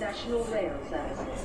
National 0.00 0.42
Rail 0.52 0.72
Services. 0.90 1.40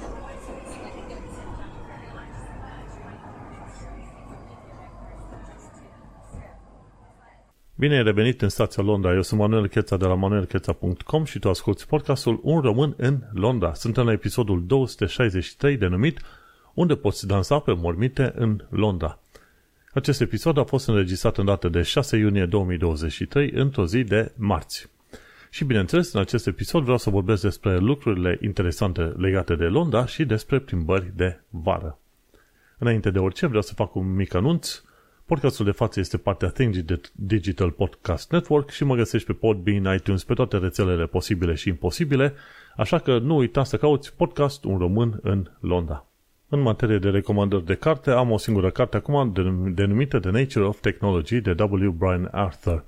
Bine 7.75 7.95
ai 7.95 8.03
revenit 8.03 8.41
în 8.41 8.49
stația 8.49 8.83
Londra. 8.83 9.13
Eu 9.13 9.21
sunt 9.21 9.39
Manuel 9.39 9.67
Cheța 9.67 9.97
de 9.97 10.05
la 10.05 10.13
manuelcheța.com 10.13 11.23
și 11.23 11.39
tu 11.39 11.49
asculti 11.49 11.85
podcastul 11.85 12.39
Un 12.43 12.59
român 12.59 12.93
în 12.97 13.19
Londra. 13.33 13.73
Suntem 13.73 14.05
la 14.05 14.11
episodul 14.11 14.65
263 14.65 15.77
denumit 15.77 16.21
Unde 16.73 16.95
poți 16.95 17.27
dansa 17.27 17.59
pe 17.59 17.73
mormite 17.73 18.33
în 18.35 18.65
Londra. 18.69 19.19
Acest 19.93 20.21
episod 20.21 20.57
a 20.57 20.63
fost 20.63 20.87
înregistrat 20.87 21.37
în 21.37 21.45
data 21.45 21.67
de 21.67 21.81
6 21.81 22.17
iunie 22.17 22.45
2023, 22.45 23.51
într-o 23.51 23.85
zi 23.85 24.03
de 24.03 24.31
marți. 24.35 24.89
Și 25.53 25.65
bineînțeles, 25.65 26.13
în 26.13 26.19
acest 26.19 26.47
episod 26.47 26.83
vreau 26.83 26.97
să 26.97 27.09
vorbesc 27.09 27.41
despre 27.41 27.77
lucrurile 27.77 28.37
interesante 28.41 29.01
legate 29.01 29.55
de 29.55 29.65
Londra 29.65 30.05
și 30.05 30.25
despre 30.25 30.59
plimbări 30.59 31.11
de 31.15 31.39
vară. 31.49 31.99
Înainte 32.77 33.11
de 33.11 33.19
orice, 33.19 33.45
vreau 33.45 33.61
să 33.61 33.73
fac 33.73 33.95
un 33.95 34.15
mic 34.15 34.33
anunț. 34.33 34.81
Podcastul 35.25 35.65
de 35.65 35.71
față 35.71 35.99
este 35.99 36.17
partea 36.17 36.49
Think 36.49 36.75
Digital 37.11 37.71
Podcast 37.71 38.31
Network 38.31 38.69
și 38.69 38.83
mă 38.83 38.95
găsești 38.95 39.27
pe 39.27 39.33
Podbean, 39.33 39.95
iTunes, 39.95 40.23
pe 40.23 40.33
toate 40.33 40.57
rețelele 40.57 41.05
posibile 41.05 41.53
și 41.53 41.67
imposibile, 41.67 42.33
așa 42.77 42.99
că 42.99 43.17
nu 43.17 43.35
uita 43.35 43.63
să 43.63 43.77
cauți 43.77 44.15
podcast 44.15 44.63
Un 44.63 44.77
Român 44.77 45.19
în 45.21 45.49
Londra. 45.59 46.05
În 46.49 46.59
materie 46.59 46.97
de 46.97 47.09
recomandări 47.09 47.65
de 47.65 47.75
carte, 47.75 48.11
am 48.11 48.31
o 48.31 48.37
singură 48.37 48.69
carte 48.69 48.97
acum 48.97 49.33
denumită 49.73 50.19
The 50.19 50.31
Nature 50.31 50.65
of 50.65 50.79
Technology 50.79 51.41
de 51.41 51.55
W. 51.57 51.91
Brian 51.91 52.29
Arthur. 52.31 52.85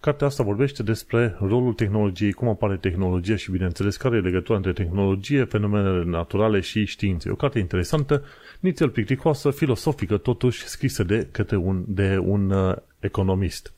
Cartea 0.00 0.26
asta 0.26 0.42
vorbește 0.42 0.82
despre 0.82 1.36
rolul 1.38 1.72
tehnologiei, 1.72 2.32
cum 2.32 2.48
apare 2.48 2.76
tehnologia 2.76 3.36
și, 3.36 3.50
bineînțeles, 3.50 3.96
care 3.96 4.16
e 4.16 4.20
legătura 4.20 4.56
între 4.56 4.72
tehnologie, 4.72 5.44
fenomenele 5.44 6.04
naturale 6.04 6.60
și 6.60 6.84
științe. 6.84 7.28
E 7.28 7.32
o 7.32 7.34
carte 7.34 7.58
interesantă, 7.58 8.24
nițel 8.60 8.88
plicticoasă, 8.88 9.50
filosofică, 9.50 10.16
totuși 10.16 10.68
scrisă 10.68 11.02
de 11.02 11.28
către 11.30 11.56
un, 11.56 11.84
de 11.86 12.18
un 12.18 12.50
uh, 12.50 12.76
economist. 13.00 13.72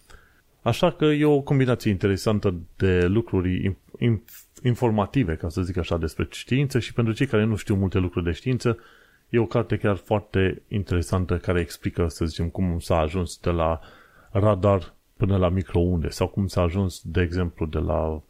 Așa 0.63 0.93
că 0.93 1.05
e 1.05 1.25
o 1.25 1.41
combinație 1.41 1.91
interesantă 1.91 2.55
de 2.77 3.07
lucruri 3.07 3.77
informative, 4.63 5.35
ca 5.35 5.49
să 5.49 5.63
zic 5.63 5.77
așa, 5.77 5.99
despre 5.99 6.27
știință 6.31 6.79
și 6.79 6.93
pentru 6.93 7.13
cei 7.13 7.27
care 7.27 7.45
nu 7.45 7.57
știu 7.57 7.75
multe 7.75 7.99
lucruri 7.99 8.25
de 8.25 8.33
știință, 8.33 8.79
e 9.29 9.39
o 9.39 9.47
carte 9.47 9.77
chiar 9.77 9.97
foarte 9.97 10.63
interesantă 10.69 11.37
care 11.37 11.61
explică, 11.61 12.07
să 12.09 12.25
zicem, 12.25 12.49
cum 12.49 12.79
s-a 12.79 12.99
ajuns 12.99 13.39
de 13.39 13.51
la 13.51 13.81
radar 14.31 14.95
până 15.23 15.37
la 15.37 15.49
microunde 15.49 16.09
sau 16.09 16.29
cum 16.29 16.47
s-a 16.47 16.63
ajuns, 16.63 17.03
de 17.05 17.21
exemplu, 17.21 17.67
de 17.67 17.79
la 17.79 18.23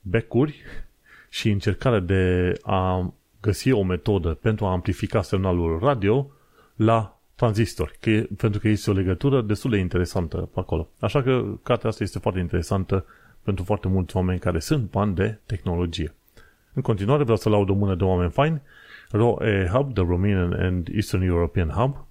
becuri 0.00 0.62
și 1.38 1.50
încercarea 1.50 1.98
de 1.98 2.52
a 2.62 3.12
găsi 3.40 3.70
o 3.70 3.82
metodă 3.82 4.34
pentru 4.34 4.64
a 4.64 4.70
amplifica 4.70 5.22
semnalul 5.22 5.78
radio 5.78 6.30
la 6.76 7.18
tranzistori, 7.34 7.96
că 8.00 8.10
e, 8.10 8.28
pentru 8.36 8.60
că 8.60 8.68
este 8.68 8.90
o 8.90 8.92
legătură 8.92 9.42
destul 9.42 9.70
de 9.70 9.76
interesantă 9.76 10.36
pe 10.36 10.60
acolo. 10.60 10.88
Așa 11.00 11.22
că 11.22 11.44
cartea 11.62 11.88
asta 11.88 12.02
este 12.02 12.18
foarte 12.18 12.40
interesantă 12.40 13.04
pentru 13.42 13.64
foarte 13.64 13.88
mulți 13.88 14.16
oameni 14.16 14.38
care 14.38 14.58
sunt 14.58 14.90
bani 14.90 15.14
de 15.14 15.38
tehnologie. 15.46 16.14
În 16.72 16.82
continuare 16.82 17.22
vreau 17.22 17.36
să 17.36 17.48
laud 17.48 17.68
o 17.68 17.74
mână 17.74 17.94
de 17.94 18.04
oameni 18.04 18.30
faini, 18.30 18.62
ROE 19.10 19.68
Hub, 19.72 19.94
The 19.94 20.02
Romanian 20.02 20.52
and 20.52 20.88
Eastern 20.92 21.22
European 21.22 21.68
Hub, 21.68 22.06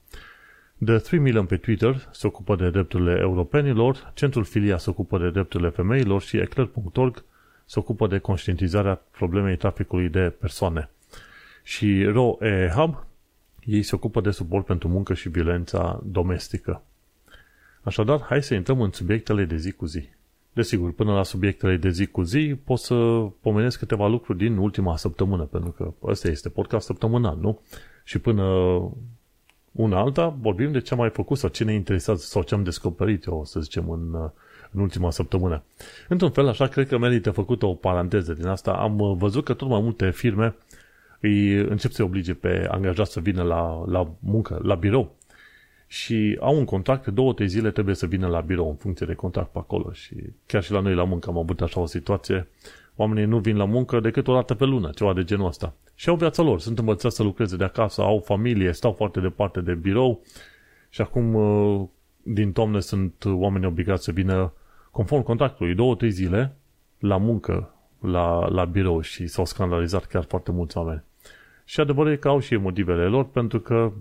The 0.86 0.97
3 0.97 1.20
Million 1.20 1.45
pe 1.45 1.58
Twitter 1.58 2.08
se 2.11 2.28
ocupă 2.28 2.56
de 2.56 2.70
drepturile 2.70 3.17
europenilor, 3.20 4.11
Centrul 4.14 4.44
Filia 4.44 4.78
se 4.78 4.89
ocupă 4.89 5.17
de 5.17 5.30
drepturile 5.30 5.69
femeilor 5.69 6.22
și 6.22 6.38
eclair.org 6.38 7.23
se 7.66 7.80
ocupă 7.80 8.08
de 8.08 8.17
conștientizarea 8.17 9.02
problemei 9.11 9.56
traficului 9.56 10.09
de 10.09 10.34
persoane. 10.39 10.89
Și 11.64 12.03
ROE 12.03 12.72
Hub, 12.75 13.06
ei 13.64 13.84
se 13.84 13.95
ocupă 13.95 14.22
de 14.22 14.31
suport 14.31 14.66
pentru 14.66 14.88
muncă 14.88 15.13
și 15.13 15.29
violența 15.29 16.02
domestică. 16.06 16.81
Așadar, 17.81 18.22
hai 18.22 18.44
să 18.44 18.53
intrăm 18.53 18.81
în 18.81 18.91
subiectele 18.91 19.46
de 19.46 19.57
zi 19.57 19.72
cu 19.72 19.85
zi. 19.85 20.09
Desigur, 20.53 20.91
până 20.91 21.13
la 21.13 21.23
subiectele 21.23 21.78
de 21.78 21.90
zi 21.90 22.06
cu 22.06 22.22
zi, 22.22 22.56
pot 22.63 22.79
să 22.79 22.96
pomenesc 23.41 23.79
câteva 23.79 24.07
lucruri 24.07 24.38
din 24.38 24.57
ultima 24.57 24.97
săptămână, 24.97 25.44
pentru 25.44 25.72
că 25.72 25.94
ăsta 26.03 26.28
este 26.28 26.50
podcast 26.50 26.85
săptămânal, 26.85 27.38
nu? 27.41 27.62
Și 28.03 28.19
până 28.19 28.44
una 29.78 30.00
alta, 30.00 30.28
vorbim 30.42 30.72
de 30.72 30.80
ce 30.80 30.94
am 30.94 31.00
mai 31.00 31.10
făcut 31.10 31.38
sau 31.38 31.50
ce 31.50 31.64
ne 31.64 31.74
interesează 31.74 32.22
sau 32.22 32.44
ce 32.44 32.56
am 32.56 32.64
descoperit 32.64 33.26
eu, 33.26 33.44
să 33.46 33.60
zicem, 33.60 33.90
în, 33.90 34.30
în 34.72 34.82
ultima 34.82 35.12
săptămână. 35.12 35.64
Într-un 36.08 36.32
fel, 36.32 36.48
așa, 36.48 36.68
cred 36.68 36.88
că 36.88 36.98
merită 36.98 37.32
făcut 37.32 37.64
o 37.64 37.74
paranteză 37.74 38.34
din 38.34 38.48
asta. 38.48 38.72
Am 38.72 39.18
văzut 39.18 39.44
că 39.44 39.54
tot 39.54 39.68
mai 39.68 39.82
multe 39.82 40.12
firme 40.12 40.56
îi 41.20 41.54
încep 41.54 41.92
să 41.92 42.04
oblige 42.04 42.34
pe 42.34 42.68
angajați 42.72 43.12
să 43.12 43.20
vină 43.20 43.44
la, 43.44 43.84
la 43.86 44.10
muncă, 44.20 44.60
la 44.64 44.76
birou 44.76 45.16
și 45.88 46.38
au 46.40 46.58
un 46.58 46.66
contract 46.66 47.04
că 47.04 47.12
două, 47.12 47.34
trei 47.34 47.48
zile 47.48 47.72
trebuie 47.72 47.96
să 47.96 48.06
vină 48.06 48.28
la 48.28 48.42
birou 48.42 48.70
în 48.70 48.76
funcție 48.76 49.06
de 49.06 49.14
contract 49.14 49.52
pe 49.52 49.58
acolo 49.58 49.92
și 49.92 50.16
chiar 50.46 50.64
și 50.64 50.72
la 50.72 50.80
noi 50.80 50.94
la 50.94 51.04
muncă 51.04 51.30
am 51.30 51.38
avut 51.38 51.62
așa 51.62 51.80
o 51.80 51.86
situație 51.86 52.48
oamenii 52.96 53.26
nu 53.26 53.40
vin 53.40 53.58
la 53.58 53.66
muncă 53.66 54.00
decât 54.00 54.28
o 54.28 54.34
dată 54.34 54.54
pe 54.54 54.66
lună, 54.66 54.90
ceva 54.96 55.14
de 55.14 55.24
genul 55.24 55.48
ăsta. 55.48 55.74
Și 56.00 56.09
au 56.09 56.16
viața 56.16 56.44
lor, 56.44 56.59
sunt 56.59 56.80
învățați 56.80 57.16
să 57.16 57.24
lucreze 57.24 57.56
de 57.56 57.63
acasă, 57.63 58.02
au 58.02 58.19
familie, 58.19 58.72
stau 58.72 58.91
foarte 58.91 59.19
departe 59.19 59.62
de 59.62 59.74
birou 59.74 60.22
și 60.90 61.02
acum 61.02 61.34
uh, 61.34 61.88
din 62.24 62.52
toamnă 62.52 62.80
sunt 62.80 63.24
oameni 63.25 63.66
obligați 63.66 64.03
să 64.03 64.12
vină 64.12 64.53
conform 64.91 65.24
contractului, 65.24 65.75
două, 65.75 65.96
trei 65.96 66.09
zile 66.09 66.56
la 67.00 67.18
muncă, 67.18 67.74
la, 68.00 68.47
la 68.47 68.66
birou 68.66 69.02
și 69.02 69.28
s-au 69.28 69.46
scandalizat 69.46 70.06
chiar 70.06 70.24
foarte 70.24 70.52
mulți 70.52 70.78
oameni. 70.78 71.03
Și 71.66 71.80
adevărul 71.80 72.12
e 72.12 72.16
că 72.16 72.28
au 72.28 72.40
și 72.40 72.56
motivele 72.56 73.06
lor 73.06 73.29
pentru 73.29 73.59
că 73.59 73.91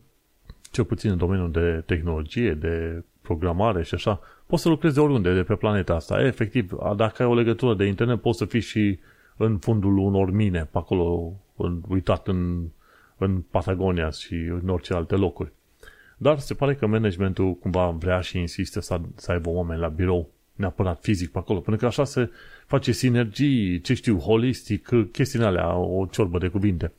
cel 0.71 0.85
puțin 0.85 1.11
în 1.11 1.19
domeniul 1.19 1.51
de 1.51 1.83
tehnologie, 1.87 2.55
de 2.55 3.05
programare 3.23 3.83
și 3.83 3.95
așa, 3.95 4.21
poți 4.47 4.63
să 4.63 4.69
lucrezi 4.69 4.95
de 4.95 5.01
oriunde 5.01 5.35
de 5.35 5.43
pe 5.43 5.55
planeta 5.55 5.95
asta. 5.95 6.21
E, 6.21 6.27
efectiv, 6.27 6.73
dacă 6.97 7.23
ai 7.23 7.29
o 7.29 7.35
legătură 7.35 7.75
de 7.75 7.85
internet, 7.85 8.21
poți 8.21 8.39
să 8.39 8.45
fii 8.45 8.61
și 8.61 8.99
în 9.37 9.59
fundul 9.59 9.99
unor 9.99 10.31
mine, 10.31 10.69
pe 10.73 10.79
acolo, 10.79 11.33
în, 11.33 11.33
uitat 11.89 12.29
în, 12.29 12.69
în 13.19 13.41
Patagonia 13.41 14.11
și 14.11 14.35
în 14.35 14.69
orice 14.69 14.95
alte 14.95 15.15
locuri. 15.15 15.53
Dar 16.17 16.39
se 16.39 16.55
pare 16.55 16.75
că 16.75 16.87
managementul 16.87 17.55
cumva 17.55 17.91
vrea 17.91 18.21
și 18.21 18.39
insistă 18.39 18.81
să, 18.81 19.01
să 19.15 19.33
aibă 19.33 19.49
oameni 19.49 19.81
la 19.81 19.89
birou, 19.89 20.31
neapărat 20.55 21.01
fizic 21.03 21.31
pe 21.31 21.39
acolo, 21.39 21.61
pentru 21.61 21.81
că 21.83 21.87
așa 21.87 22.05
se 22.05 22.31
face 22.67 22.93
sinergii, 22.93 23.81
ce 23.81 23.95
știu, 23.95 24.19
holistic, 24.19 24.89
chestiile 25.13 25.45
alea, 25.45 25.77
o 25.77 26.07
ciorbă 26.07 26.39
de 26.39 26.49
cuvinte 26.49 26.93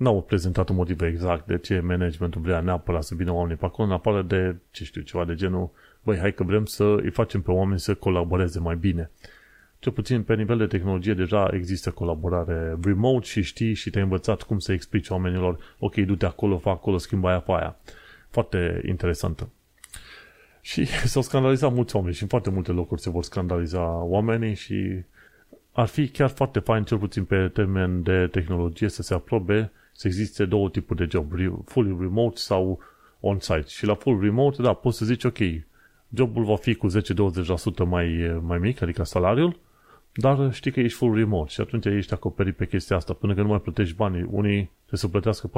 n-au 0.00 0.22
prezentat 0.22 0.68
un 0.68 0.76
motiv 0.76 1.00
exact 1.00 1.46
de 1.46 1.58
ce 1.58 1.80
managementul 1.80 2.40
vrea 2.40 2.60
neapărat 2.60 3.02
să 3.02 3.14
vină 3.14 3.32
oamenii 3.32 3.56
pe 3.56 3.64
acolo, 3.64 3.88
în 3.88 3.94
afară 3.94 4.22
de, 4.22 4.56
ce 4.70 4.84
știu, 4.84 5.00
ceva 5.00 5.24
de 5.24 5.34
genul, 5.34 5.70
băi, 6.02 6.18
hai 6.18 6.34
că 6.34 6.42
vrem 6.42 6.64
să 6.64 6.84
îi 6.84 7.10
facem 7.10 7.40
pe 7.40 7.50
oameni 7.50 7.80
să 7.80 7.94
colaboreze 7.94 8.58
mai 8.58 8.76
bine. 8.76 9.10
Cel 9.80 9.92
puțin 9.92 10.22
pe 10.22 10.34
nivel 10.34 10.58
de 10.58 10.66
tehnologie 10.66 11.14
deja 11.14 11.50
există 11.52 11.90
colaborare 11.90 12.76
remote 12.82 13.26
și 13.26 13.42
știi 13.42 13.74
și 13.74 13.90
te-ai 13.90 14.04
învățat 14.04 14.42
cum 14.42 14.58
să 14.58 14.72
explici 14.72 15.08
oamenilor, 15.08 15.58
ok, 15.78 15.94
du-te 15.94 16.26
acolo, 16.26 16.58
fac 16.58 16.74
acolo, 16.74 16.98
schimba 16.98 17.28
aia 17.28 17.40
pe 17.40 17.52
aia. 17.52 17.76
Foarte 18.30 18.82
interesantă. 18.86 19.48
Și 20.60 20.84
s-au 21.12 21.22
scandalizat 21.22 21.72
mulți 21.72 21.96
oameni 21.96 22.14
și 22.14 22.22
în 22.22 22.28
foarte 22.28 22.50
multe 22.50 22.72
locuri 22.72 23.00
se 23.00 23.10
vor 23.10 23.22
scandaliza 23.22 24.02
oamenii 24.02 24.54
și 24.54 25.02
ar 25.72 25.86
fi 25.86 26.08
chiar 26.08 26.28
foarte 26.28 26.58
fain, 26.58 26.84
cel 26.84 26.98
puțin 26.98 27.24
pe 27.24 27.48
termen 27.48 28.02
de 28.02 28.26
tehnologie, 28.26 28.88
să 28.88 29.02
se 29.02 29.14
aprobe 29.14 29.72
să 29.92 30.06
existe 30.06 30.44
două 30.44 30.68
tipuri 30.68 30.98
de 30.98 31.08
job, 31.10 31.32
full 31.64 31.96
remote 32.00 32.36
sau 32.36 32.80
on-site. 33.20 33.64
Și 33.66 33.86
la 33.86 33.94
full 33.94 34.20
remote, 34.20 34.62
da, 34.62 34.72
poți 34.72 34.98
să 34.98 35.04
zici, 35.04 35.24
ok, 35.24 35.38
jobul 36.14 36.44
va 36.44 36.56
fi 36.56 36.74
cu 36.74 36.88
10-20% 36.88 36.92
mai, 37.86 38.38
mai 38.42 38.58
mic, 38.58 38.82
adică 38.82 39.04
salariul, 39.04 39.58
dar 40.12 40.52
știi 40.52 40.70
că 40.70 40.80
ești 40.80 40.98
full 40.98 41.14
remote 41.14 41.50
și 41.50 41.60
atunci 41.60 41.84
ești 41.84 42.12
acoperit 42.12 42.56
pe 42.56 42.66
chestia 42.66 42.96
asta, 42.96 43.12
până 43.12 43.34
că 43.34 43.42
nu 43.42 43.48
mai 43.48 43.60
plătești 43.60 43.94
banii. 43.94 44.26
Unii 44.30 44.70
trebuie 44.86 45.00
să 45.00 45.08
plătească 45.08 45.50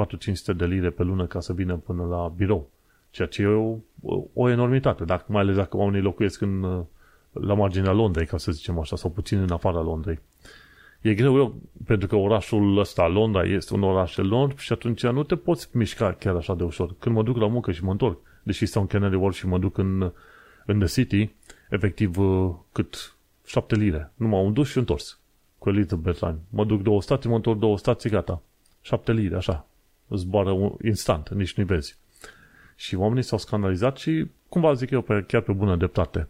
4-500 0.53 0.55
de 0.55 0.65
lire 0.65 0.89
pe 0.89 1.03
lună 1.03 1.25
ca 1.25 1.39
să 1.39 1.53
vină 1.53 1.75
până 1.75 2.03
la 2.03 2.33
birou, 2.35 2.69
ceea 3.09 3.27
ce 3.27 3.41
e 3.41 3.45
o, 3.45 3.75
o 4.33 4.49
enormitate, 4.49 5.03
dacă, 5.03 5.25
mai 5.27 5.41
ales 5.41 5.55
dacă 5.55 5.77
oamenii 5.77 6.01
locuiesc 6.01 6.41
în, 6.41 6.83
la 7.31 7.53
marginea 7.53 7.91
Londrei, 7.91 8.25
ca 8.25 8.37
să 8.37 8.51
zicem 8.51 8.79
așa, 8.79 8.95
sau 8.95 9.09
puțin 9.09 9.39
în 9.39 9.51
afara 9.51 9.81
Londrei. 9.81 10.19
E 11.01 11.13
greu 11.13 11.37
eu, 11.37 11.55
pentru 11.85 12.07
că 12.07 12.15
orașul 12.15 12.77
ăsta, 12.77 13.07
Londra, 13.07 13.43
este 13.43 13.73
un 13.73 13.83
oraș 13.83 14.17
enorm 14.17 14.57
și 14.57 14.73
atunci 14.73 15.03
nu 15.03 15.23
te 15.23 15.35
poți 15.35 15.69
mișca 15.71 16.11
chiar 16.11 16.35
așa 16.35 16.55
de 16.55 16.63
ușor. 16.63 16.95
Când 16.99 17.15
mă 17.15 17.23
duc 17.23 17.37
la 17.37 17.47
muncă 17.47 17.71
și 17.71 17.83
mă 17.83 17.91
întorc, 17.91 18.19
deși 18.43 18.65
stau 18.65 18.81
în 18.81 18.87
Canary 18.87 19.15
Wharf 19.15 19.35
și 19.35 19.47
mă 19.47 19.57
duc 19.57 19.77
în, 19.77 20.11
în 20.65 20.79
The 20.79 20.87
City, 20.87 21.33
efectiv 21.69 22.17
uh, 22.17 22.51
cât 22.71 23.12
șapte 23.45 23.75
lire. 23.75 24.11
Numai 24.15 24.43
un 24.43 24.53
dus 24.53 24.69
și 24.69 24.77
întors. 24.77 25.19
Cu 25.57 25.69
Elizabeth 25.69 26.19
Line. 26.19 26.39
Mă 26.49 26.65
duc 26.65 26.81
două 26.81 27.01
stații, 27.01 27.29
mă 27.29 27.35
întorc 27.35 27.59
două 27.59 27.77
stații, 27.77 28.09
gata. 28.09 28.41
Șapte 28.81 29.11
lire, 29.11 29.35
așa. 29.35 29.67
Zboară 30.09 30.75
instant, 30.83 31.29
nici 31.29 31.53
nu 31.53 31.65
vezi. 31.65 31.97
Și 32.75 32.95
oamenii 32.95 33.23
s-au 33.23 33.37
scandalizat 33.37 33.97
și, 33.97 34.27
cumva 34.49 34.73
zic 34.73 34.89
eu, 34.89 35.01
pe, 35.01 35.23
chiar 35.27 35.41
pe 35.41 35.51
bună 35.51 35.75
dreptate 35.75 36.27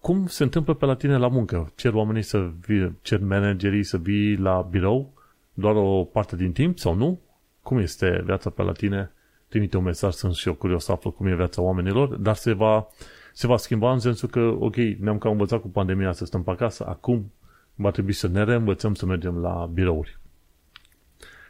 cum 0.00 0.26
se 0.26 0.42
întâmplă 0.42 0.74
pe 0.74 0.84
la 0.84 0.94
tine 0.94 1.16
la 1.16 1.28
muncă? 1.28 1.72
Cer 1.74 1.92
oamenii 1.92 2.22
să 2.22 2.50
vii, 2.66 2.98
cer 3.02 3.20
managerii 3.20 3.82
să 3.82 3.96
vii 3.96 4.36
la 4.36 4.66
birou 4.70 5.12
doar 5.52 5.74
o 5.76 6.04
parte 6.04 6.36
din 6.36 6.52
timp 6.52 6.78
sau 6.78 6.94
nu? 6.94 7.20
Cum 7.62 7.78
este 7.78 8.22
viața 8.24 8.50
pe 8.50 8.62
la 8.62 8.72
tine? 8.72 9.12
Trimite 9.48 9.76
un 9.76 9.82
mesaj, 9.82 10.12
sunt 10.12 10.34
și 10.34 10.48
eu 10.48 10.54
curios 10.54 10.84
să 10.84 10.92
aflu 10.92 11.10
cum 11.10 11.26
e 11.26 11.34
viața 11.34 11.62
oamenilor, 11.62 12.14
dar 12.16 12.34
se 12.34 12.52
va, 12.52 12.88
se 13.38 13.46
va 13.46 13.56
schimba 13.56 13.92
în 13.92 13.98
sensul 13.98 14.28
că, 14.28 14.40
ok, 14.40 14.76
ne-am 14.76 15.18
cam 15.18 15.30
învățat 15.30 15.60
cu 15.60 15.68
pandemia 15.68 16.12
să 16.12 16.24
stăm 16.24 16.42
pe 16.42 16.50
acasă, 16.50 16.86
acum 16.86 17.32
va 17.74 17.90
trebui 17.90 18.12
să 18.12 18.28
ne 18.28 18.44
reînvățăm 18.44 18.94
să 18.94 19.06
mergem 19.06 19.36
la 19.36 19.70
birouri. 19.72 20.18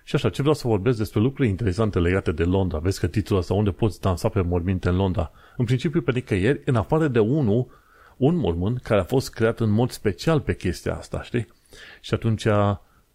Și 0.05 0.15
așa, 0.15 0.31
ce 0.31 0.41
vreau 0.41 0.55
să 0.55 0.69
vorbesc 0.69 0.99
despre 0.99 1.21
lucruri 1.21 1.49
interesante 1.49 1.99
legate 1.99 2.33
de 2.33 2.45
Londra. 2.45 2.79
Vezi 2.79 3.01
că 3.01 3.07
titlul 3.07 3.39
ăsta, 3.39 3.55
unde 3.55 3.71
poți 3.71 4.01
dansa 4.01 4.29
pe 4.29 4.41
morminte 4.41 4.89
în 4.89 4.97
Londra. 4.97 5.31
În 5.57 5.65
principiu, 5.65 6.01
pe 6.01 6.13
nicăieri, 6.13 6.63
în 6.65 6.77
afară 6.77 7.09
de 7.09 7.19
unul, 7.19 7.67
un 8.17 8.37
mormânt 8.37 8.81
care 8.81 9.01
a 9.01 9.05
fost 9.05 9.33
creat 9.33 9.61
în 9.61 9.71
mod 9.71 9.91
special 9.91 10.41
pe 10.41 10.55
chestia 10.55 10.95
asta, 10.95 11.23
știi? 11.23 11.47
Și 12.01 12.15
atunci 12.15 12.47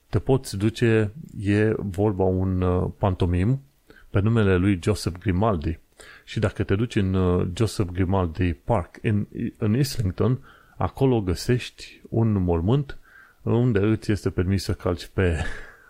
te 0.10 0.20
poți 0.20 0.58
duce, 0.58 1.14
e 1.40 1.74
vorba 1.78 2.24
un 2.24 2.62
uh, 2.62 2.90
pantomim 2.98 3.62
pe 4.10 4.20
numele 4.20 4.56
lui 4.56 4.80
Joseph 4.84 5.18
Grimaldi. 5.20 5.80
Și 6.24 6.40
dacă 6.40 6.64
te 6.64 6.76
duci 6.76 6.96
în 6.96 7.14
uh, 7.14 7.48
Joseph 7.56 7.92
Grimaldi 7.92 8.54
Park 8.54 8.98
în, 9.02 9.28
în 9.58 9.78
Islington, 9.78 10.40
acolo 10.78 11.22
găsești 11.22 12.02
un 12.10 12.32
mormânt 12.44 12.98
unde 13.42 13.80
îți 13.80 14.12
este 14.12 14.30
permis 14.30 14.64
să 14.64 14.74
calci 14.74 15.06
pe... 15.06 15.44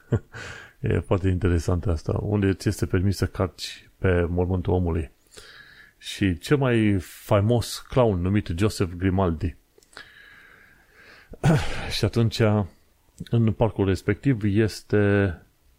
e 0.80 1.00
foarte 1.00 1.28
interesant 1.28 1.86
asta. 1.86 2.20
Unde 2.22 2.48
îți 2.48 2.68
este 2.68 2.86
permis 2.86 3.16
să 3.18 3.26
calci 3.26 3.90
pe 3.98 4.26
mormântul 4.30 4.74
omului. 4.74 5.12
Și 5.98 6.38
cel 6.38 6.58
mai 6.58 6.98
faimos 7.00 7.78
clown 7.78 8.22
numit 8.22 8.52
Joseph 8.56 8.92
Grimaldi. 8.98 9.56
și 11.98 12.06
atunci 12.06 12.42
în 13.30 13.52
parcul 13.52 13.86
respectiv 13.86 14.44
este 14.44 15.36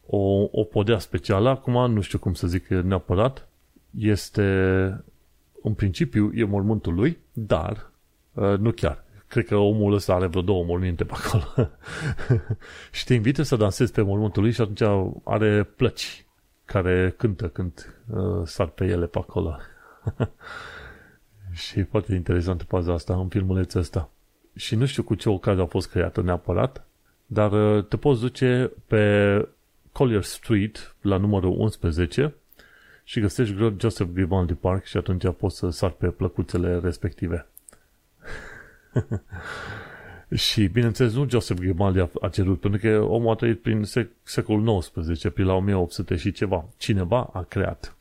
o, 0.06 0.48
o 0.50 0.64
podea 0.64 0.98
specială. 0.98 1.48
Acum 1.48 1.92
nu 1.92 2.00
știu 2.00 2.18
cum 2.18 2.34
să 2.34 2.46
zic 2.46 2.68
neapărat. 2.68 3.48
Este 3.98 4.42
în 5.62 5.74
principiu 5.74 6.30
e 6.34 6.44
mormântul 6.44 6.94
lui, 6.94 7.18
dar 7.32 7.90
uh, 8.32 8.58
nu 8.58 8.70
chiar. 8.70 9.04
Cred 9.26 9.46
că 9.46 9.56
omul 9.56 9.92
ăsta 9.92 10.14
are 10.14 10.26
vreo 10.26 10.42
două 10.42 10.64
morminte 10.64 11.04
pe 11.04 11.12
acolo. 11.16 11.70
și 12.92 13.04
te 13.04 13.14
invită 13.14 13.42
să 13.42 13.56
dansezi 13.56 13.92
pe 13.92 14.02
mormântul 14.02 14.42
lui 14.42 14.52
și 14.52 14.60
atunci 14.60 15.10
are 15.24 15.62
plăci 15.62 16.24
care 16.64 17.14
cântă 17.16 17.48
când 17.48 17.96
uh, 18.10 18.42
sar 18.44 18.66
pe 18.66 18.84
ele 18.84 19.06
pe 19.06 19.18
acolo. 19.18 19.56
și 21.52 21.78
e 21.78 21.86
foarte 21.90 22.14
interesant 22.14 22.62
paza 22.62 22.92
asta 22.92 23.14
în 23.14 23.28
filmulețul 23.28 23.80
ăsta. 23.80 24.10
Și 24.54 24.74
nu 24.74 24.86
știu 24.86 25.02
cu 25.02 25.14
ce 25.14 25.28
ocazie 25.28 25.62
a 25.62 25.66
fost 25.66 25.90
creată 25.90 26.22
neapărat, 26.22 26.86
dar 27.26 27.52
uh, 27.52 27.84
te 27.84 27.96
poți 27.96 28.20
duce 28.20 28.72
pe 28.86 29.48
Collier 29.92 30.22
Street 30.22 30.96
la 31.00 31.16
numărul 31.16 31.54
11 31.58 32.34
și 33.04 33.20
găsești 33.20 33.54
Joseph 33.78 34.10
Grimaldi 34.12 34.54
Park 34.54 34.84
și 34.84 34.96
atunci 34.96 35.24
poți 35.38 35.56
să 35.56 35.70
sar 35.70 35.90
pe 35.90 36.08
plăcuțele 36.08 36.78
respective. 36.78 37.46
și, 40.34 40.66
bineînțeles, 40.66 41.14
nu 41.14 41.28
Joseph 41.28 41.60
Grimaldi 41.60 42.00
a, 42.00 42.10
a 42.20 42.28
cerut, 42.28 42.60
pentru 42.60 42.80
că 42.80 43.00
omul 43.00 43.32
a 43.32 43.34
trăit 43.34 43.60
prin 43.60 43.82
sec- 43.84 44.22
secolul 44.22 44.78
XIX, 44.78 45.28
prin 45.28 45.46
la 45.46 45.52
1800 45.52 46.16
și 46.16 46.32
ceva. 46.32 46.64
Cineva 46.76 47.30
a 47.32 47.42
creat. 47.42 47.96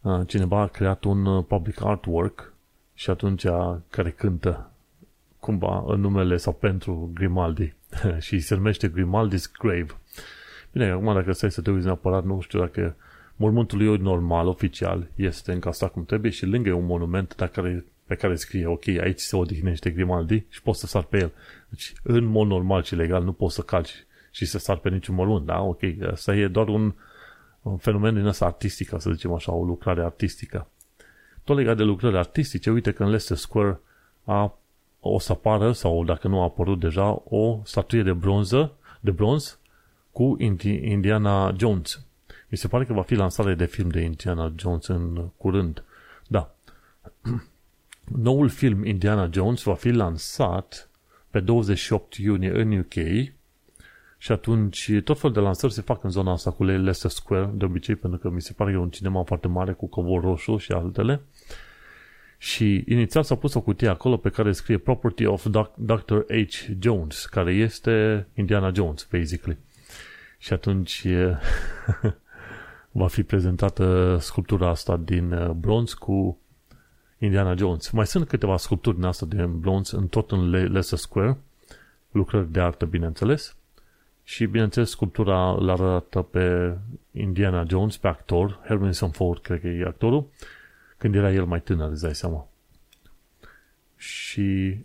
Uh, 0.00 0.20
cineva 0.26 0.60
a 0.60 0.66
creat 0.66 1.04
un 1.04 1.26
uh, 1.26 1.44
public 1.48 1.84
artwork 1.84 2.52
și 2.94 3.10
atunci 3.10 3.46
care 3.90 4.10
cântă 4.10 4.70
cumva 5.40 5.84
în 5.86 6.00
numele 6.00 6.36
sau 6.36 6.52
pentru 6.52 7.10
Grimaldi 7.14 7.74
și 8.26 8.40
se 8.40 8.54
numește 8.54 8.88
Grimaldi's 8.88 9.50
Grave. 9.58 9.86
Bine, 10.72 10.90
acum 10.90 11.14
dacă 11.14 11.32
stai 11.32 11.50
să 11.50 11.60
te 11.60 11.70
uiți 11.70 11.84
neapărat, 11.84 12.24
nu 12.24 12.40
știu 12.40 12.58
dacă 12.58 12.96
mormântul 13.36 13.78
lui 13.78 13.96
normal, 13.96 14.46
oficial, 14.46 15.08
este 15.14 15.52
încastat 15.52 15.92
cum 15.92 16.04
trebuie 16.04 16.30
și 16.30 16.46
lângă 16.46 16.68
e 16.68 16.72
un 16.72 16.86
monument 16.86 17.32
pe 17.32 17.46
care, 17.46 17.84
pe 18.06 18.14
care 18.14 18.34
scrie, 18.34 18.66
ok, 18.66 18.86
aici 18.88 19.18
se 19.18 19.36
odihnește 19.36 19.90
Grimaldi 19.90 20.44
și 20.48 20.62
poți 20.62 20.80
să 20.80 20.86
sar 20.86 21.02
pe 21.02 21.18
el. 21.18 21.32
Deci, 21.68 21.92
în 22.02 22.24
mod 22.24 22.46
normal 22.46 22.82
și 22.82 22.94
legal, 22.94 23.22
nu 23.22 23.32
poți 23.32 23.54
să 23.54 23.62
calci 23.62 24.06
și 24.30 24.46
să 24.46 24.58
sar 24.58 24.76
pe 24.76 24.88
niciun 24.88 25.14
mormânt, 25.14 25.46
da? 25.46 25.60
Ok, 25.60 25.80
asta 26.10 26.36
e 26.36 26.48
doar 26.48 26.68
un, 26.68 26.94
un 27.62 27.76
fenomen 27.76 28.14
din 28.14 28.24
ăsta 28.24 28.44
artistic, 28.44 28.88
să 28.98 29.10
zicem 29.12 29.32
așa, 29.32 29.52
o 29.52 29.64
lucrare 29.64 30.02
artistică. 30.02 30.68
Tot 31.44 31.56
legat 31.56 31.76
de 31.76 31.82
lucrări 31.82 32.16
artistice, 32.16 32.70
uite 32.70 32.92
că 32.92 33.02
în 33.02 33.08
Leicester 33.08 33.36
Square 33.36 33.80
a 34.24 34.58
o 35.00 35.18
să 35.18 35.32
apară, 35.32 35.72
sau 35.72 36.04
dacă 36.04 36.28
nu 36.28 36.40
a 36.40 36.42
apărut 36.42 36.80
deja, 36.80 37.22
o 37.24 37.60
statuie 37.64 38.02
de 38.02 38.12
bronză, 38.12 38.72
de 39.00 39.10
bronz 39.10 39.58
cu 40.12 40.36
Indiana 40.62 41.54
Jones. 41.58 42.06
Mi 42.48 42.58
se 42.58 42.68
pare 42.68 42.84
că 42.84 42.92
va 42.92 43.02
fi 43.02 43.14
lansare 43.14 43.54
de 43.54 43.64
film 43.64 43.88
de 43.88 44.00
Indiana 44.00 44.52
Jones 44.56 44.86
în 44.86 45.30
curând. 45.36 45.84
Da. 46.26 46.54
Noul 48.22 48.48
film 48.48 48.84
Indiana 48.84 49.28
Jones 49.32 49.62
va 49.62 49.74
fi 49.74 49.90
lansat 49.90 50.90
pe 51.30 51.40
28 51.40 52.14
iunie 52.14 52.50
în 52.50 52.78
UK 52.78 52.94
și 54.18 54.32
atunci 54.32 54.90
tot 55.04 55.18
felul 55.18 55.34
de 55.34 55.40
lansări 55.40 55.72
se 55.72 55.80
fac 55.80 56.04
în 56.04 56.10
zona 56.10 56.32
asta 56.32 56.50
cu 56.50 56.64
Leicester 56.64 57.10
Square, 57.10 57.50
de 57.54 57.64
obicei, 57.64 57.94
pentru 57.94 58.18
că 58.18 58.30
mi 58.30 58.42
se 58.42 58.52
pare 58.52 58.70
că 58.70 58.76
e 58.76 58.80
un 58.80 58.90
cinema 58.90 59.22
foarte 59.22 59.48
mare 59.48 59.72
cu 59.72 59.86
covor 59.86 60.22
roșu 60.22 60.56
și 60.56 60.72
altele. 60.72 61.20
Și 62.38 62.84
inițial 62.88 63.22
s-a 63.22 63.34
pus 63.34 63.54
o 63.54 63.60
cutie 63.60 63.88
acolo 63.88 64.16
pe 64.16 64.28
care 64.28 64.52
scrie 64.52 64.78
Property 64.78 65.26
of 65.26 65.46
Dr. 65.74 66.18
H. 66.28 66.66
Jones, 66.78 67.26
care 67.26 67.52
este 67.52 68.26
Indiana 68.34 68.72
Jones, 68.74 69.08
basically. 69.10 69.58
Și 70.38 70.52
atunci 70.52 71.06
va 72.96 73.08
fi 73.08 73.22
prezentată 73.22 74.16
sculptura 74.20 74.68
asta 74.68 74.96
din 74.96 75.32
uh, 75.32 75.50
bronz 75.50 75.92
cu 75.92 76.38
Indiana 77.18 77.54
Jones. 77.54 77.90
Mai 77.90 78.06
sunt 78.06 78.28
câteva 78.28 78.56
sculpturi 78.56 78.96
din 78.96 79.04
asta 79.04 79.26
de 79.26 79.44
bronz 79.44 79.90
în 79.90 80.06
tot 80.06 80.30
în 80.30 80.50
Leicester 80.50 80.98
Square, 80.98 81.36
lucrări 82.10 82.52
de 82.52 82.60
artă, 82.60 82.84
bineînțeles. 82.84 83.56
Și, 84.22 84.46
bineînțeles, 84.46 84.90
sculptura 84.90 85.50
îl 85.50 85.70
arată 85.70 86.22
pe 86.22 86.76
Indiana 87.10 87.64
Jones, 87.68 87.96
pe 87.96 88.08
actor, 88.08 88.60
Harrison 88.64 89.10
Ford, 89.10 89.40
cred 89.40 89.60
că 89.60 89.66
e 89.66 89.84
actorul, 89.84 90.26
când 90.96 91.14
era 91.14 91.32
el 91.32 91.44
mai 91.44 91.60
tânăr, 91.60 91.90
îți 91.90 92.02
dai 92.02 92.14
seama. 92.14 92.48
Și 93.96 94.78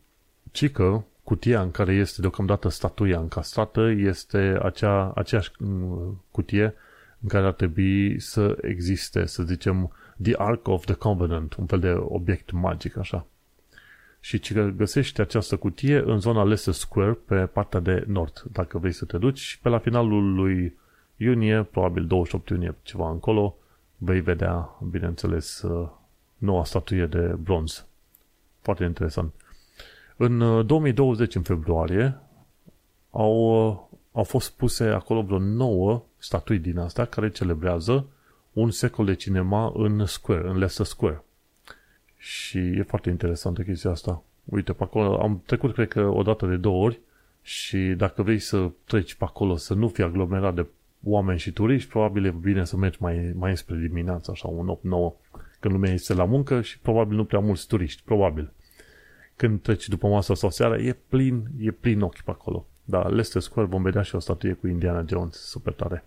cică, 0.52 1.06
cutia 1.24 1.62
în 1.62 1.72
care 1.72 1.94
este 1.94 2.22
deocamdată 2.22 2.70
statuia 2.70 3.20
încastrată 3.20 3.90
este 3.90 4.60
acea, 4.62 5.12
aceeași 5.16 5.52
mm, 5.60 6.24
cutie 6.32 6.74
în 7.22 7.30
care 7.30 7.46
ar 7.46 7.54
trebui 7.54 8.20
să 8.20 8.58
existe, 8.62 9.26
să 9.26 9.44
zicem, 9.44 9.92
The 10.22 10.34
Ark 10.38 10.68
of 10.68 10.86
the 10.86 10.94
Covenant, 10.94 11.54
un 11.54 11.66
fel 11.66 11.80
de 11.80 11.92
obiect 11.92 12.52
magic, 12.52 12.98
așa. 12.98 13.26
Și 14.20 14.40
că 14.40 14.72
găsești 14.76 15.22
această 15.22 15.58
cutie 15.58 15.98
în 15.98 16.20
zona 16.20 16.44
Leicester 16.44 16.74
Square, 16.74 17.18
pe 17.26 17.36
partea 17.36 17.80
de 17.80 18.04
nord, 18.08 18.44
dacă 18.52 18.78
vrei 18.78 18.92
să 18.92 19.06
te 19.06 19.18
duci, 19.18 19.40
și 19.40 19.60
pe 19.60 19.70
la 19.70 19.80
finalul 19.80 20.34
lui 20.34 20.78
iunie, 21.18 21.64
probabil 21.64 22.06
28 22.06 22.50
iunie, 22.50 22.76
ceva 22.84 23.10
încolo, 23.10 23.58
vei 23.98 24.22
vedea, 24.22 24.70
bineînțeles, 24.90 25.62
uh, 25.62 25.90
noua 26.38 26.64
statuie 26.64 27.06
de 27.06 27.36
bronz. 27.44 27.86
Foarte 28.62 28.84
interesant. 28.84 29.34
În 30.18 30.66
2020, 30.66 31.30
uh, 31.30 31.36
în 31.36 31.42
februarie, 31.42 32.18
au, 33.12 33.68
uh, 33.68 33.91
au 34.12 34.24
fost 34.24 34.52
puse 34.52 34.84
acolo 34.84 35.22
vreo 35.22 35.40
nouă 35.40 36.04
statui 36.18 36.60
din 36.60 36.78
asta 36.78 37.06
care 37.06 37.30
celebrează 37.30 38.08
un 38.54 38.72
secol 38.72 39.06
de 39.06 39.16
cinema 39.16 39.72
în 39.76 40.06
Square, 40.06 40.48
în 40.48 40.52
Leicester 40.52 40.86
Square. 40.86 41.24
Și 42.18 42.58
e 42.58 42.84
foarte 42.88 43.10
interesantă 43.10 43.62
chestia 43.62 43.90
asta. 43.92 44.24
Uite, 44.44 44.74
pe 44.74 44.84
acolo 44.84 45.22
am 45.22 45.42
trecut, 45.46 45.74
cred 45.74 45.88
că, 45.88 46.02
o 46.02 46.22
dată 46.22 46.46
de 46.46 46.56
două 46.56 46.84
ori 46.84 47.00
și 47.42 47.78
dacă 47.78 48.24
vrei 48.24 48.40
să 48.40 48.70
treci 48.86 49.14
pe 49.14 49.24
acolo, 49.24 49.56
să 49.56 49.74
nu 49.74 49.88
fii 49.88 50.04
aglomerat 50.04 50.54
de 50.56 50.66
oameni 51.04 51.40
și 51.40 51.52
turiști, 51.52 51.90
probabil 51.90 52.26
e 52.26 52.30
bine 52.30 52.66
să 52.66 52.78
mergi 52.78 52.98
mai, 53.02 53.34
mai 53.36 53.58
spre 53.58 53.76
dimineața, 53.76 54.32
așa, 54.32 54.48
un 54.48 54.78
8-9, 54.78 54.80
când 55.60 55.74
lumea 55.74 55.94
este 55.94 56.14
la 56.14 56.26
muncă 56.26 56.62
și 56.62 56.80
probabil 56.80 57.16
nu 57.16 57.26
prea 57.26 57.40
mulți 57.40 57.68
turiști, 57.68 58.02
probabil. 58.06 58.52
Când 59.36 59.62
treci 59.62 59.88
după 59.88 60.08
masa 60.08 60.34
sau 60.34 60.50
seara, 60.50 60.78
e 60.78 60.98
plin, 61.08 61.48
e 61.60 61.72
plin 61.72 62.02
ochi 62.02 62.22
pe 62.22 62.32
acolo. 62.32 62.66
Da, 62.84 63.08
Leicester 63.08 63.42
Square 63.42 63.68
vom 63.68 63.82
vedea 63.82 64.02
și 64.02 64.16
o 64.16 64.20
statuie 64.20 64.54
cu 64.54 64.68
Indiana 64.68 65.06
Jones, 65.08 65.38
super 65.38 65.74
tare. 65.74 66.06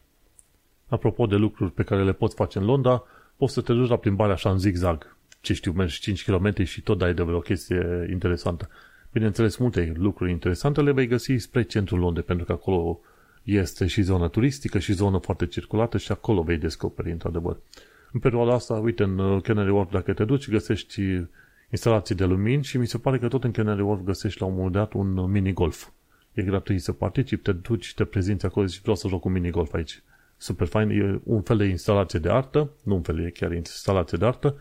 Apropo 0.88 1.26
de 1.26 1.36
lucruri 1.36 1.72
pe 1.72 1.82
care 1.82 2.04
le 2.04 2.12
poți 2.12 2.34
face 2.34 2.58
în 2.58 2.64
Londra, 2.64 3.02
poți 3.36 3.52
să 3.52 3.60
te 3.60 3.72
duci 3.72 3.88
la 3.88 3.96
plimbare 3.96 4.32
așa 4.32 4.50
în 4.50 4.58
zigzag. 4.58 5.16
Ce 5.40 5.52
știu, 5.52 5.72
mergi 5.72 6.00
5 6.00 6.24
km 6.24 6.62
și 6.62 6.82
tot 6.82 6.98
dai 6.98 7.14
de 7.14 7.22
vreo 7.22 7.38
chestie 7.38 8.06
interesantă. 8.10 8.68
Bineînțeles, 9.12 9.56
multe 9.56 9.92
lucruri 9.96 10.30
interesante 10.30 10.80
le 10.80 10.92
vei 10.92 11.06
găsi 11.06 11.36
spre 11.36 11.62
centrul 11.62 11.98
Londrei, 11.98 12.24
pentru 12.24 12.44
că 12.44 12.52
acolo 12.52 13.00
este 13.42 13.86
și 13.86 14.02
zona 14.02 14.28
turistică 14.28 14.78
și 14.78 14.92
zona 14.92 15.18
foarte 15.18 15.46
circulată 15.46 15.98
și 15.98 16.12
acolo 16.12 16.42
vei 16.42 16.58
descoperi, 16.58 17.10
într-adevăr. 17.10 17.56
În 18.12 18.20
perioada 18.20 18.52
asta, 18.52 18.74
uite, 18.74 19.02
în 19.02 19.18
uh, 19.18 19.42
Canary 19.42 19.70
Wharf, 19.70 19.90
dacă 19.90 20.12
te 20.12 20.24
duci, 20.24 20.48
găsești 20.48 21.00
instalații 21.70 22.14
de 22.14 22.24
lumini 22.24 22.64
și 22.64 22.78
mi 22.78 22.86
se 22.86 22.98
pare 22.98 23.18
că 23.18 23.28
tot 23.28 23.44
în 23.44 23.50
Canary 23.50 23.82
Wharf 23.82 24.02
găsești 24.04 24.40
la 24.40 24.46
un 24.46 24.54
moment 24.54 24.72
dat 24.72 24.92
un 24.92 25.30
mini-golf. 25.30 25.88
E 26.34 26.42
gratuit 26.42 26.82
să 26.82 26.92
participi, 26.92 27.42
te 27.42 27.52
duci, 27.52 27.94
te 27.94 28.04
prezinți 28.04 28.46
acolo 28.46 28.66
și 28.66 28.80
vreau 28.80 28.96
să 28.96 29.08
joc 29.08 29.24
un 29.24 29.32
minigolf 29.32 29.72
aici. 29.72 30.02
Super 30.36 30.66
fain, 30.66 30.90
e 30.90 31.20
un 31.24 31.42
fel 31.42 31.56
de 31.56 31.64
instalație 31.64 32.18
de 32.18 32.30
artă, 32.30 32.70
nu 32.82 32.94
un 32.94 33.02
fel, 33.02 33.24
e 33.24 33.30
chiar 33.30 33.52
instalație 33.52 34.18
de 34.18 34.24
artă 34.24 34.56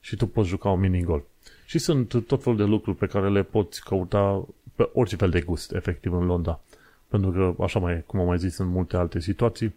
și 0.00 0.16
tu 0.16 0.26
poți 0.26 0.48
juca 0.48 0.68
un 0.68 0.80
minigolf. 0.80 1.24
Și 1.64 1.78
sunt 1.78 2.24
tot 2.26 2.42
felul 2.42 2.58
de 2.58 2.64
lucruri 2.64 2.96
pe 2.96 3.06
care 3.06 3.30
le 3.30 3.42
poți 3.42 3.84
căuta 3.84 4.46
pe 4.74 4.90
orice 4.92 5.16
fel 5.16 5.30
de 5.30 5.40
gust, 5.40 5.72
efectiv, 5.72 6.12
în 6.12 6.24
Londra. 6.24 6.60
Pentru 7.08 7.30
că, 7.30 7.62
așa 7.62 7.78
mai, 7.78 8.02
cum 8.06 8.20
am 8.20 8.26
mai 8.26 8.38
zis 8.38 8.58
în 8.58 8.66
multe 8.66 8.96
alte 8.96 9.20
situații, 9.20 9.74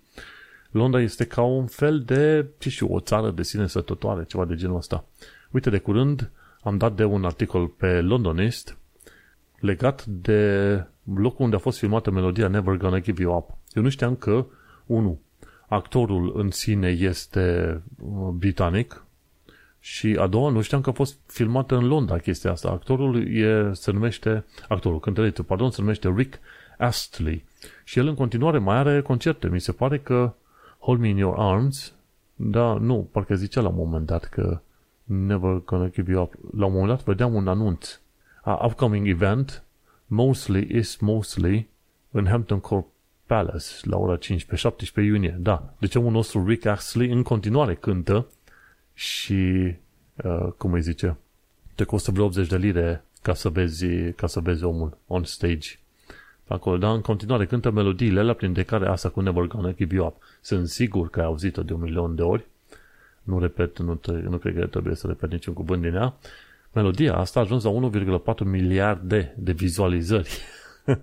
Londra 0.71 1.01
este 1.01 1.25
ca 1.25 1.41
un 1.41 1.65
fel 1.65 2.01
de, 2.01 2.45
ce 2.57 2.69
știu, 2.69 2.93
o 2.93 2.99
țară 2.99 3.31
de 3.31 3.43
sine 3.43 3.67
sătătoare, 3.67 4.25
ceva 4.25 4.45
de 4.45 4.55
genul 4.55 4.77
ăsta. 4.77 5.05
Uite, 5.51 5.69
de 5.69 5.77
curând 5.77 6.31
am 6.61 6.77
dat 6.77 6.95
de 6.95 7.03
un 7.03 7.25
articol 7.25 7.67
pe 7.67 8.01
Londonist 8.01 8.77
legat 9.59 10.05
de 10.05 10.83
locul 11.15 11.43
unde 11.43 11.55
a 11.55 11.59
fost 11.59 11.77
filmată 11.77 12.11
melodia 12.11 12.47
Never 12.47 12.75
Gonna 12.75 12.99
Give 12.99 13.21
You 13.21 13.37
Up. 13.37 13.49
Eu 13.73 13.83
nu 13.83 13.89
știam 13.89 14.15
că, 14.15 14.45
unu, 14.85 15.19
actorul 15.67 16.33
în 16.35 16.51
sine 16.51 16.87
este 16.87 17.81
uh, 17.99 18.27
britanic 18.33 19.03
și 19.79 20.17
a 20.19 20.27
doua, 20.27 20.49
nu 20.49 20.61
știam 20.61 20.81
că 20.81 20.89
a 20.89 20.93
fost 20.93 21.17
filmată 21.25 21.75
în 21.75 21.87
Londra 21.87 22.17
chestia 22.17 22.51
asta. 22.51 22.69
Actorul 22.69 23.35
e, 23.35 23.73
se 23.73 23.91
numește, 23.91 24.45
actorul, 24.67 24.99
cântărețul, 24.99 25.43
pardon, 25.43 25.71
se 25.71 25.81
numește 25.81 26.13
Rick 26.15 26.39
Astley. 26.77 27.45
Și 27.83 27.99
el 27.99 28.07
în 28.07 28.15
continuare 28.15 28.57
mai 28.57 28.75
are 28.75 29.01
concerte. 29.01 29.47
Mi 29.47 29.59
se 29.59 29.71
pare 29.71 29.99
că 29.99 30.33
Hold 30.79 30.99
Me 30.99 31.07
In 31.07 31.17
Your 31.17 31.35
Arms, 31.37 31.93
da, 32.35 32.73
nu, 32.73 33.07
parcă 33.11 33.35
zicea 33.35 33.61
la 33.61 33.67
un 33.67 33.75
moment 33.75 34.05
dat 34.05 34.25
că 34.25 34.61
Never 35.03 35.61
Gonna 35.65 35.89
Give 35.89 36.11
You 36.11 36.23
Up. 36.23 36.33
La 36.57 36.65
un 36.65 36.71
moment 36.71 36.89
dat 36.89 37.03
vedeam 37.03 37.33
un 37.33 37.47
anunț. 37.47 37.99
A 38.41 38.65
upcoming 38.65 39.07
event, 39.07 39.63
mostly 40.09 40.67
is 40.77 40.97
mostly 40.97 41.69
în 42.11 42.25
Hampton 42.25 42.59
Court 42.59 42.85
Palace 43.25 43.65
la 43.81 43.97
ora 43.97 44.15
15, 44.15 44.67
17 44.67 45.13
iunie. 45.13 45.37
Da, 45.39 45.73
deci 45.79 45.95
omul 45.95 46.11
nostru 46.11 46.47
Rick 46.47 46.65
Astley 46.65 47.09
în 47.09 47.23
continuare 47.23 47.75
cântă 47.75 48.27
și, 48.93 49.73
uh, 50.23 50.47
cum 50.57 50.73
îi 50.73 50.81
zice, 50.81 51.17
te 51.75 51.83
costă 51.83 52.11
vreo 52.11 52.25
80 52.25 52.47
de 52.47 52.57
lire 52.57 53.03
ca 53.21 53.33
să 53.33 53.49
vezi, 53.49 53.85
ca 54.15 54.27
să 54.27 54.39
vezi 54.39 54.63
omul 54.63 54.97
on 55.07 55.23
stage 55.23 55.69
acolo, 56.47 56.77
dar 56.77 56.95
în 56.95 57.01
continuare 57.01 57.45
cântă 57.45 57.71
melodiile 57.71 58.19
alea 58.19 58.33
prin 58.33 58.53
de 58.53 58.63
care 58.63 58.87
asta 58.87 59.09
cu 59.09 59.21
Never 59.21 59.43
Gonna 59.43 59.73
Give 59.73 59.95
You 59.95 60.05
Up. 60.05 60.15
Sunt 60.41 60.67
sigur 60.67 61.09
că 61.09 61.19
ai 61.19 61.25
auzit-o 61.25 61.63
de 61.63 61.73
un 61.73 61.81
milion 61.81 62.15
de 62.15 62.21
ori. 62.21 62.45
Nu 63.23 63.39
repet, 63.39 63.79
nu, 63.79 63.99
nu 64.29 64.37
cred 64.37 64.55
că 64.55 64.65
trebuie 64.65 64.95
să 64.95 65.07
repet 65.07 65.31
niciun 65.31 65.53
cuvânt 65.53 65.81
din 65.81 65.93
ea. 65.93 66.13
Melodia 66.73 67.15
asta 67.15 67.39
a 67.39 67.43
ajuns 67.43 67.63
la 67.63 67.89
1,4 68.33 68.39
miliarde 68.43 69.35
de 69.37 69.51
vizualizări. 69.51 70.37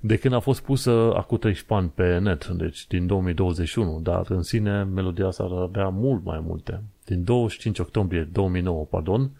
de 0.00 0.16
când 0.16 0.34
a 0.34 0.38
fost 0.38 0.62
pusă 0.62 0.90
acum 0.90 1.38
13 1.38 1.74
ani 1.74 1.92
pe 1.94 2.18
net, 2.18 2.46
deci 2.46 2.86
din 2.86 3.06
2021, 3.06 4.00
dar 4.02 4.26
în 4.28 4.42
sine 4.42 4.82
melodia 4.82 5.26
asta 5.26 5.44
ar 5.44 5.62
avea 5.62 5.88
mult 5.88 6.24
mai 6.24 6.42
multe. 6.46 6.82
Din 7.04 7.24
25 7.24 7.78
octombrie 7.78 8.28
2009, 8.32 8.84
pardon, 8.84 9.30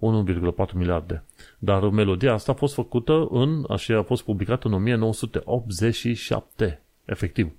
1,4 0.00 0.72
miliarde. 0.72 1.22
Dar 1.58 1.88
melodia 1.88 2.32
asta 2.32 2.52
a 2.52 2.54
fost 2.54 2.74
făcută 2.74 3.26
în, 3.30 3.64
așa 3.68 3.98
a 3.98 4.02
fost 4.02 4.22
publicată 4.22 4.66
în 4.66 4.74
1987, 4.74 6.80
efectiv. 7.04 7.52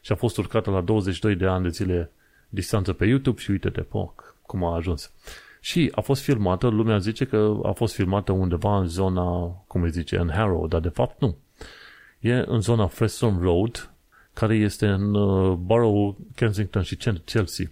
Și 0.00 0.12
a 0.12 0.14
fost 0.14 0.38
urcată 0.38 0.70
la 0.70 0.80
22 0.80 1.34
de 1.34 1.46
ani 1.46 1.62
de 1.62 1.68
zile 1.68 2.10
distanță 2.48 2.92
pe 2.92 3.06
YouTube 3.06 3.40
și 3.40 3.50
uite-te, 3.50 3.80
poc, 3.80 4.36
cum 4.42 4.64
a 4.64 4.74
ajuns. 4.74 5.12
Și 5.64 5.90
a 5.94 6.00
fost 6.00 6.22
filmată, 6.22 6.68
lumea 6.68 6.98
zice 6.98 7.24
că 7.24 7.60
a 7.62 7.72
fost 7.72 7.94
filmată 7.94 8.32
undeva 8.32 8.78
în 8.78 8.86
zona, 8.86 9.46
cum 9.66 9.82
îi 9.82 9.90
zice, 9.90 10.16
în 10.16 10.30
Harrow, 10.30 10.66
dar 10.66 10.80
de 10.80 10.88
fapt 10.88 11.20
nu. 11.20 11.36
E 12.20 12.44
în 12.46 12.60
zona 12.60 12.86
Preston 12.86 13.38
Road, 13.40 13.90
care 14.32 14.54
este 14.54 14.86
în 14.86 15.14
uh, 15.14 15.52
Borough, 15.52 16.16
Kensington 16.34 16.82
și 16.82 16.96
Chelsea 17.24 17.70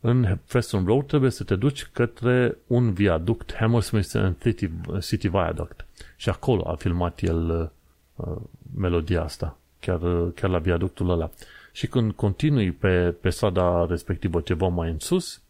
în 0.00 0.38
Preston 0.48 0.84
Road 0.84 1.06
trebuie 1.06 1.30
să 1.30 1.44
te 1.44 1.56
duci 1.56 1.84
către 1.92 2.56
un 2.66 2.92
viaduct, 2.92 3.54
Hammersmith 3.54 4.14
and 4.14 4.36
City, 4.42 4.70
City 5.00 5.28
Viaduct. 5.28 5.86
Și 6.16 6.28
acolo 6.28 6.68
a 6.68 6.74
filmat 6.74 7.22
el 7.22 7.72
uh, 8.14 8.36
melodia 8.76 9.22
asta, 9.22 9.58
chiar, 9.80 10.02
uh, 10.02 10.32
chiar 10.34 10.50
la 10.50 10.58
viaductul 10.58 11.10
ăla. 11.10 11.30
Și 11.72 11.86
când 11.86 12.12
continui 12.12 12.72
pe, 12.72 13.14
pe 13.20 13.30
strada 13.30 13.86
respectivă 13.88 14.40
ceva 14.40 14.66
mai 14.66 14.90
în 14.90 14.98
sus, 14.98 15.42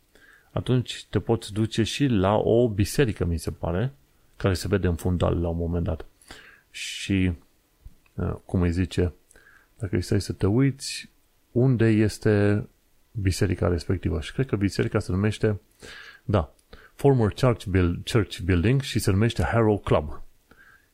atunci 0.50 1.06
te 1.10 1.18
poți 1.18 1.52
duce 1.52 1.82
și 1.82 2.06
la 2.06 2.34
o 2.36 2.68
biserică, 2.68 3.24
mi 3.24 3.38
se 3.38 3.50
pare, 3.50 3.92
care 4.36 4.54
se 4.54 4.68
vede 4.68 4.86
în 4.86 4.94
fundal 4.94 5.40
la 5.40 5.48
un 5.48 5.56
moment 5.56 5.84
dat. 5.84 6.06
Și, 6.70 7.32
uh, 8.14 8.34
cum 8.44 8.60
îi 8.60 8.72
zice, 8.72 9.12
dacă 9.78 9.96
îi 9.96 10.02
stai 10.02 10.20
să 10.20 10.32
te 10.32 10.46
uiți, 10.46 11.10
unde 11.52 11.86
este 11.86 12.66
biserica 13.12 13.68
respectivă. 13.68 14.20
Și 14.20 14.32
cred 14.32 14.46
că 14.46 14.56
biserica 14.56 14.98
se 14.98 15.12
numește, 15.12 15.60
da, 16.24 16.52
Former 16.94 17.32
Church, 17.40 17.64
Build, 17.64 18.08
Church 18.12 18.38
Building 18.38 18.80
și 18.80 18.98
se 18.98 19.10
numește 19.10 19.42
Harrow 19.42 19.78
Club. 19.78 20.22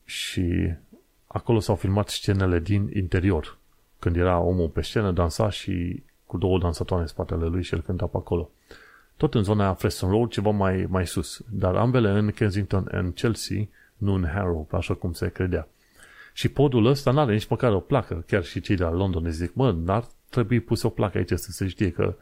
Și 0.05 0.73
acolo 1.27 1.59
s-au 1.59 1.75
filmat 1.75 2.09
scenele 2.09 2.59
din 2.59 2.89
interior. 2.93 3.57
Când 3.99 4.15
era 4.15 4.39
omul 4.39 4.69
pe 4.69 4.81
scenă, 4.81 5.11
dansa 5.11 5.49
și 5.49 6.03
cu 6.25 6.37
două 6.37 6.59
dansatoare 6.59 7.01
în 7.01 7.07
spatele 7.07 7.45
lui 7.45 7.63
și 7.63 7.73
el 7.73 7.81
cânta 7.81 8.05
pe 8.05 8.17
acolo. 8.17 8.49
Tot 9.17 9.33
în 9.33 9.43
zona 9.43 9.73
Preston 9.73 10.09
Road, 10.09 10.29
ceva 10.29 10.49
mai, 10.49 10.85
mai 10.89 11.07
sus. 11.07 11.41
Dar 11.49 11.75
ambele 11.75 12.09
în 12.09 12.31
Kensington 12.31 12.89
and 12.91 13.13
Chelsea, 13.13 13.67
nu 13.97 14.13
în 14.13 14.25
Harrow, 14.33 14.67
așa 14.71 14.93
cum 14.93 15.13
se 15.13 15.29
credea. 15.29 15.67
Și 16.33 16.47
podul 16.47 16.85
ăsta 16.85 17.11
n-are 17.11 17.33
nici 17.33 17.47
măcar 17.47 17.73
o 17.73 17.79
placă. 17.79 18.23
Chiar 18.27 18.43
și 18.43 18.61
cei 18.61 18.75
de 18.75 18.83
la 18.83 18.91
London 18.91 19.31
zic, 19.31 19.53
mă, 19.53 19.71
n-ar 19.71 20.05
trebui 20.29 20.59
pus 20.59 20.83
o 20.83 20.89
placă 20.89 21.17
aici 21.17 21.31
să 21.31 21.51
se 21.51 21.67
știe 21.67 21.91
că 21.91 22.15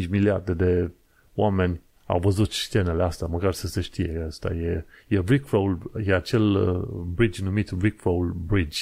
1,5 0.00 0.08
miliarde 0.08 0.54
de 0.54 0.90
oameni 1.34 1.80
au 2.06 2.18
văzut 2.18 2.52
scenele 2.52 3.02
astea, 3.02 3.26
măcar 3.26 3.52
să 3.52 3.66
se 3.66 3.80
știe. 3.80 4.24
Asta 4.26 4.54
e, 4.54 4.84
e 5.08 5.22
Rickroll, 5.26 5.90
e 6.04 6.14
acel 6.14 6.42
uh, 6.42 6.82
bridge 7.14 7.42
numit 7.44 7.72
Rickroll 7.80 8.34
Bridge. 8.46 8.80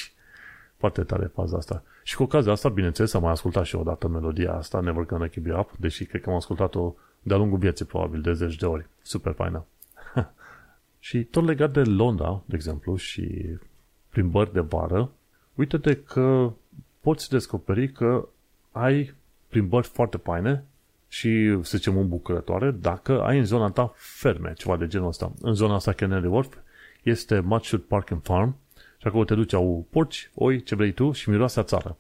Foarte 0.77 1.03
tare 1.03 1.31
faza 1.35 1.57
asta. 1.57 1.83
Și 2.09 2.17
cu 2.17 2.23
ocazia 2.23 2.53
asta, 2.53 2.69
bineînțeles, 2.69 3.15
am 3.15 3.23
mai 3.23 3.31
ascultat 3.31 3.65
și 3.65 3.77
odată 3.77 4.09
melodia 4.09 4.53
asta, 4.53 4.81
Never 4.81 5.05
Gonna 5.05 5.27
Keep 5.27 5.47
You 5.47 5.61
Up, 5.61 5.71
deși 5.77 6.05
cred 6.05 6.23
că 6.23 6.31
am 6.31 6.37
ascultat-o 6.37 6.95
de-a 7.23 7.37
lungul 7.37 7.59
vieții, 7.59 7.85
probabil, 7.85 8.21
de 8.21 8.33
zeci 8.33 8.57
de 8.57 8.67
ori. 8.67 8.87
Super 9.03 9.33
faină. 9.33 9.65
și 11.07 11.25
tot 11.25 11.45
legat 11.45 11.73
de 11.73 11.83
Londra, 11.83 12.43
de 12.45 12.55
exemplu, 12.55 12.97
și 12.97 13.57
plimbări 14.09 14.53
de 14.53 14.61
vară, 14.61 15.11
uite-te 15.55 15.97
că 15.97 16.53
poți 17.01 17.29
descoperi 17.29 17.93
că 17.93 18.29
ai 18.73 19.15
plimbări 19.49 19.87
foarte 19.87 20.17
faine 20.17 20.65
și, 21.09 21.59
să 21.63 21.77
zicem, 21.77 21.99
îmbucurătoare 21.99 22.71
dacă 22.71 23.23
ai 23.23 23.39
în 23.39 23.45
zona 23.45 23.71
ta 23.71 23.93
ferme, 23.95 24.53
ceva 24.57 24.77
de 24.77 24.87
genul 24.87 25.09
ăsta. 25.09 25.33
În 25.41 25.55
zona 25.55 25.75
asta, 25.75 25.93
Canary 25.93 26.27
Wharf, 26.27 26.55
este 27.03 27.41
Matchwood 27.41 27.85
Park 27.85 28.11
and 28.11 28.23
Farm 28.23 28.57
și 28.99 29.07
acolo 29.07 29.25
te 29.25 29.35
duci, 29.35 29.53
au 29.53 29.87
porci, 29.91 30.31
oi, 30.35 30.63
ce 30.63 30.75
vrei 30.75 30.93
tu 30.93 31.13
și 31.13 31.31
miroase 31.31 31.61
a 31.61 31.63
țară. 31.63 31.97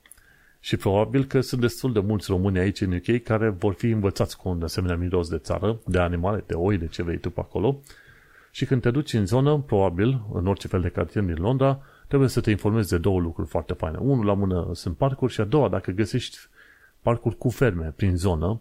Și 0.60 0.76
probabil 0.76 1.24
că 1.24 1.40
sunt 1.40 1.60
destul 1.60 1.92
de 1.92 2.00
mulți 2.00 2.30
români 2.30 2.58
aici 2.58 2.80
în 2.80 2.92
UK 2.92 3.22
care 3.22 3.48
vor 3.48 3.74
fi 3.74 3.86
învățați 3.86 4.36
cu 4.36 4.48
un 4.48 4.62
asemenea 4.62 4.96
miros 4.96 5.28
de 5.28 5.38
țară, 5.38 5.80
de 5.86 5.98
animale, 5.98 6.44
de 6.46 6.54
oi, 6.54 6.78
de 6.78 6.86
ce 6.86 7.02
vrei 7.02 7.18
tu 7.18 7.30
pe 7.30 7.40
acolo. 7.40 7.80
Și 8.50 8.64
când 8.64 8.82
te 8.82 8.90
duci 8.90 9.12
în 9.12 9.26
zonă, 9.26 9.58
probabil, 9.58 10.20
în 10.32 10.46
orice 10.46 10.68
fel 10.68 10.80
de 10.80 10.88
cartier 10.88 11.24
din 11.24 11.38
Londra, 11.38 11.80
trebuie 12.08 12.28
să 12.28 12.40
te 12.40 12.50
informezi 12.50 12.88
de 12.88 12.98
două 12.98 13.20
lucruri 13.20 13.48
foarte 13.48 13.72
faine. 13.72 13.98
Unul 13.98 14.24
la 14.24 14.34
mână 14.34 14.70
sunt 14.72 14.96
parcuri 14.96 15.32
și 15.32 15.40
a 15.40 15.44
doua, 15.44 15.68
dacă 15.68 15.90
găsești 15.90 16.38
parcuri 17.02 17.36
cu 17.36 17.48
ferme 17.48 17.92
prin 17.96 18.16
zonă, 18.16 18.60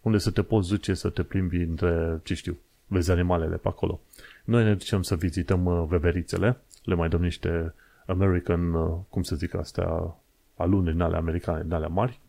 unde 0.00 0.18
să 0.18 0.30
te 0.30 0.42
poți 0.42 0.68
duce 0.68 0.94
să 0.94 1.08
te 1.08 1.22
plimbi 1.22 1.56
între, 1.56 2.20
ce 2.22 2.34
știu, 2.34 2.58
vezi 2.86 3.10
animalele 3.10 3.56
pe 3.56 3.68
acolo. 3.68 4.00
Noi 4.44 4.64
ne 4.64 4.74
ducem 4.74 5.02
să 5.02 5.16
vizităm 5.16 5.64
uh, 5.64 5.84
veverițele, 5.88 6.60
le 6.82 6.94
mai 6.94 7.08
dăm 7.08 7.22
niște 7.22 7.74
American, 8.06 8.74
uh, 8.74 8.98
cum 9.08 9.22
să 9.22 9.36
zic 9.36 9.54
astea, 9.54 10.16
alune 10.56 10.90
din 10.90 11.00
alea 11.00 11.18
americane, 11.18 11.62
din 11.62 11.72
alea 11.72 11.88
mari 11.88 12.20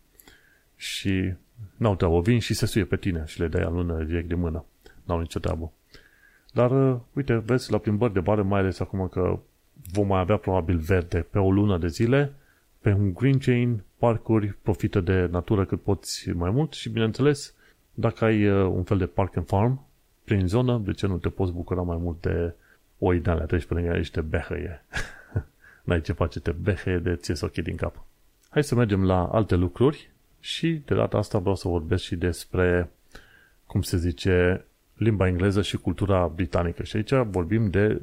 și 0.76 1.34
n-au 1.78 1.96
treabă, 1.96 2.22
vin 2.22 2.40
și 2.40 2.54
se 2.54 2.66
suie 2.66 2.86
pe 2.86 2.98
tine 2.98 3.24
și 3.26 3.40
le 3.40 3.48
dai 3.48 3.62
alună 3.62 4.04
direct 4.04 4.28
de 4.28 4.36
mână. 4.36 4.66
N-au 5.04 5.20
nicio 5.20 5.40
treabă. 5.40 5.72
Dar, 6.54 6.72
uh, 6.72 7.00
uite, 7.14 7.38
vezi, 7.46 7.72
la 7.72 7.78
plimbări 7.78 8.14
de 8.14 8.20
bară, 8.20 8.44
mai 8.44 8.60
ales 8.60 8.80
acum 8.80 9.08
că 9.08 9.40
vom 9.92 10.08
mai 10.08 10.20
avea 10.20 10.38
probabil 10.38 10.78
verde 10.78 11.20
pe 11.20 11.40
o 11.40 11.52
lună 11.52 11.78
de 11.78 11.88
zile, 11.88 12.34
pe 12.80 12.92
un 12.92 13.14
green 13.14 13.38
chain, 13.38 13.84
parcuri, 13.98 14.58
profită 14.62 15.00
de 15.00 15.26
natură 15.32 15.66
cât 15.66 15.82
poți 15.82 16.30
mai 16.30 16.52
mult 16.52 16.74
și, 16.74 16.90
bineînțeles, 16.90 17.54
dacă 17.94 18.26
ai 18.26 18.48
uh, 18.48 18.72
un 18.72 18.84
fel 18.84 18.98
de 18.98 19.06
park 19.06 19.36
and 19.36 19.48
farm 19.48 19.86
prin 20.26 20.48
zonă, 20.48 20.82
de 20.86 20.92
ce 20.92 21.08
nu 21.08 21.18
te 21.18 21.30
poți 21.30 21.52
bucura 21.52 21.82
mai 21.82 21.98
mult 21.98 22.22
de 22.22 22.54
o 23.00 23.14
de 23.14 23.30
alea, 23.30 23.46
treci 23.46 23.66
pe 23.66 23.74
lângă 23.74 23.92
aici 23.92 24.12
de 24.12 24.22
behăie. 24.22 24.86
N-ai 25.84 26.02
ce 26.02 26.14
face, 26.14 26.40
te 26.40 26.52
behăie 26.52 26.98
de 26.98 27.16
ți 27.16 27.44
ochii 27.44 27.64
din 27.64 27.76
cap. 27.76 28.06
Hai 28.50 28.64
să 28.64 28.76
mergem 28.76 29.06
la 29.06 29.26
alte 29.26 29.56
lucruri 29.56 30.10
și 30.40 30.82
de 30.86 30.96
data 30.96 31.18
asta 31.18 31.38
vreau 31.38 31.56
să 31.56 31.68
vorbesc 31.68 32.04
și 32.04 32.16
despre, 32.16 32.90
cum 33.66 33.82
se 33.82 33.98
zice, 33.98 34.66
limba 34.94 35.28
engleză 35.28 35.62
și 35.62 35.78
cultura 35.78 36.28
britanică. 36.28 36.84
Și 36.84 36.96
aici 36.96 37.14
vorbim 37.14 37.70
de 37.70 38.02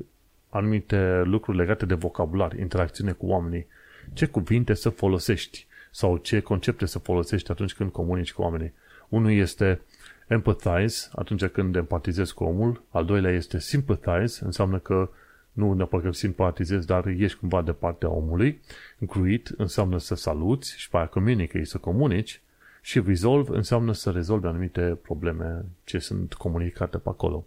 anumite 0.48 1.22
lucruri 1.24 1.58
legate 1.58 1.86
de 1.86 1.94
vocabular, 1.94 2.52
interacțiune 2.52 3.12
cu 3.12 3.26
oamenii, 3.26 3.66
ce 4.12 4.26
cuvinte 4.26 4.74
să 4.74 4.88
folosești 4.88 5.66
sau 5.90 6.16
ce 6.16 6.40
concepte 6.40 6.86
să 6.86 6.98
folosești 6.98 7.50
atunci 7.50 7.74
când 7.74 7.90
comunici 7.90 8.32
cu 8.32 8.42
oamenii. 8.42 8.72
Unul 9.08 9.32
este 9.32 9.80
empathize, 10.26 11.08
atunci 11.14 11.44
când 11.44 11.76
empatizezi 11.76 12.34
cu 12.34 12.44
omul, 12.44 12.82
al 12.88 13.04
doilea 13.04 13.30
este 13.30 13.58
sympathize, 13.58 14.44
înseamnă 14.44 14.78
că 14.78 15.10
nu 15.52 15.72
neapărat 15.72 16.04
că 16.04 16.12
simpatizezi, 16.12 16.86
dar 16.86 17.06
ești 17.06 17.38
cumva 17.38 17.62
de 17.62 17.72
partea 17.72 18.10
omului. 18.10 18.60
Greet 18.98 19.46
înseamnă 19.56 19.98
să 19.98 20.14
saluți 20.14 20.78
și 20.78 20.88
pe 20.88 20.96
aia 20.96 21.06
communicate, 21.06 21.64
să 21.64 21.78
comunici. 21.78 22.40
Și 22.80 23.02
resolve 23.06 23.56
înseamnă 23.56 23.92
să 23.92 24.10
rezolvi 24.10 24.46
anumite 24.46 24.98
probleme 25.02 25.64
ce 25.84 25.98
sunt 25.98 26.34
comunicate 26.34 26.98
pe 26.98 27.08
acolo. 27.08 27.46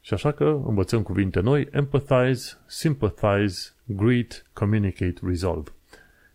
Și 0.00 0.14
așa 0.14 0.32
că 0.32 0.44
învățăm 0.66 1.02
cuvinte 1.02 1.40
noi, 1.40 1.68
empathize, 1.70 2.58
sympathize, 2.66 3.70
greet, 3.84 4.46
communicate, 4.52 5.14
resolve. 5.22 5.70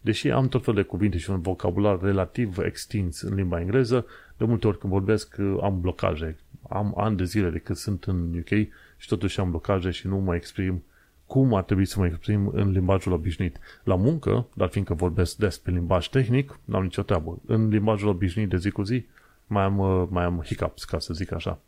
Deși 0.02 0.30
am 0.30 0.48
tot 0.48 0.64
fel 0.64 0.74
de 0.74 0.82
cuvinte 0.82 1.18
și 1.18 1.30
un 1.30 1.42
vocabular 1.42 2.02
relativ 2.02 2.58
extins 2.58 3.22
în 3.22 3.36
limba 3.36 3.60
engleză, 3.60 4.06
de 4.40 4.46
multe 4.46 4.68
ori 4.68 4.78
când 4.78 4.94
vorbesc 4.94 5.38
am 5.62 5.82
blocaje. 5.82 6.38
Am 6.70 6.94
ani 6.98 7.18
de 7.18 7.24
zile 7.24 7.50
de 7.50 7.58
când 7.58 7.78
sunt 7.78 8.04
în 8.04 8.38
UK 8.40 8.50
și 8.98 9.08
totuși 9.08 9.40
am 9.40 9.50
blocaje 9.50 9.90
și 9.90 10.08
nu 10.08 10.18
mă 10.18 10.36
exprim 10.36 10.84
cum 11.26 11.54
ar 11.54 11.64
trebui 11.64 11.86
să 11.86 12.00
mă 12.00 12.06
exprim 12.06 12.48
în 12.54 12.72
limbajul 12.72 13.12
obișnuit. 13.12 13.60
La 13.84 13.96
muncă, 13.96 14.48
dar 14.54 14.70
fiindcă 14.70 14.94
vorbesc 14.94 15.38
des 15.38 15.58
pe 15.58 15.72
limbaj 15.72 16.08
tehnic, 16.08 16.60
n-am 16.66 16.84
nicio 16.84 17.02
treabă. 17.02 17.40
În 17.46 17.68
limbajul 17.68 18.08
obișnuit 18.08 18.50
de 18.50 18.58
zi 18.58 18.70
cu 18.70 18.84
zi, 18.84 19.06
mai 19.48 19.64
am, 19.64 20.08
mai 20.12 20.24
am 20.24 20.42
hiccups, 20.46 20.84
ca 20.84 21.00
să 21.00 21.14
zic 21.14 21.32
așa. 21.32 21.60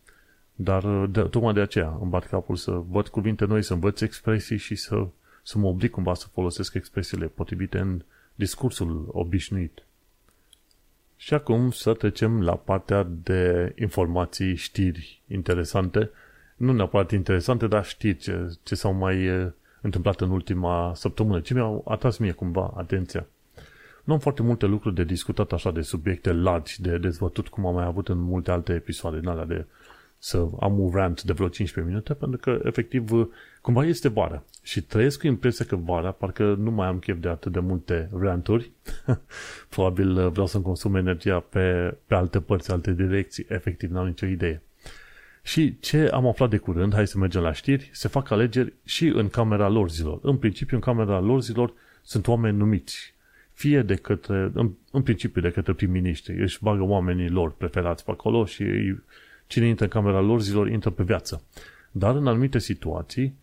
Dar 0.56 1.06
de, 1.06 1.22
tocmai 1.22 1.54
de 1.54 1.60
aceea 1.60 1.98
îmi 2.02 2.10
bat 2.10 2.28
capul 2.28 2.56
să 2.56 2.72
văd 2.72 3.08
cuvinte 3.08 3.46
noi, 3.46 3.64
să 3.64 3.74
învăț 3.74 4.02
expresii 4.02 4.58
și 4.58 4.76
să, 4.76 5.08
să 5.44 5.58
mă 5.58 5.68
oblig 5.68 5.92
cumva 5.92 6.14
să 6.14 6.28
folosesc 6.34 6.74
expresiile 6.74 7.26
potrivite 7.26 7.80
în 7.80 8.02
discursul 8.36 9.10
obișnuit. 9.12 9.86
Și 11.24 11.34
acum 11.34 11.72
să 11.72 11.94
trecem 11.94 12.42
la 12.42 12.56
partea 12.56 13.08
de 13.24 13.74
informații, 13.80 14.56
știri 14.56 15.22
interesante. 15.28 16.10
Nu 16.56 16.74
neapărat 16.74 17.12
interesante, 17.12 17.68
dar 17.68 17.86
știri 17.86 18.18
ce, 18.18 18.58
ce 18.64 18.76
s-au 18.76 18.94
mai 18.94 19.30
întâmplat 19.82 20.22
în 20.22 20.30
ultima 20.30 20.92
săptămână, 20.96 21.40
ce 21.40 21.54
mi-au 21.54 21.84
atras 21.88 22.18
mie 22.18 22.32
cumva 22.32 22.74
atenția. 22.78 23.26
Nu 24.04 24.14
am 24.14 24.20
foarte 24.20 24.42
multe 24.42 24.66
lucruri 24.66 24.96
de 24.96 25.04
discutat 25.04 25.52
așa 25.52 25.72
de 25.72 25.82
subiecte 25.82 26.32
largi, 26.34 26.82
de 26.82 26.98
dezvătut, 26.98 27.48
cum 27.48 27.66
am 27.66 27.74
mai 27.74 27.86
avut 27.86 28.08
în 28.08 28.18
multe 28.18 28.52
alte 28.52 28.74
episoade 28.74 29.18
în 29.18 29.28
alea 29.28 29.46
de 29.46 29.66
să 30.24 30.48
am 30.60 30.80
un 30.80 30.92
rant 30.94 31.24
de 31.24 31.34
vreo 31.34 31.48
15 31.48 31.94
minute, 31.94 32.14
pentru 32.14 32.40
că, 32.40 32.60
efectiv, 32.64 33.10
cumva 33.62 33.86
este 33.86 34.08
vara. 34.08 34.44
Și 34.64 34.82
trăiesc 34.82 35.20
cu 35.20 35.28
impresia 35.28 35.66
că 35.66 35.76
vara, 35.76 36.12
parcă 36.12 36.56
nu 36.60 36.72
mai 36.72 36.88
am 36.88 37.00
chef 37.00 37.18
de 37.20 37.28
atât 37.28 37.52
de 37.52 37.60
multe 37.60 38.10
ranturi. 38.20 38.72
Probabil 39.70 40.30
vreau 40.30 40.46
să-mi 40.46 40.64
consum 40.64 40.96
energia 40.96 41.40
pe, 41.40 41.98
pe 42.06 42.16
alte 42.16 42.40
părți, 42.40 42.72
alte 42.72 42.92
direcții. 42.94 43.46
Efectiv, 43.50 43.92
n-am 43.92 44.08
nicio 44.08 44.26
idee. 44.26 44.62
Și 45.44 45.80
ce 45.80 46.08
am 46.08 46.28
aflat 46.28 46.50
de 46.50 46.58
curând, 46.58 46.94
hai 46.94 47.08
să 47.08 47.18
mergem 47.18 47.42
la 47.42 47.54
știri, 47.54 47.90
se 47.94 48.08
fac 48.08 48.32
alegeri 48.32 48.74
și 48.84 49.08
în 49.08 49.30
Camera 49.30 49.70
Lorzilor. 49.70 50.20
În 50.22 50.38
principiu, 50.38 50.76
în 50.76 50.82
Camera 50.82 51.20
Lorzilor 51.20 51.74
sunt 52.02 52.28
oameni 52.28 52.58
numiți, 52.58 53.14
fie 53.54 53.82
de 53.82 53.96
către, 53.96 54.52
în, 54.54 54.72
în 54.92 55.02
principiu 55.02 55.42
de 55.42 55.52
către 55.52 55.74
prim-ministri, 55.74 56.42
își 56.42 56.64
bagă 56.64 56.84
oamenii 56.84 57.30
lor 57.30 57.52
preferați 57.52 58.06
pe 58.06 58.12
acolo 58.12 58.46
și 58.46 58.64
cine 59.52 59.68
intră 59.68 59.84
în 59.84 59.90
camera 59.90 60.20
lor 60.20 60.42
zilor 60.42 60.70
intră 60.70 60.90
pe 60.90 61.04
viață. 61.04 61.44
Dar 61.92 62.16
în 62.16 62.28
anumite 62.28 62.60
situații, 62.60 63.36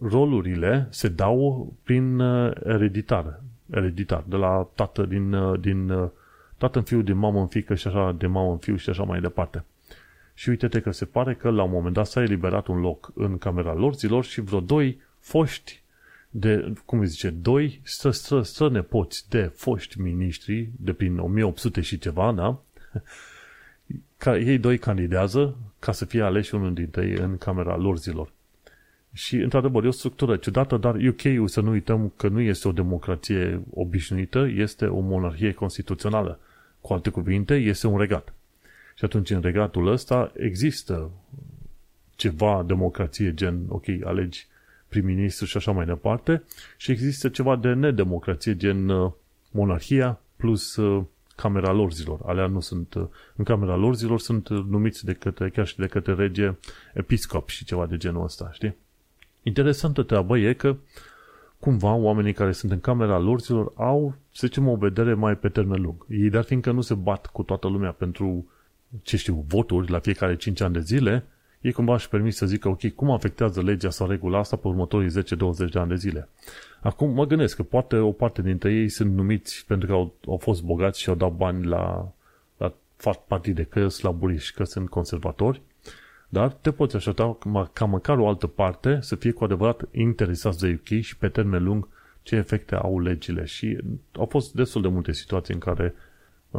rolurile 0.00 0.86
se 0.90 1.08
dau 1.08 1.72
prin 1.82 2.18
uh, 2.18 2.52
ereditar, 2.64 3.40
ereditar 3.70 4.24
de 4.26 4.36
la 4.36 4.68
tată 4.74 5.04
din, 5.04 5.32
uh, 5.32 5.60
din 5.60 5.90
uh, 5.90 6.10
tată 6.56 6.78
în 6.78 6.84
fiu, 6.84 7.02
din 7.02 7.16
mamă 7.16 7.40
în 7.40 7.46
fică 7.46 7.74
și 7.74 7.86
așa, 7.86 8.14
de 8.18 8.26
mamă 8.26 8.50
în 8.50 8.58
fiu 8.58 8.76
și 8.76 8.90
așa 8.90 9.02
mai 9.02 9.20
departe. 9.20 9.64
Și 10.34 10.48
uite-te 10.48 10.80
că 10.80 10.90
se 10.90 11.04
pare 11.04 11.34
că 11.34 11.50
la 11.50 11.62
un 11.62 11.70
moment 11.70 11.94
dat 11.94 12.06
s-a 12.06 12.22
eliberat 12.22 12.66
un 12.66 12.80
loc 12.80 13.12
în 13.14 13.38
camera 13.38 13.74
lor 13.74 13.94
zilor 13.94 14.24
și 14.24 14.40
vreo 14.40 14.60
doi 14.60 15.00
foști 15.18 15.82
de, 16.30 16.72
cum 16.84 16.98
îi 16.98 17.06
zice, 17.06 17.30
doi 17.30 17.80
stră, 17.82 18.10
stră, 18.10 18.42
stră 18.42 18.70
nepoți 18.70 19.28
de 19.28 19.52
foști 19.54 20.00
miniștri 20.00 20.70
de 20.76 20.92
prin 20.92 21.18
1800 21.18 21.80
și 21.80 21.98
ceva, 21.98 22.32
da? 22.32 22.62
Ca 24.18 24.38
ei 24.38 24.58
doi 24.58 24.78
candidează 24.78 25.56
ca 25.78 25.92
să 25.92 26.04
fie 26.04 26.22
aleși 26.22 26.54
unul 26.54 26.74
dintre 26.74 27.06
ei 27.06 27.16
în 27.16 27.38
Camera 27.38 27.76
Lorzilor. 27.76 28.32
Și, 29.12 29.36
într-adevăr, 29.36 29.84
e 29.84 29.88
o 29.88 29.90
structură 29.90 30.36
ciudată, 30.36 30.76
dar 30.76 30.94
UK-ul, 30.94 31.48
să 31.48 31.60
nu 31.60 31.70
uităm 31.70 32.12
că 32.16 32.28
nu 32.28 32.40
este 32.40 32.68
o 32.68 32.72
democrație 32.72 33.62
obișnuită, 33.70 34.48
este 34.54 34.86
o 34.86 35.00
monarhie 35.00 35.52
constituțională. 35.52 36.40
Cu 36.80 36.92
alte 36.92 37.10
cuvinte, 37.10 37.54
este 37.54 37.86
un 37.86 37.98
regat. 37.98 38.34
Și 38.94 39.04
atunci, 39.04 39.30
în 39.30 39.40
regatul 39.40 39.86
ăsta, 39.86 40.32
există 40.36 41.10
ceva 42.16 42.64
democrație, 42.66 43.34
gen, 43.34 43.64
ok, 43.68 43.84
alegi 44.04 44.46
prim-ministru 44.88 45.44
și 45.46 45.56
așa 45.56 45.70
mai 45.70 45.86
departe, 45.86 46.42
și 46.76 46.90
există 46.90 47.28
ceva 47.28 47.56
de 47.56 47.72
nedemocrație, 47.72 48.56
gen 48.56 48.88
uh, 48.88 49.12
monarhia 49.50 50.20
plus 50.36 50.76
uh, 50.76 51.04
camera 51.40 51.72
lorzilor. 51.72 52.20
Alea 52.26 52.46
nu 52.46 52.60
sunt, 52.60 52.94
în 53.36 53.44
camera 53.44 53.76
lorzilor 53.76 54.20
sunt 54.20 54.48
numiți 54.48 55.04
de 55.04 55.12
către, 55.12 55.50
chiar 55.50 55.66
și 55.66 55.76
de 55.76 55.86
către 55.86 56.14
rege 56.14 56.54
episcop 56.94 57.48
și 57.48 57.64
ceva 57.64 57.86
de 57.86 57.96
genul 57.96 58.24
ăsta, 58.24 58.50
știi? 58.52 58.76
Interesantă 59.42 60.02
treabă 60.02 60.38
e 60.38 60.52
că 60.52 60.76
cumva 61.58 61.94
oamenii 61.94 62.32
care 62.32 62.52
sunt 62.52 62.72
în 62.72 62.80
camera 62.80 63.18
lorzilor 63.18 63.72
au, 63.74 64.14
să 64.32 64.46
zicem, 64.46 64.68
o 64.68 64.76
vedere 64.76 65.14
mai 65.14 65.36
pe 65.36 65.48
termen 65.48 65.82
lung. 65.82 66.06
Ei, 66.08 66.30
dar 66.30 66.44
fiindcă 66.44 66.70
nu 66.70 66.80
se 66.80 66.94
bat 66.94 67.26
cu 67.26 67.42
toată 67.42 67.68
lumea 67.68 67.92
pentru, 67.92 68.50
ce 69.02 69.16
știu, 69.16 69.44
voturi 69.48 69.90
la 69.90 69.98
fiecare 69.98 70.36
5 70.36 70.60
ani 70.60 70.72
de 70.72 70.80
zile, 70.80 71.26
ei 71.60 71.72
cumva 71.72 71.94
își 71.94 72.08
permis 72.08 72.36
să 72.36 72.46
zică, 72.46 72.68
ok, 72.68 72.88
cum 72.94 73.10
afectează 73.10 73.62
legea 73.62 73.90
sau 73.90 74.06
regula 74.06 74.38
asta 74.38 74.56
pe 74.56 74.68
următorii 74.68 75.10
10-20 75.10 75.70
de 75.72 75.78
ani 75.78 75.88
de 75.88 75.94
zile. 75.94 76.28
Acum 76.80 77.10
mă 77.10 77.26
gândesc 77.26 77.56
că 77.56 77.62
poate 77.62 77.96
o 77.96 78.12
parte 78.12 78.42
dintre 78.42 78.72
ei 78.72 78.88
sunt 78.88 79.14
numiți 79.14 79.64
pentru 79.66 79.88
că 79.88 79.92
au, 79.92 80.14
au 80.26 80.36
fost 80.36 80.62
bogați 80.62 81.00
și 81.00 81.08
au 81.08 81.14
dat 81.14 81.32
bani 81.32 81.64
la, 81.64 82.12
la 82.56 82.74
partide, 83.26 83.62
că 83.62 83.88
sunt 83.88 84.02
laburiști, 84.02 84.54
că 84.56 84.64
sunt 84.64 84.88
conservatori, 84.88 85.62
dar 86.28 86.52
te 86.52 86.72
poți 86.72 86.96
aștepta 86.96 87.38
ca 87.72 87.84
măcar 87.84 88.18
o 88.18 88.28
altă 88.28 88.46
parte 88.46 88.98
să 89.00 89.16
fie 89.16 89.30
cu 89.30 89.44
adevărat 89.44 89.82
interesați 89.92 90.58
de 90.58 90.80
UK 90.80 91.00
și 91.00 91.16
pe 91.16 91.28
termen 91.28 91.64
lung 91.64 91.88
ce 92.22 92.36
efecte 92.36 92.74
au 92.74 93.00
legile. 93.00 93.44
Și 93.44 93.78
au 94.12 94.26
fost 94.26 94.54
destul 94.54 94.82
de 94.82 94.88
multe 94.88 95.12
situații 95.12 95.54
în 95.54 95.60
care 95.60 95.94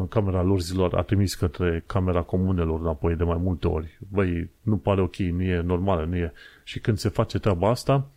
camera 0.09 0.41
lor 0.41 0.59
zilor 0.59 0.93
a 0.93 1.01
trimis 1.01 1.35
către 1.35 1.83
camera 1.85 2.21
comunelor 2.21 2.79
înapoi 2.79 3.15
de 3.15 3.23
mai 3.23 3.37
multe 3.41 3.67
ori. 3.67 3.99
Băi, 4.11 4.49
nu 4.61 4.77
pare 4.77 5.01
ok, 5.01 5.15
nu 5.15 5.41
e 5.41 5.61
normală, 5.61 6.05
nu 6.05 6.15
e. 6.15 6.33
Și 6.63 6.79
când 6.79 6.97
se 6.97 7.09
face 7.09 7.39
treaba 7.39 7.69
asta, 7.69 8.07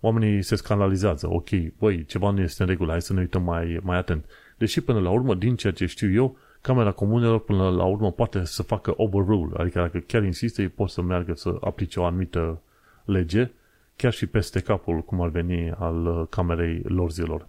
oamenii 0.00 0.42
se 0.42 0.56
scandalizează. 0.56 1.28
Ok, 1.30 1.48
băi, 1.78 2.04
ceva 2.04 2.30
nu 2.30 2.40
este 2.40 2.62
în 2.62 2.68
regulă, 2.68 2.90
hai 2.90 3.02
să 3.02 3.12
ne 3.12 3.20
uităm 3.20 3.42
mai, 3.42 3.80
mai 3.82 3.96
atent. 3.96 4.24
Deși 4.58 4.80
până 4.80 5.00
la 5.00 5.10
urmă, 5.10 5.34
din 5.34 5.56
ceea 5.56 5.72
ce 5.72 5.86
știu 5.86 6.12
eu, 6.12 6.36
Camera 6.60 6.92
Comunelor 6.92 7.40
până 7.40 7.70
la 7.70 7.84
urmă 7.84 8.12
poate 8.12 8.44
să 8.44 8.62
facă 8.62 8.92
overrule, 8.96 9.52
adică 9.56 9.78
dacă 9.78 9.98
chiar 9.98 10.22
insistă, 10.22 10.62
ei 10.62 10.68
pot 10.68 10.90
să 10.90 11.02
meargă 11.02 11.34
să 11.34 11.56
aplice 11.60 12.00
o 12.00 12.04
anumită 12.04 12.60
lege, 13.04 13.50
chiar 13.96 14.12
și 14.12 14.26
peste 14.26 14.60
capul, 14.60 15.00
cum 15.00 15.20
ar 15.20 15.28
veni, 15.28 15.70
al 15.70 16.26
Camerei 16.30 16.82
Lorzilor. 16.84 17.48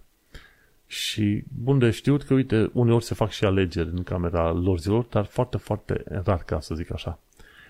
Și 0.90 1.42
bun 1.62 1.78
de 1.78 1.90
știut 1.90 2.22
că, 2.22 2.34
uite, 2.34 2.70
uneori 2.72 3.04
se 3.04 3.14
fac 3.14 3.30
și 3.30 3.44
alegeri 3.44 3.88
în 3.88 4.02
Camera 4.02 4.52
Lorzilor, 4.52 5.04
dar 5.04 5.24
foarte, 5.24 5.56
foarte 5.56 6.04
rar, 6.24 6.42
ca 6.42 6.60
să 6.60 6.74
zic 6.74 6.92
așa. 6.92 7.18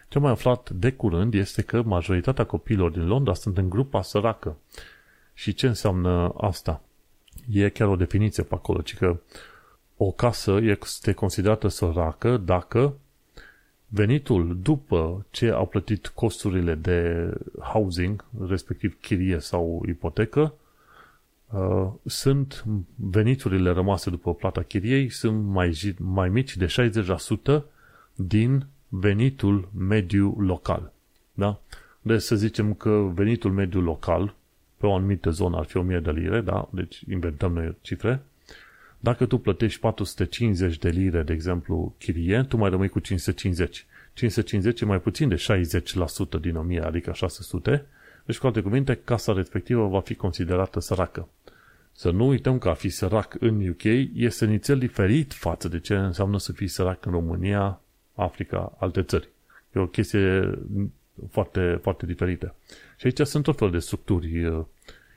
Ce 0.08 0.16
am 0.16 0.22
mai 0.22 0.32
aflat 0.32 0.70
de 0.70 0.92
curând 0.92 1.34
este 1.34 1.62
că 1.62 1.82
majoritatea 1.82 2.44
copiilor 2.44 2.90
din 2.90 3.06
Londra 3.06 3.34
sunt 3.34 3.58
în 3.58 3.68
grupa 3.68 4.02
săracă. 4.02 4.56
Și 5.34 5.54
ce 5.54 5.66
înseamnă 5.66 6.34
asta? 6.36 6.82
E 7.50 7.68
chiar 7.68 7.88
o 7.88 7.96
definiție 7.96 8.42
pe 8.42 8.54
acolo, 8.54 8.80
ci 8.80 8.96
că 8.96 9.20
o 9.96 10.10
casă 10.10 10.58
este 10.62 11.12
considerată 11.12 11.68
săracă 11.68 12.36
dacă 12.36 12.94
venitul 13.86 14.58
după 14.62 15.26
ce 15.30 15.50
au 15.50 15.66
plătit 15.66 16.06
costurile 16.06 16.74
de 16.74 17.30
housing, 17.72 18.24
respectiv 18.48 18.96
chirie 19.00 19.38
sau 19.38 19.84
ipotecă, 19.88 20.40
uh, 20.40 20.59
sunt 22.06 22.64
veniturile 22.94 23.70
rămase 23.70 24.10
după 24.10 24.34
plata 24.34 24.62
chiriei 24.62 25.08
sunt 25.08 25.44
mai, 25.44 25.94
mai 25.98 26.28
mici 26.28 26.56
de 26.56 26.66
60% 27.58 27.62
din 28.14 28.66
venitul 28.88 29.68
mediu 29.76 30.36
local. 30.38 30.92
Da? 31.32 31.60
Deci 32.02 32.20
să 32.20 32.36
zicem 32.36 32.74
că 32.74 33.10
venitul 33.14 33.52
mediu 33.52 33.80
local 33.80 34.34
pe 34.76 34.86
o 34.86 34.94
anumită 34.94 35.30
zonă 35.30 35.58
ar 35.58 35.64
fi 35.64 35.76
1000 35.76 35.98
de 35.98 36.10
lire, 36.10 36.40
da? 36.40 36.68
deci 36.72 37.02
inventăm 37.08 37.52
noi 37.52 37.76
cifre. 37.80 38.22
Dacă 38.98 39.26
tu 39.26 39.38
plătești 39.38 39.80
450 39.80 40.78
de 40.78 40.88
lire, 40.88 41.22
de 41.22 41.32
exemplu, 41.32 41.94
chirie, 41.98 42.42
tu 42.48 42.56
mai 42.56 42.70
rămâi 42.70 42.88
cu 42.88 42.98
550. 42.98 43.86
550 44.14 44.80
e 44.80 44.84
mai 44.84 45.00
puțin 45.00 45.28
de 45.28 45.44
60% 46.38 46.40
din 46.40 46.56
1000, 46.56 46.80
adică 46.80 47.12
600. 47.12 47.86
Deci, 48.24 48.38
cu 48.38 48.46
alte 48.46 48.60
cuvinte, 48.60 49.00
casa 49.04 49.32
respectivă 49.32 49.88
va 49.88 50.00
fi 50.00 50.14
considerată 50.14 50.80
săracă. 50.80 51.28
Să 52.00 52.10
nu 52.10 52.26
uităm 52.26 52.58
că 52.58 52.68
a 52.68 52.74
fi 52.74 52.88
sărac 52.88 53.36
în 53.40 53.68
UK 53.68 53.84
este 54.14 54.46
nițel 54.46 54.78
diferit 54.78 55.32
față 55.32 55.68
de 55.68 55.80
ce 55.80 55.94
înseamnă 55.94 56.38
să 56.38 56.52
fii 56.52 56.68
sărac 56.68 57.06
în 57.06 57.12
România, 57.12 57.80
Africa, 58.14 58.76
alte 58.78 59.02
țări. 59.02 59.28
E 59.74 59.80
o 59.80 59.86
chestie 59.86 60.58
foarte, 61.30 61.78
foarte 61.82 62.06
diferită. 62.06 62.54
Și 62.96 63.06
aici 63.06 63.26
sunt 63.26 63.44
tot 63.44 63.58
fel 63.58 63.70
de 63.70 63.78
structuri, 63.78 64.44
uh, 64.44 64.64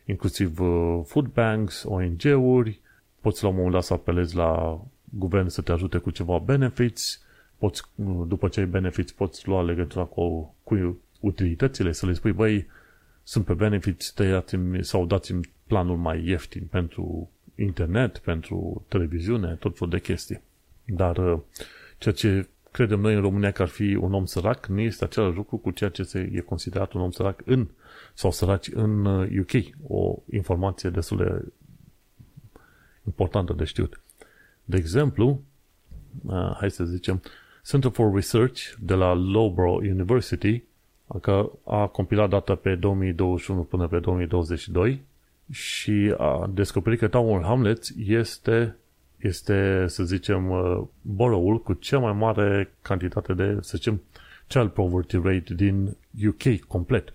inclusiv 0.06 0.60
uh, 0.60 1.02
food 1.06 1.26
banks, 1.26 1.84
ONG-uri, 1.88 2.80
poți 3.22 3.44
la 3.44 3.50
un 3.50 3.56
moment 3.56 3.74
dat 3.74 3.84
să 3.84 3.94
apelezi 3.94 4.36
la 4.36 4.82
guvern 5.04 5.48
să 5.48 5.62
te 5.62 5.72
ajute 5.72 5.98
cu 5.98 6.10
ceva 6.10 6.38
benefits, 6.38 7.22
poți, 7.58 7.84
uh, 7.96 8.24
după 8.28 8.48
ce 8.48 8.60
ai 8.60 8.66
benefits, 8.66 9.12
poți 9.12 9.48
lua 9.48 9.64
legătura 9.64 10.04
cu, 10.04 10.56
cu 10.64 11.00
utilitățile, 11.20 11.92
să 11.92 12.06
le 12.06 12.14
spui, 12.14 12.32
băi, 12.32 12.68
sunt 13.24 13.46
pe 13.46 13.54
benefits, 13.54 14.12
tăiați-mi 14.12 14.84
sau 14.84 15.06
dați-mi 15.06 15.50
planul 15.68 15.98
mai 15.98 16.28
ieftin 16.28 16.68
pentru 16.72 17.30
internet, 17.56 18.18
pentru 18.18 18.86
televiziune, 18.88 19.56
tot 19.60 19.78
felul 19.78 19.94
de 19.94 20.00
chestii. 20.00 20.42
Dar 20.86 21.40
ceea 21.98 22.14
ce 22.14 22.48
credem 22.72 23.00
noi 23.00 23.14
în 23.14 23.22
România 23.22 23.52
că 23.52 23.62
ar 23.62 23.68
fi 23.68 23.96
un 23.96 24.14
om 24.14 24.26
sărac, 24.26 24.66
nu 24.66 24.80
este 24.80 25.04
același 25.04 25.36
lucru 25.36 25.58
cu 25.58 25.72
ceea 25.72 25.90
ce 25.90 26.04
se 26.04 26.32
e 26.34 26.40
considerat 26.40 26.94
un 26.94 27.02
om 27.02 27.12
sărac 27.12 27.42
în 27.46 27.68
sau 28.14 28.32
săraci 28.32 28.68
în 28.74 29.06
UK. 29.40 29.54
Uh, 29.54 29.70
o 29.88 30.16
informație 30.32 30.90
destul 30.90 31.18
de 31.18 31.52
importantă 33.08 33.54
de 33.54 33.64
știut. 33.64 34.02
De 34.64 34.78
exemplu, 34.78 35.42
uh, 36.26 36.56
hai 36.60 36.72
să 36.72 36.84
zicem, 36.84 37.22
Center 37.66 37.92
for 37.92 38.14
Research 38.14 38.62
de 38.80 38.94
la 38.94 39.14
Loughborough 39.14 39.82
University 39.82 40.64
că 41.22 41.52
a 41.66 41.88
compilat 41.88 42.30
data 42.30 42.56
pe 42.56 42.76
2021 42.76 43.62
până 43.62 43.88
pe 43.88 44.00
2022 44.00 45.02
și 45.52 46.14
a 46.18 46.50
descoperit 46.54 47.00
că 47.00 47.08
Tower 47.08 47.44
Hamlets 47.44 47.94
este 48.06 48.76
este, 49.24 49.86
să 49.88 50.04
zicem, 50.04 50.50
uh, 50.50 50.82
borough 51.02 51.62
cu 51.64 51.74
cea 51.74 52.00
mai 52.00 52.14
mare 52.14 52.74
cantitate 52.82 53.34
de, 53.34 53.58
să 53.62 53.72
zicem, 53.78 54.02
child 54.48 54.70
poverty 54.70 55.16
rate 55.16 55.54
din 55.54 55.98
UK 56.28 56.60
complet. 56.68 57.14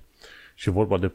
Și 0.55 0.71
vorba 0.71 0.99
de 0.99 1.09
47,5% 1.09 1.15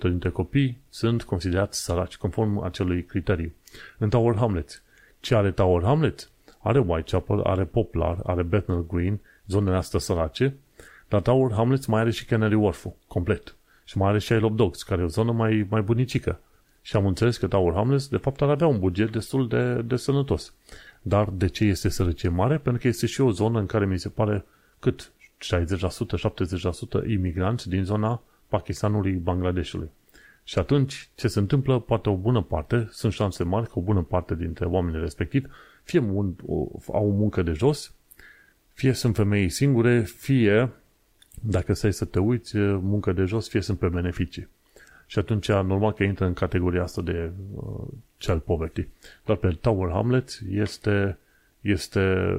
dintre 0.00 0.30
copii 0.30 0.78
sunt 0.88 1.22
considerați 1.22 1.84
săraci, 1.84 2.16
conform 2.16 2.58
acelui 2.58 3.04
criteriu. 3.04 3.52
În 3.98 4.08
Tower 4.08 4.36
Hamlets. 4.36 4.82
Ce 5.20 5.34
are 5.34 5.50
Tower 5.50 5.82
Hamlets? 5.82 6.30
Are 6.58 6.78
Whitechapel, 6.78 7.40
are 7.40 7.64
Poplar, 7.64 8.18
are 8.22 8.42
Bethnal 8.42 8.86
Green, 8.86 9.20
zonele 9.46 9.76
astea 9.76 9.98
sărace, 9.98 10.56
dar 11.08 11.20
Tower 11.20 11.52
Hamlets 11.52 11.86
mai 11.86 12.00
are 12.00 12.10
și 12.10 12.24
Canary 12.24 12.54
Wharf 12.54 12.86
complet. 13.06 13.54
Și 13.84 13.98
mai 13.98 14.08
are 14.08 14.18
și 14.18 14.32
Isle 14.32 14.46
of 14.46 14.54
Dogs, 14.54 14.82
care 14.82 15.00
e 15.00 15.04
o 15.04 15.08
zonă 15.08 15.32
mai, 15.32 15.66
mai 15.68 15.82
bunicică. 15.82 16.40
Și 16.82 16.96
am 16.96 17.06
înțeles 17.06 17.36
că 17.36 17.46
Tower 17.46 17.74
Hamlets, 17.74 18.08
de 18.08 18.16
fapt, 18.16 18.42
ar 18.42 18.48
avea 18.48 18.66
un 18.66 18.78
buget 18.78 19.12
destul 19.12 19.48
de, 19.48 19.82
de 19.82 19.96
sănătos. 19.96 20.54
Dar 21.02 21.28
de 21.30 21.46
ce 21.46 21.64
este 21.64 21.88
sărăcie 21.88 22.28
mare? 22.28 22.58
Pentru 22.58 22.82
că 22.82 22.88
este 22.88 23.06
și 23.06 23.20
o 23.20 23.30
zonă 23.30 23.58
în 23.58 23.66
care 23.66 23.86
mi 23.86 23.98
se 23.98 24.08
pare 24.08 24.44
cât 24.78 25.12
60%, 26.98 27.06
70% 27.06 27.08
imigranți 27.08 27.68
din 27.68 27.84
zona 27.84 28.22
Pakistanului, 28.48 29.12
Bangladeshului. 29.12 29.90
Și 30.44 30.58
atunci, 30.58 31.08
ce 31.14 31.28
se 31.28 31.38
întâmplă? 31.38 31.78
Poate 31.78 32.08
o 32.08 32.16
bună 32.16 32.42
parte, 32.42 32.88
sunt 32.90 33.12
șanse 33.12 33.44
mari 33.44 33.66
că 33.66 33.78
o 33.78 33.82
bună 33.82 34.02
parte 34.02 34.34
dintre 34.34 34.64
oamenii 34.64 35.00
respectivi 35.00 35.46
fie 35.84 36.00
mun- 36.00 36.44
o, 36.46 36.68
au 36.92 37.08
o 37.08 37.12
muncă 37.12 37.42
de 37.42 37.52
jos, 37.52 37.92
fie 38.72 38.92
sunt 38.92 39.16
femei 39.16 39.48
singure, 39.48 40.00
fie, 40.00 40.72
dacă 41.46 41.72
stai 41.72 41.92
să 41.92 42.04
te 42.04 42.18
uiți, 42.18 42.56
muncă 42.58 43.12
de 43.12 43.24
jos, 43.24 43.48
fie 43.48 43.60
sunt 43.60 43.78
pe 43.78 43.88
beneficii. 43.88 44.48
Și 45.06 45.18
atunci, 45.18 45.48
normal 45.48 45.92
că 45.92 46.02
intră 46.02 46.26
în 46.26 46.32
categoria 46.32 46.82
asta 46.82 47.02
de 47.02 47.30
uh, 47.54 47.84
child 48.18 48.40
poverty. 48.40 48.88
Dar 49.24 49.36
pe 49.36 49.48
Tower 49.60 49.90
Hamlets 49.90 50.40
este, 50.50 51.18
este, 51.60 52.38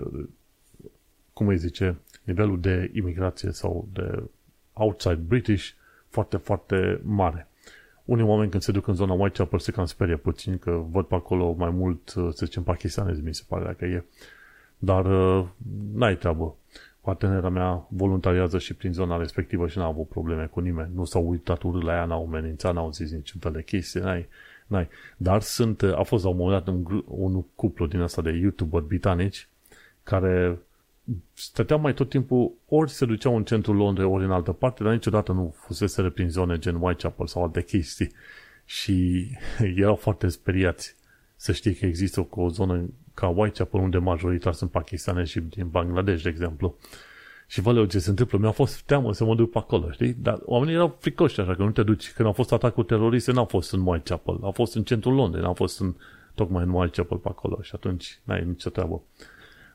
cum 1.33 1.47
îi 1.47 1.57
zice, 1.57 1.95
nivelul 2.23 2.59
de 2.59 2.91
imigrație 2.93 3.51
sau 3.51 3.87
de 3.93 4.23
outside 4.73 5.13
British 5.27 5.71
foarte, 6.09 6.37
foarte 6.37 6.99
mare. 7.03 7.47
Unii 8.05 8.25
oameni 8.25 8.49
când 8.49 8.63
se 8.63 8.71
duc 8.71 8.87
în 8.87 8.93
zona 8.93 9.13
Whitechapel 9.13 9.59
se 9.59 9.71
cam 9.71 9.85
sperie 9.85 10.15
puțin 10.17 10.57
că 10.57 10.83
văd 10.89 11.05
pe 11.05 11.15
acolo 11.15 11.51
mai 11.51 11.69
mult, 11.69 12.13
uh, 12.13 12.29
să 12.33 12.45
zicem, 12.45 12.63
pakistanezi, 12.63 13.21
mi 13.21 13.35
se 13.35 13.43
pare 13.47 13.63
dacă 13.63 13.85
e. 13.85 14.03
Dar 14.77 15.05
uh, 15.05 15.45
n-ai 15.93 16.17
treabă 16.17 16.55
partenera 17.05 17.49
mea 17.49 17.87
voluntariază 17.89 18.57
și 18.57 18.73
prin 18.73 18.93
zona 18.93 19.17
respectivă 19.17 19.67
și 19.67 19.77
n-a 19.77 19.85
avut 19.85 20.07
probleme 20.07 20.45
cu 20.45 20.59
nimeni. 20.59 20.91
Nu 20.93 21.05
s-au 21.05 21.29
uitat 21.29 21.63
urât 21.63 21.83
la 21.83 21.93
ea, 21.93 22.05
n-au 22.05 22.25
amenințat, 22.25 22.73
n-au 22.73 22.91
zis 22.91 23.11
niciun 23.11 23.39
fel 23.39 23.51
de 23.51 23.63
chestie, 23.63 24.01
n-ai, 24.01 24.27
n-ai. 24.67 24.87
Dar 25.17 25.41
sunt, 25.41 25.81
a 25.81 26.03
fost 26.03 26.23
la 26.23 26.29
un 26.29 26.37
moment 26.37 26.65
dat 26.65 26.73
un, 26.73 27.03
un 27.05 27.43
cuplu 27.55 27.87
din 27.87 27.99
asta 27.99 28.21
de 28.21 28.31
YouTuber 28.31 28.81
britanici 28.81 29.47
care 30.03 30.59
stăteau 31.33 31.79
mai 31.79 31.93
tot 31.93 32.09
timpul, 32.09 32.51
ori 32.67 32.91
se 32.91 33.05
duceau 33.05 33.35
în 33.35 33.43
centrul 33.43 33.75
Londrei, 33.75 34.07
ori 34.07 34.23
în 34.23 34.31
altă 34.31 34.51
parte, 34.51 34.83
dar 34.83 34.93
niciodată 34.93 35.31
nu 35.31 35.55
fusese 35.57 36.09
prin 36.09 36.29
zone 36.29 36.57
gen 36.57 36.75
Whitechapel 36.75 37.27
sau 37.27 37.43
alte 37.43 37.63
chestii. 37.63 38.11
Și 38.65 39.27
erau 39.75 39.95
foarte 39.95 40.27
speriați 40.27 40.95
să 41.35 41.51
știi 41.51 41.73
că 41.73 41.85
există 41.85 42.19
o, 42.29 42.41
o 42.41 42.49
zonă 42.49 42.89
ca 43.15 43.27
Whitechapel, 43.27 43.79
unde 43.79 43.97
majoritar 43.97 44.53
sunt 44.53 44.71
pakistanezi 44.71 45.31
și 45.31 45.39
din 45.39 45.67
Bangladesh, 45.67 46.23
de 46.23 46.29
exemplu. 46.29 46.75
Și 47.47 47.61
vă 47.61 47.85
ce 47.85 47.99
se 47.99 48.09
întâmplă. 48.09 48.37
Mi-a 48.37 48.51
fost 48.51 48.81
teamă 48.81 49.13
să 49.13 49.25
mă 49.25 49.35
duc 49.35 49.51
pe 49.51 49.57
acolo, 49.57 49.91
știi? 49.91 50.13
Dar 50.13 50.39
oamenii 50.45 50.73
erau 50.73 50.97
fricoși 50.99 51.39
așa, 51.39 51.55
că 51.55 51.63
nu 51.63 51.71
te 51.71 51.83
duci. 51.83 52.11
Când 52.11 52.27
au 52.27 52.33
fost 52.33 52.51
atacuri 52.51 52.87
teroriste, 52.87 53.31
n-au 53.31 53.45
fost 53.45 53.73
în 53.73 53.87
Whitechapel. 53.87 54.37
Au 54.41 54.51
fost 54.51 54.75
în 54.75 54.83
centrul 54.83 55.13
Londrei, 55.13 55.43
n-au 55.43 55.53
fost 55.53 55.79
în, 55.79 55.95
tocmai 56.33 56.63
în 56.63 56.69
Whitechapel 56.69 57.17
pe 57.17 57.27
acolo. 57.27 57.61
Și 57.61 57.71
atunci 57.75 58.19
n-ai 58.23 58.43
nicio 58.45 58.69
treabă. 58.69 59.01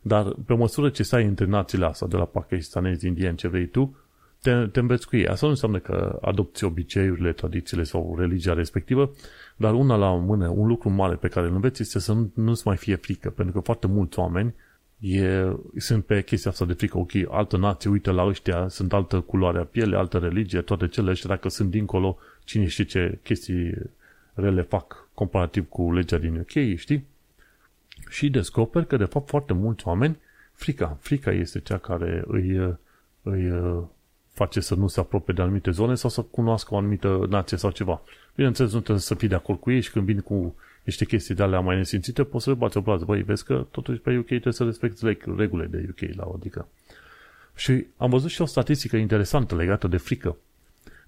Dar 0.02 0.34
pe 0.46 0.54
măsură 0.54 0.88
ce 0.88 1.02
stai 1.02 1.24
între 1.24 1.44
națiile 1.44 1.86
astea, 1.86 2.06
de 2.06 2.16
la 2.16 2.24
pakistanezi, 2.24 3.06
indieni, 3.06 3.36
ce 3.36 3.48
vrei 3.48 3.66
tu, 3.66 3.96
te, 4.42 4.66
te 4.66 4.80
înveți 4.80 5.06
cu 5.06 5.16
ei. 5.16 5.26
Asta 5.26 5.46
nu 5.46 5.52
înseamnă 5.52 5.78
că 5.78 6.18
adopți 6.20 6.64
obiceiurile, 6.64 7.32
tradițiile 7.32 7.82
sau 7.82 8.16
religia 8.18 8.54
respectivă, 8.54 9.12
dar 9.56 9.74
una 9.74 9.96
la 9.96 10.10
mână, 10.10 10.48
un 10.48 10.66
lucru 10.66 10.90
mare 10.90 11.14
pe 11.14 11.28
care 11.28 11.46
îl 11.46 11.54
înveți 11.54 11.82
este 11.82 11.98
să 11.98 12.12
nu, 12.12 12.30
nu-ți 12.34 12.66
mai 12.66 12.76
fie 12.76 12.94
frică, 12.94 13.30
pentru 13.30 13.54
că 13.54 13.60
foarte 13.60 13.86
mulți 13.86 14.18
oameni 14.18 14.54
e, 14.98 15.52
sunt 15.76 16.04
pe 16.04 16.22
chestia 16.22 16.50
asta 16.50 16.64
de 16.64 16.72
frică, 16.72 16.98
ok, 16.98 17.10
altă 17.28 17.56
nație, 17.56 17.90
uite 17.90 18.10
la 18.10 18.26
ăștia, 18.26 18.68
sunt 18.68 18.92
altă 18.92 19.20
culoare 19.20 19.58
a 19.58 19.64
piele, 19.64 19.96
altă 19.96 20.18
religie, 20.18 20.60
toate 20.60 20.88
cele 20.88 21.12
și 21.12 21.26
dacă 21.26 21.48
sunt 21.48 21.70
dincolo, 21.70 22.18
cine 22.44 22.66
știe 22.66 22.84
ce 22.84 23.18
chestii 23.22 23.74
rele 24.34 24.62
fac 24.62 25.08
comparativ 25.14 25.68
cu 25.68 25.92
legea 25.92 26.18
din 26.18 26.36
UK, 26.36 26.76
știi? 26.76 27.06
Și 28.08 28.30
descoper 28.30 28.84
că, 28.84 28.96
de 28.96 29.04
fapt, 29.04 29.28
foarte 29.28 29.52
mulți 29.52 29.86
oameni, 29.86 30.18
frica, 30.52 30.98
frica 31.00 31.30
este 31.32 31.60
cea 31.60 31.78
care 31.78 32.24
îi, 32.26 32.76
îi 33.22 33.52
face 34.42 34.60
să 34.60 34.74
nu 34.74 34.88
se 34.88 35.00
apropie 35.00 35.34
de 35.34 35.42
anumite 35.42 35.70
zone 35.70 35.94
sau 35.94 36.10
să 36.10 36.22
cunoască 36.22 36.74
o 36.74 36.76
anumită 36.76 37.26
nație 37.28 37.56
sau 37.56 37.70
ceva. 37.70 38.02
Bineînțeles, 38.34 38.72
nu 38.72 38.78
trebuie 38.78 39.00
să 39.00 39.14
fii 39.14 39.28
de 39.28 39.34
acord 39.34 39.60
cu 39.60 39.70
ei 39.70 39.80
și 39.80 39.90
când 39.90 40.04
vin 40.04 40.20
cu 40.20 40.54
niște 40.84 41.04
chestii 41.04 41.34
de 41.34 41.42
alea 41.42 41.60
mai 41.60 41.76
nesimțite, 41.76 42.24
poți 42.24 42.44
să 42.44 42.50
le 42.50 42.56
bați 42.56 42.76
o 42.76 42.80
plază. 42.80 43.04
Băi, 43.04 43.22
vezi 43.22 43.44
că 43.44 43.66
totuși 43.70 44.00
pe 44.00 44.16
UK 44.16 44.26
trebuie 44.26 44.52
să 44.52 44.64
respecti 44.64 45.04
regulile 45.36 45.66
de 45.66 45.88
UK 45.90 46.14
la 46.14 46.30
adică. 46.34 46.68
Și 47.54 47.86
am 47.96 48.10
văzut 48.10 48.30
și 48.30 48.42
o 48.42 48.44
statistică 48.44 48.96
interesantă 48.96 49.54
legată 49.54 49.88
de 49.88 49.96
frică. 49.96 50.36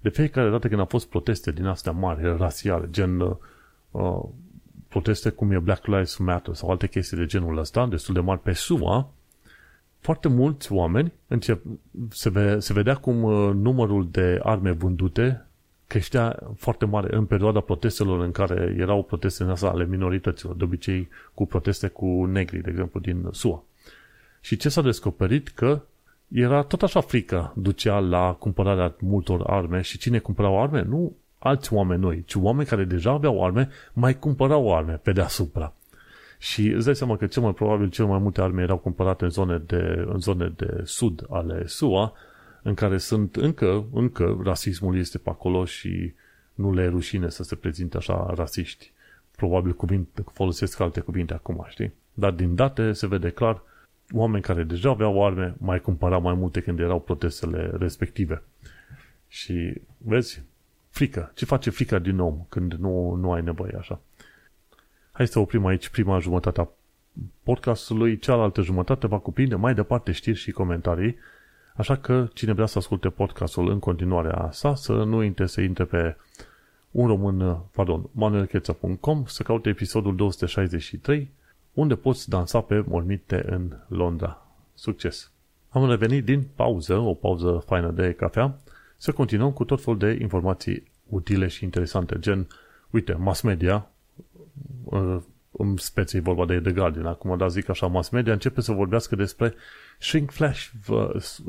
De 0.00 0.08
fiecare 0.08 0.50
dată 0.50 0.68
când 0.68 0.80
au 0.80 0.86
fost 0.86 1.08
proteste 1.08 1.52
din 1.52 1.66
astea 1.66 1.92
mari, 1.92 2.36
rasiale, 2.36 2.88
gen 2.90 3.20
uh, 3.20 3.36
uh 3.90 4.22
proteste 4.88 5.30
cum 5.30 5.50
e 5.50 5.58
Black 5.58 5.86
Lives 5.86 6.16
Matter 6.16 6.54
sau 6.54 6.70
alte 6.70 6.86
chestii 6.86 7.16
de 7.16 7.26
genul 7.26 7.58
ăsta, 7.58 7.86
destul 7.86 8.14
de 8.14 8.20
mari 8.20 8.40
pe 8.40 8.52
SUA, 8.52 9.12
foarte 10.02 10.28
mulți 10.28 10.72
oameni 10.72 11.12
încep, 11.26 11.62
se, 12.10 12.30
ve, 12.30 12.58
se 12.58 12.72
vedea 12.72 12.94
cum 12.94 13.22
uh, 13.22 13.50
numărul 13.54 14.08
de 14.10 14.40
arme 14.42 14.70
vândute 14.70 15.46
creștea 15.86 16.38
foarte 16.56 16.84
mare 16.84 17.16
în 17.16 17.24
perioada 17.24 17.60
protestelor 17.60 18.20
în 18.20 18.30
care 18.30 18.74
erau 18.78 19.02
proteste 19.02 19.42
în 19.42 19.50
asta 19.50 19.68
ale 19.68 19.86
minorităților, 19.86 20.56
de 20.56 20.64
obicei 20.64 21.08
cu 21.34 21.46
proteste 21.46 21.88
cu 21.88 22.24
negri, 22.24 22.62
de 22.62 22.70
exemplu, 22.70 23.00
din 23.00 23.28
SUA. 23.30 23.64
Și 24.40 24.56
ce 24.56 24.68
s-a 24.68 24.82
descoperit? 24.82 25.48
Că 25.48 25.82
era 26.28 26.62
tot 26.62 26.82
așa 26.82 27.00
frică 27.00 27.52
ducea 27.56 27.98
la 27.98 28.36
cumpărarea 28.38 28.94
multor 29.00 29.42
arme 29.46 29.80
și 29.80 29.98
cine 29.98 30.18
cumpărau 30.18 30.62
arme? 30.62 30.82
Nu 30.82 31.16
alți 31.38 31.72
oameni 31.72 32.00
noi, 32.00 32.24
ci 32.26 32.34
oameni 32.34 32.68
care 32.68 32.84
deja 32.84 33.10
aveau 33.10 33.44
arme, 33.44 33.68
mai 33.92 34.18
cumpărau 34.18 34.76
arme 34.76 34.92
pe 34.92 35.12
deasupra. 35.12 35.74
Și 36.42 36.68
îți 36.68 36.84
dai 36.84 36.96
seama 36.96 37.16
că 37.16 37.26
cel 37.26 37.42
mai 37.42 37.54
probabil 37.54 37.88
cel 37.88 38.06
mai 38.06 38.18
multe 38.18 38.40
arme 38.40 38.62
erau 38.62 38.78
cumpărate 38.78 39.24
în 39.24 39.30
zone 39.30 39.58
de, 39.58 40.04
în 40.06 40.18
zone 40.18 40.52
de 40.56 40.82
sud 40.84 41.26
ale 41.30 41.66
SUA, 41.66 42.12
în 42.62 42.74
care 42.74 42.98
sunt 42.98 43.36
încă, 43.36 43.84
încă 43.92 44.40
rasismul 44.44 44.98
este 44.98 45.18
pe 45.18 45.30
acolo 45.30 45.64
și 45.64 46.12
nu 46.54 46.72
le 46.74 46.82
e 46.82 46.88
rușine 46.88 47.28
să 47.28 47.42
se 47.42 47.54
prezinte 47.54 47.96
așa 47.96 48.32
rasiști. 48.34 48.92
Probabil 49.36 49.72
cuvinte, 49.72 50.24
folosesc 50.32 50.80
alte 50.80 51.00
cuvinte 51.00 51.34
acum, 51.34 51.66
știi? 51.68 51.92
Dar 52.14 52.30
din 52.30 52.54
date 52.54 52.92
se 52.92 53.06
vede 53.06 53.30
clar 53.30 53.62
oameni 54.12 54.42
care 54.42 54.62
deja 54.62 54.90
aveau 54.90 55.26
arme 55.26 55.54
mai 55.58 55.80
cumpărau 55.80 56.20
mai 56.20 56.34
multe 56.34 56.60
când 56.60 56.78
erau 56.78 57.00
protestele 57.00 57.70
respective. 57.78 58.42
Și 59.28 59.74
vezi, 59.98 60.42
frică. 60.90 61.32
Ce 61.34 61.44
face 61.44 61.70
frica 61.70 61.98
din 61.98 62.18
om 62.18 62.46
când 62.48 62.72
nu, 62.72 63.14
nu 63.14 63.32
ai 63.32 63.42
nevoie 63.42 63.74
așa? 63.78 64.00
Hai 65.14 65.26
să 65.26 65.38
oprim 65.38 65.66
aici 65.66 65.88
prima 65.88 66.18
jumătate 66.18 66.60
a 66.60 66.68
podcastului, 67.42 68.18
cealaltă 68.18 68.62
jumătate 68.62 69.06
va 69.06 69.18
cuprinde 69.18 69.54
mai 69.54 69.74
departe 69.74 70.12
știri 70.12 70.36
și 70.36 70.50
comentarii, 70.50 71.16
așa 71.76 71.96
că 71.96 72.28
cine 72.34 72.52
vrea 72.52 72.66
să 72.66 72.78
asculte 72.78 73.08
podcastul 73.08 73.70
în 73.70 73.78
continuare 73.78 74.48
sa, 74.50 74.74
să 74.74 74.92
nu 74.92 75.16
uite 75.16 75.46
să 75.46 75.60
intre 75.60 75.84
pe 75.84 76.16
un 76.90 77.06
român, 77.06 77.58
pardon, 77.72 78.08
manuelcheța.com, 78.12 79.24
să 79.26 79.42
caute 79.42 79.68
episodul 79.68 80.16
263, 80.16 81.30
unde 81.72 81.94
poți 81.94 82.28
dansa 82.28 82.60
pe 82.60 82.84
mormite 82.86 83.44
în 83.46 83.76
Londra. 83.88 84.46
Succes! 84.74 85.30
Am 85.68 85.88
revenit 85.88 86.24
din 86.24 86.46
pauză, 86.54 86.96
o 86.96 87.14
pauză 87.14 87.62
faină 87.66 87.90
de 87.90 88.12
cafea, 88.12 88.58
să 88.96 89.12
continuăm 89.12 89.52
cu 89.52 89.64
tot 89.64 89.82
felul 89.82 89.98
de 89.98 90.18
informații 90.20 90.90
utile 91.08 91.46
și 91.46 91.64
interesante, 91.64 92.18
gen, 92.18 92.46
uite, 92.90 93.12
mass 93.12 93.40
media, 93.40 93.91
în 95.50 95.76
speție 95.76 96.20
vorba 96.20 96.46
de 96.46 96.60
The 96.60 96.72
Guardian, 96.72 97.06
acum, 97.06 97.36
dar 97.36 97.48
zic 97.48 97.68
așa, 97.68 97.86
mass 97.86 98.08
media 98.08 98.32
începe 98.32 98.60
să 98.60 98.72
vorbească 98.72 99.16
despre 99.16 99.54
shrinkflash, 99.98 100.68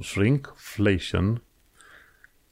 shrinkflation, 0.02 1.41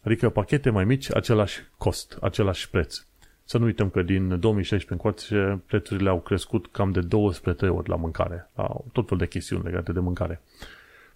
adică 0.03 0.29
pachete 0.29 0.69
mai 0.69 0.85
mici, 0.85 1.15
același 1.15 1.59
cost, 1.77 2.17
același 2.21 2.69
preț. 2.69 3.05
Să 3.43 3.57
nu 3.57 3.65
uităm 3.65 3.89
că 3.89 4.01
din 4.01 4.39
2016 4.39 4.93
încoace 4.93 5.61
prețurile 5.65 6.09
au 6.09 6.19
crescut 6.19 6.67
cam 6.71 6.91
de 6.91 7.01
12 7.01 7.67
ori 7.67 7.89
la 7.89 7.95
mâncare, 7.95 8.49
la 8.55 8.75
tot 8.91 9.07
fel 9.07 9.17
de 9.17 9.27
chestiuni 9.27 9.63
legate 9.63 9.91
de 9.91 9.99
mâncare. 9.99 10.41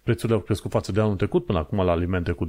Prețurile 0.02 0.34
au 0.34 0.42
crescut 0.42 0.70
față 0.70 0.92
de 0.92 1.00
anul 1.00 1.16
trecut 1.16 1.44
până 1.44 1.58
acum 1.58 1.84
la 1.84 1.90
alimente 1.90 2.32
cu 2.32 2.46
20%. 2.46 2.48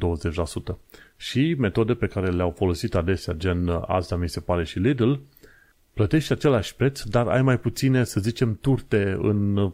Și 1.16 1.56
metode 1.58 1.94
pe 1.94 2.08
care 2.08 2.32
le-au 2.32 2.52
folosit 2.52 2.96
adesea, 2.96 3.34
gen 3.34 3.70
asta 3.88 4.16
mi 4.16 4.30
se 4.30 4.40
pare 4.40 4.64
și 4.64 4.80
Lidl, 4.80 5.14
plătești 5.98 6.32
același 6.32 6.76
preț, 6.76 7.02
dar 7.02 7.28
ai 7.28 7.42
mai 7.42 7.60
puține, 7.60 8.04
să 8.04 8.20
zicem, 8.20 8.58
turte 8.62 9.18
în 9.22 9.72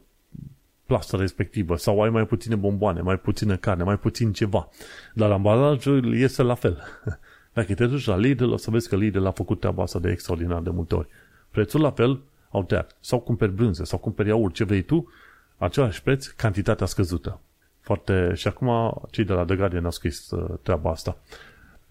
plasa 0.86 1.18
respectivă 1.18 1.78
sau 1.78 2.02
ai 2.02 2.10
mai 2.10 2.26
puține 2.26 2.56
bomboane, 2.56 3.02
mai 3.02 3.18
puțină 3.18 3.56
carne, 3.56 3.84
mai 3.84 3.98
puțin 3.98 4.32
ceva. 4.32 4.70
Dar 5.14 5.32
ambalajul 5.32 6.16
este 6.16 6.42
la 6.42 6.54
fel. 6.54 6.84
Dacă 7.54 7.74
te 7.74 7.86
duci 7.86 8.06
la 8.06 8.18
Lidl, 8.18 8.52
o 8.52 8.58
să 8.58 8.72
vezi 8.72 8.90
că 8.90 8.96
Lidl 8.96 9.26
a 9.26 9.32
făcut 9.32 9.60
treaba 9.60 9.84
asta 9.84 10.00
de 10.00 10.12
extraordinar 10.12 10.62
de 10.62 10.70
multe 10.70 10.96
ori. 10.96 11.08
Prețul 11.52 11.82
la 11.82 11.92
fel 11.92 12.20
au 12.50 12.64
tăiat. 12.64 12.96
Sau 13.00 13.20
cumperi 13.20 13.52
brânză, 13.52 13.84
sau 13.84 14.00
cumperi 14.00 14.28
iaurt, 14.28 14.54
ce 14.54 14.64
vrei 14.64 14.82
tu, 14.82 15.12
același 15.58 16.04
preț, 16.04 16.26
cantitatea 16.26 16.86
scăzută. 16.86 17.40
Foarte... 17.80 18.32
Și 18.36 18.48
acum 18.48 19.02
cei 19.12 19.24
de 19.24 19.34
la 19.34 19.46
The 19.46 19.56
Guardian 19.56 19.86
au 19.86 19.92
scris 19.92 20.30
uh, 20.32 20.60
treaba 20.62 20.90
asta. 20.90 21.18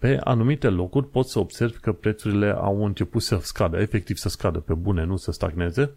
Pe 0.03 0.19
anumite 0.23 0.69
locuri 0.69 1.09
poți 1.09 1.31
să 1.31 1.39
observi 1.39 1.77
că 1.77 1.93
prețurile 1.93 2.49
au 2.49 2.85
început 2.85 3.21
să 3.21 3.39
scadă, 3.41 3.79
efectiv 3.79 4.17
să 4.17 4.29
scadă 4.29 4.59
pe 4.59 4.73
bune, 4.73 5.03
nu 5.03 5.15
să 5.15 5.31
stagneze. 5.31 5.91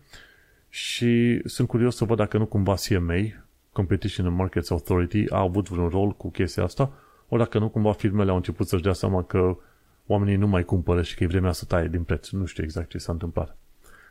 Și 0.68 1.40
sunt 1.44 1.68
curios 1.68 1.96
să 1.96 2.04
văd 2.04 2.16
dacă 2.16 2.38
nu 2.38 2.46
cumva 2.46 2.74
CMA, 2.74 3.16
Competition 3.72 4.26
and 4.26 4.36
Markets 4.36 4.70
Authority, 4.70 5.24
a 5.28 5.38
avut 5.38 5.68
vreun 5.68 5.88
rol 5.88 6.10
cu 6.10 6.30
chestia 6.30 6.62
asta, 6.62 6.92
ori 7.28 7.42
dacă 7.42 7.58
nu 7.58 7.68
cumva 7.68 7.92
firmele 7.92 8.30
au 8.30 8.36
început 8.36 8.68
să-și 8.68 8.82
dea 8.82 8.92
seama 8.92 9.22
că 9.22 9.56
oamenii 10.06 10.36
nu 10.36 10.46
mai 10.46 10.64
cumpără 10.64 11.02
și 11.02 11.14
că 11.14 11.24
e 11.24 11.26
vremea 11.26 11.52
să 11.52 11.64
taie 11.64 11.88
din 11.88 12.02
preț. 12.02 12.28
Nu 12.28 12.44
știu 12.44 12.62
exact 12.62 12.88
ce 12.88 12.98
s-a 12.98 13.12
întâmplat. 13.12 13.56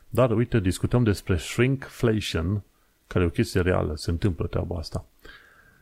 Dar, 0.09 0.31
uite, 0.31 0.59
discutăm 0.59 1.03
despre 1.03 1.37
shrinkflation, 1.37 2.63
care 3.07 3.23
e 3.23 3.27
o 3.27 3.31
chestie 3.31 3.61
reală, 3.61 3.95
se 3.95 4.11
întâmplă 4.11 4.47
treaba 4.47 4.77
asta. 4.77 5.05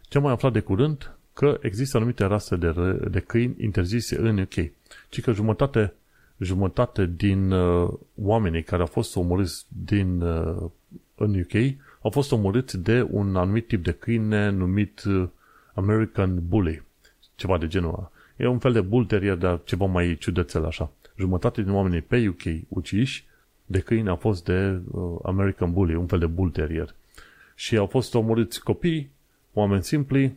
Ce 0.02 0.18
am 0.18 0.24
mai 0.24 0.34
aflat 0.34 0.54
de 0.54 0.60
curând? 0.60 1.18
Că 1.34 1.58
există 1.62 1.98
anumite 1.98 2.24
rase 2.24 2.56
de, 2.56 2.72
de 3.10 3.20
câini 3.20 3.56
interzise 3.58 4.20
în 4.20 4.38
UK. 4.38 4.72
Ci 5.10 5.22
că 5.22 5.32
jumătate, 5.32 5.94
jumătate 6.38 7.06
din 7.06 7.52
uh, 7.52 7.94
oamenii 8.16 8.64
care 8.64 8.82
au 8.82 8.88
fost 8.88 9.16
omorâți 9.16 9.66
din, 9.86 10.22
uh, 10.22 10.70
în 11.16 11.40
UK 11.40 11.76
au 12.02 12.10
fost 12.10 12.32
omorâți 12.32 12.78
de 12.78 13.08
un 13.10 13.36
anumit 13.36 13.68
tip 13.68 13.84
de 13.84 13.92
câine 13.92 14.50
numit 14.50 15.04
uh, 15.04 15.28
American 15.74 16.48
Bully. 16.48 16.84
Ceva 17.36 17.58
de 17.58 17.68
genul 17.68 17.94
ăla. 17.98 18.12
E 18.38 18.48
un 18.48 18.60
fel 18.60 18.72
de 18.72 18.82
bull 18.82 19.06
terrier, 19.06 19.36
dar 19.36 19.60
ceva 19.64 19.86
mai 19.86 20.18
ciudățel 20.20 20.66
așa. 20.66 20.92
Jumătate 21.18 21.62
din 21.62 21.72
oamenii 21.72 22.02
pe 22.02 22.28
UK 22.28 22.42
uciși 22.68 23.26
de 23.66 23.80
câini 23.80 24.10
au 24.10 24.16
fost 24.16 24.44
de 24.44 24.82
uh, 24.92 25.20
American 25.24 25.74
Bully, 25.74 25.96
un 25.96 26.08
fel 26.08 26.20
de 26.20 26.26
bull 26.26 26.50
terrier. 26.50 26.96
Și 27.56 27.78
au 27.78 27.86
fost 27.86 28.14
omorâți 28.16 28.64
copii, 28.64 29.10
oameni 29.54 29.84
simpli, 29.84 30.36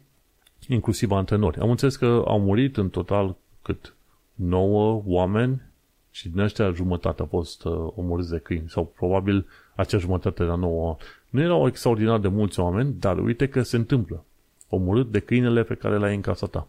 inclusiv 0.68 1.10
antrenori. 1.10 1.58
Am 1.58 1.70
înțeles 1.70 1.96
că 1.96 2.22
au 2.26 2.40
murit 2.40 2.76
în 2.76 2.88
total 2.88 3.36
cât 3.62 3.94
9 4.34 5.02
oameni 5.06 5.62
și 6.10 6.28
din 6.28 6.40
ăștia 6.40 6.70
jumătate 6.70 7.22
a 7.22 7.26
fost 7.26 7.64
uh, 7.64 7.72
omorâți 7.94 8.30
de 8.30 8.38
câini 8.38 8.68
sau 8.68 8.92
probabil 8.96 9.46
acea 9.74 9.98
jumătate 9.98 10.44
de 10.44 10.54
9 10.54 10.96
Nu 11.30 11.40
erau 11.40 11.66
extraordinar 11.66 12.18
de 12.18 12.28
mulți 12.28 12.60
oameni, 12.60 12.94
dar 12.98 13.18
uite 13.18 13.48
că 13.48 13.62
se 13.62 13.76
întâmplă. 13.76 14.24
Omorât 14.68 15.10
de 15.10 15.20
câinele 15.20 15.62
pe 15.62 15.74
care 15.74 15.96
l-ai 15.96 16.14
în 16.14 16.20
casa 16.20 16.46
ta. 16.46 16.68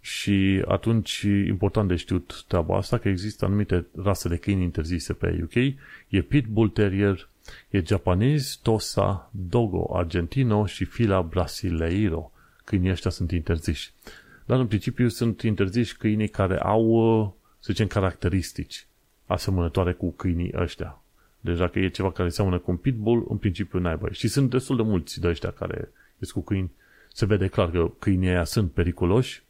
Și 0.00 0.64
atunci, 0.66 1.22
important 1.46 1.88
de 1.88 1.96
știut 1.96 2.44
treaba 2.48 2.76
asta, 2.76 2.98
că 2.98 3.08
există 3.08 3.44
anumite 3.44 3.86
rase 4.02 4.28
de 4.28 4.36
câini 4.36 4.62
interzise 4.62 5.12
pe 5.12 5.40
UK. 5.42 5.54
E 6.08 6.22
Pitbull 6.22 6.68
Terrier, 6.68 7.28
e 7.70 7.82
japanez, 7.86 8.58
Tosa, 8.62 9.30
Dogo, 9.32 9.96
Argentino 9.96 10.66
și 10.66 10.84
Fila 10.84 11.22
Brasileiro 11.22 12.32
câinii 12.68 12.90
ăștia 12.90 13.10
sunt 13.10 13.30
interziși. 13.30 13.92
Dar 14.46 14.58
în 14.58 14.66
principiu 14.66 15.08
sunt 15.08 15.42
interziși 15.42 15.96
câinii 15.96 16.28
care 16.28 16.58
au, 16.58 16.84
uh, 16.84 17.30
să 17.58 17.72
zicem, 17.72 17.86
caracteristici 17.86 18.86
asemănătoare 19.26 19.92
cu 19.92 20.10
câinii 20.10 20.52
ăștia. 20.54 21.02
Deci 21.40 21.56
dacă 21.56 21.78
e 21.78 21.88
ceva 21.88 22.12
care 22.12 22.28
seamănă 22.28 22.58
cu 22.58 22.70
un 22.70 22.76
pitbull, 22.76 23.26
în 23.28 23.36
principiu 23.36 23.78
n-ai 23.78 23.96
voie. 23.96 24.12
Și 24.12 24.28
sunt 24.28 24.50
destul 24.50 24.76
de 24.76 24.82
mulți 24.82 25.20
de 25.20 25.28
ăștia 25.28 25.50
care 25.50 25.90
sunt 26.18 26.30
cu 26.30 26.40
câini. 26.40 26.70
Se 27.12 27.26
vede 27.26 27.46
clar 27.46 27.70
că 27.70 27.90
câinii 27.98 28.28
aia 28.28 28.44
sunt 28.44 28.72
periculoși 28.72 29.42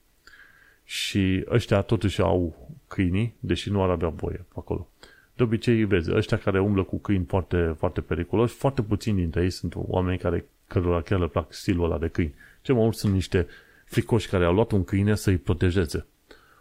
și 0.85 1.45
ăștia 1.49 1.81
totuși 1.81 2.21
au 2.21 2.69
câinii, 2.89 3.35
deși 3.41 3.71
nu 3.71 3.83
ar 3.83 3.91
avea 3.91 4.09
voie 4.09 4.45
acolo. 4.55 4.89
De 5.35 5.43
obicei, 5.43 5.85
vezi, 5.85 6.13
ăștia 6.13 6.39
care 6.39 6.61
umblă 6.61 6.83
cu 6.83 6.99
câini 6.99 7.25
foarte, 7.25 7.75
foarte 7.79 8.01
periculoși, 8.01 8.55
foarte 8.55 8.83
puțini 8.83 9.17
dintre 9.17 9.43
ei 9.43 9.51
sunt 9.51 9.73
oameni 9.77 10.19
care, 10.19 10.45
cărora 10.67 11.03
chiar 11.03 11.19
le 11.19 11.27
plac 11.27 11.53
stilul 11.53 11.85
ăla 11.85 11.99
de 11.99 12.09
câini. 12.09 12.35
Ce 12.61 12.73
mai 12.73 12.83
mult 12.83 12.97
sunt 12.97 13.13
niște 13.13 13.47
fricoși 13.85 14.29
care 14.29 14.45
au 14.45 14.55
luat 14.55 14.71
un 14.71 14.85
câine 14.85 15.15
să-i 15.15 15.37
protejeze. 15.37 16.07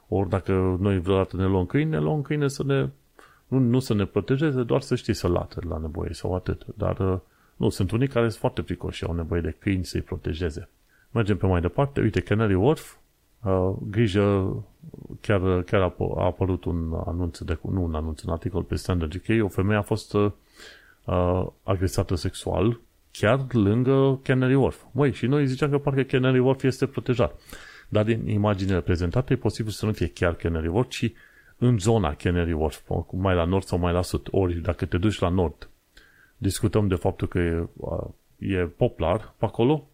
Ori 0.08 0.30
dacă 0.30 0.78
noi 0.80 1.00
vreodată 1.00 1.36
ne 1.36 1.46
luăm 1.46 1.66
câine, 1.66 1.90
ne 1.90 2.00
luăm 2.00 2.22
câine 2.22 2.48
să 2.48 2.64
ne, 2.64 2.90
nu, 3.48 3.60
nu 3.60 3.80
să 3.80 3.94
ne 3.94 4.06
protejeze, 4.06 4.64
doar 4.64 4.82
să 4.82 4.96
știi 4.96 5.14
să 5.14 5.28
lată 5.28 5.62
la 5.70 5.78
nevoie 5.78 6.14
sau 6.14 6.36
atât. 6.36 6.66
Dar 6.76 7.00
uh, 7.00 7.20
nu, 7.56 7.70
sunt 7.70 7.92
unii 7.92 8.08
care 8.08 8.28
sunt 8.28 8.40
foarte 8.40 8.62
fricoși 8.62 8.98
și 8.98 9.04
au 9.04 9.14
nevoie 9.14 9.42
de 9.42 9.56
câini 9.60 9.86
să-i 9.86 10.02
protejeze. 10.02 10.70
Mergem 11.12 11.38
pe 11.38 11.46
mai 11.46 11.62
departe. 11.62 12.02
Uite, 12.02 12.20
Canary 12.20 12.54
Wharf, 12.54 12.96
uh, 13.44 13.76
grijă, 13.90 14.56
chiar, 15.22 15.62
chiar 15.62 15.82
a, 15.82 15.96
a 16.16 16.26
apărut 16.26 16.66
un 16.66 16.94
anunț, 17.06 17.40
de, 17.40 17.58
nu 17.62 17.84
un 17.84 17.96
anunț, 17.96 18.22
un 18.22 18.32
articol 18.32 18.64
pe 18.64 18.76
Standard 18.76 19.14
UK, 19.14 19.44
o 19.44 19.48
femeie 19.48 19.80
a 19.80 19.82
fost 19.82 20.14
uh, 20.14 20.32
agresată 21.64 22.16
sexual 22.16 22.80
chiar 23.18 23.54
lângă 23.54 24.20
Canary 24.24 24.56
Wharf. 24.56 24.84
Măi, 24.92 25.14
și 25.14 25.26
noi 25.26 25.48
ziceam 25.48 25.70
că 25.70 25.78
parcă 25.78 26.04
Canary 26.04 26.40
Wharf 26.40 26.64
este 26.64 26.86
protejat. 26.86 27.40
Dar 27.90 28.04
din 28.04 28.28
imaginele 28.28 28.82
prezentate 28.82 29.34
e 29.34 29.38
posibil 29.38 29.72
să 29.72 29.86
nu 29.86 29.92
fie 29.92 30.08
chiar 30.08 30.36
Canary 30.36 30.68
Wharf, 30.68 30.90
ci 30.90 31.12
în 31.58 31.78
zona 31.78 32.14
Canary 32.14 32.52
Wharf, 32.52 32.90
mai 33.12 33.36
la 33.36 33.44
nord 33.44 33.64
sau 33.66 33.78
mai 33.78 33.94
la 33.94 34.02
sud. 34.02 34.28
Ori 34.32 34.54
dacă 34.54 34.86
te 34.86 34.98
duci 34.98 35.20
la 35.20 35.30
nord, 35.30 35.70
discutăm 36.38 36.88
de 36.88 36.96
faptul 36.96 37.28
că 37.28 37.40
e, 37.40 37.68
e 38.38 38.66
poplar 38.66 39.34
pe 39.38 39.46
acolo, 39.46 39.88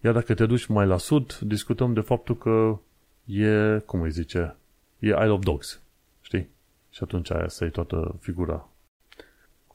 iar 0.00 0.12
dacă 0.12 0.34
te 0.34 0.46
duci 0.46 0.66
mai 0.66 0.86
la 0.86 0.96
sud, 0.96 1.38
discutăm 1.38 1.92
de 1.92 2.00
faptul 2.00 2.36
că 2.36 2.78
e, 3.24 3.78
cum 3.78 4.00
îi 4.00 4.10
zice, 4.10 4.56
e 4.98 5.06
Isle 5.06 5.28
of 5.28 5.42
Dogs, 5.42 5.80
știi? 6.20 6.48
Și 6.90 7.00
atunci 7.02 7.30
aia 7.30 7.48
să 7.48 7.68
toată 7.68 8.14
figura 8.20 8.68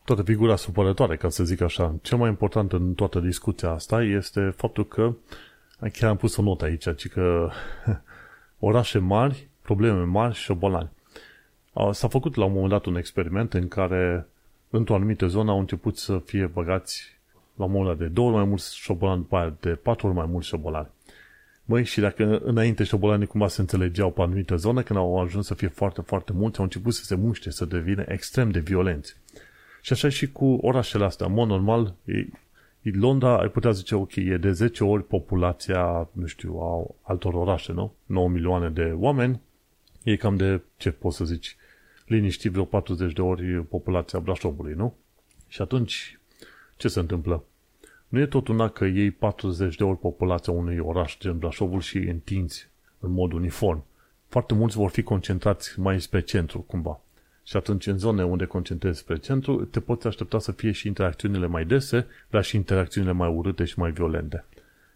toată 0.03 0.23
figura 0.23 0.55
supărătoare, 0.55 1.17
ca 1.17 1.29
să 1.29 1.43
zic 1.43 1.61
așa. 1.61 1.95
Cel 2.01 2.17
mai 2.17 2.29
important 2.29 2.73
în 2.73 2.93
toată 2.93 3.19
discuția 3.19 3.69
asta 3.69 4.03
este 4.03 4.53
faptul 4.55 4.87
că, 4.87 5.13
chiar 5.93 6.09
am 6.09 6.17
pus 6.17 6.35
o 6.35 6.41
notă 6.41 6.65
aici, 6.65 6.95
ci 6.95 7.07
că 7.07 7.49
orașe 8.59 8.99
mari, 8.99 9.47
probleme 9.61 10.03
mari, 10.03 10.35
șobolani. 10.35 10.89
S-a 11.91 12.07
făcut 12.07 12.35
la 12.35 12.45
un 12.45 12.51
moment 12.51 12.69
dat 12.69 12.85
un 12.85 12.95
experiment 12.95 13.53
în 13.53 13.67
care, 13.67 14.27
într-o 14.69 14.95
anumită 14.95 15.27
zonă, 15.27 15.51
au 15.51 15.59
început 15.59 15.97
să 15.97 16.21
fie 16.25 16.45
băgați 16.45 17.19
la 17.55 17.65
un 17.65 17.71
moment 17.71 17.89
dat 17.89 18.07
de 18.07 18.13
două 18.13 18.27
ori 18.27 18.37
mai 18.37 18.45
mulți 18.45 18.77
șobolani, 18.77 19.21
după 19.21 19.35
aia 19.35 19.55
de 19.59 19.69
patru 19.69 20.07
ori 20.07 20.15
mai 20.15 20.25
mulți 20.25 20.47
șobolani. 20.47 20.87
Măi, 21.65 21.83
și 21.83 21.99
dacă 21.99 22.39
înainte 22.43 22.83
șobolanii 22.83 23.27
cumva 23.27 23.47
se 23.47 23.61
înțelegeau 23.61 24.11
pe 24.11 24.21
anumită 24.21 24.55
zonă, 24.55 24.81
când 24.81 24.99
au 24.99 25.21
ajuns 25.21 25.45
să 25.45 25.53
fie 25.53 25.67
foarte, 25.67 26.01
foarte 26.01 26.31
mulți, 26.33 26.57
au 26.57 26.63
început 26.63 26.93
să 26.93 27.03
se 27.03 27.15
muște, 27.15 27.51
să 27.51 27.65
devină 27.65 28.03
extrem 28.07 28.49
de 28.49 28.59
violenți. 28.59 29.15
Și 29.81 29.93
așa 29.93 30.09
și 30.09 30.31
cu 30.31 30.45
orașele 30.45 31.03
astea. 31.03 31.25
În 31.25 31.33
mod 31.33 31.47
normal, 31.47 31.95
Londra, 32.81 33.39
ai 33.39 33.49
putea 33.49 33.71
zice, 33.71 33.95
ok, 33.95 34.15
e 34.15 34.37
de 34.37 34.51
10 34.51 34.83
ori 34.83 35.03
populația, 35.03 36.09
nu 36.11 36.25
știu, 36.25 36.57
a 36.59 36.95
altor 37.01 37.33
orașe, 37.33 37.71
nu? 37.71 37.93
9 38.05 38.29
milioane 38.29 38.69
de 38.69 38.93
oameni, 38.95 39.41
e 40.03 40.15
cam 40.15 40.35
de, 40.35 40.61
ce 40.77 40.91
poți 40.91 41.17
să 41.17 41.25
zici, 41.25 41.55
liniștit 42.05 42.51
vreo 42.51 42.63
40 42.63 43.13
de 43.13 43.21
ori 43.21 43.63
populația 43.63 44.19
Brașovului, 44.19 44.73
nu? 44.73 44.95
Și 45.47 45.61
atunci, 45.61 46.19
ce 46.77 46.87
se 46.87 46.99
întâmplă? 46.99 47.43
Nu 48.07 48.19
e 48.19 48.25
tot 48.25 48.47
una 48.47 48.69
că 48.69 48.85
iei 48.85 49.11
40 49.11 49.75
de 49.75 49.83
ori 49.83 49.99
populația 49.99 50.53
unui 50.53 50.77
oraș 50.79 51.17
gen 51.17 51.37
Brașovul 51.37 51.81
și 51.81 51.97
întinzi 51.97 52.69
în 52.99 53.11
mod 53.11 53.31
uniform. 53.31 53.83
Foarte 54.27 54.53
mulți 54.53 54.75
vor 54.75 54.89
fi 54.89 55.03
concentrați 55.03 55.79
mai 55.79 56.01
spre 56.01 56.21
centru, 56.21 56.59
cumva. 56.59 56.99
Și 57.43 57.57
atunci, 57.57 57.87
în 57.87 57.97
zone 57.97 58.23
unde 58.23 58.45
concentrezi 58.45 58.99
spre 58.99 59.17
centru, 59.17 59.65
te 59.65 59.79
poți 59.79 60.07
aștepta 60.07 60.39
să 60.39 60.51
fie 60.51 60.71
și 60.71 60.87
interacțiunile 60.87 61.47
mai 61.47 61.65
dese, 61.65 62.07
dar 62.29 62.43
și 62.43 62.55
interacțiunile 62.55 63.13
mai 63.13 63.29
urâte 63.29 63.65
și 63.65 63.79
mai 63.79 63.91
violente. 63.91 64.45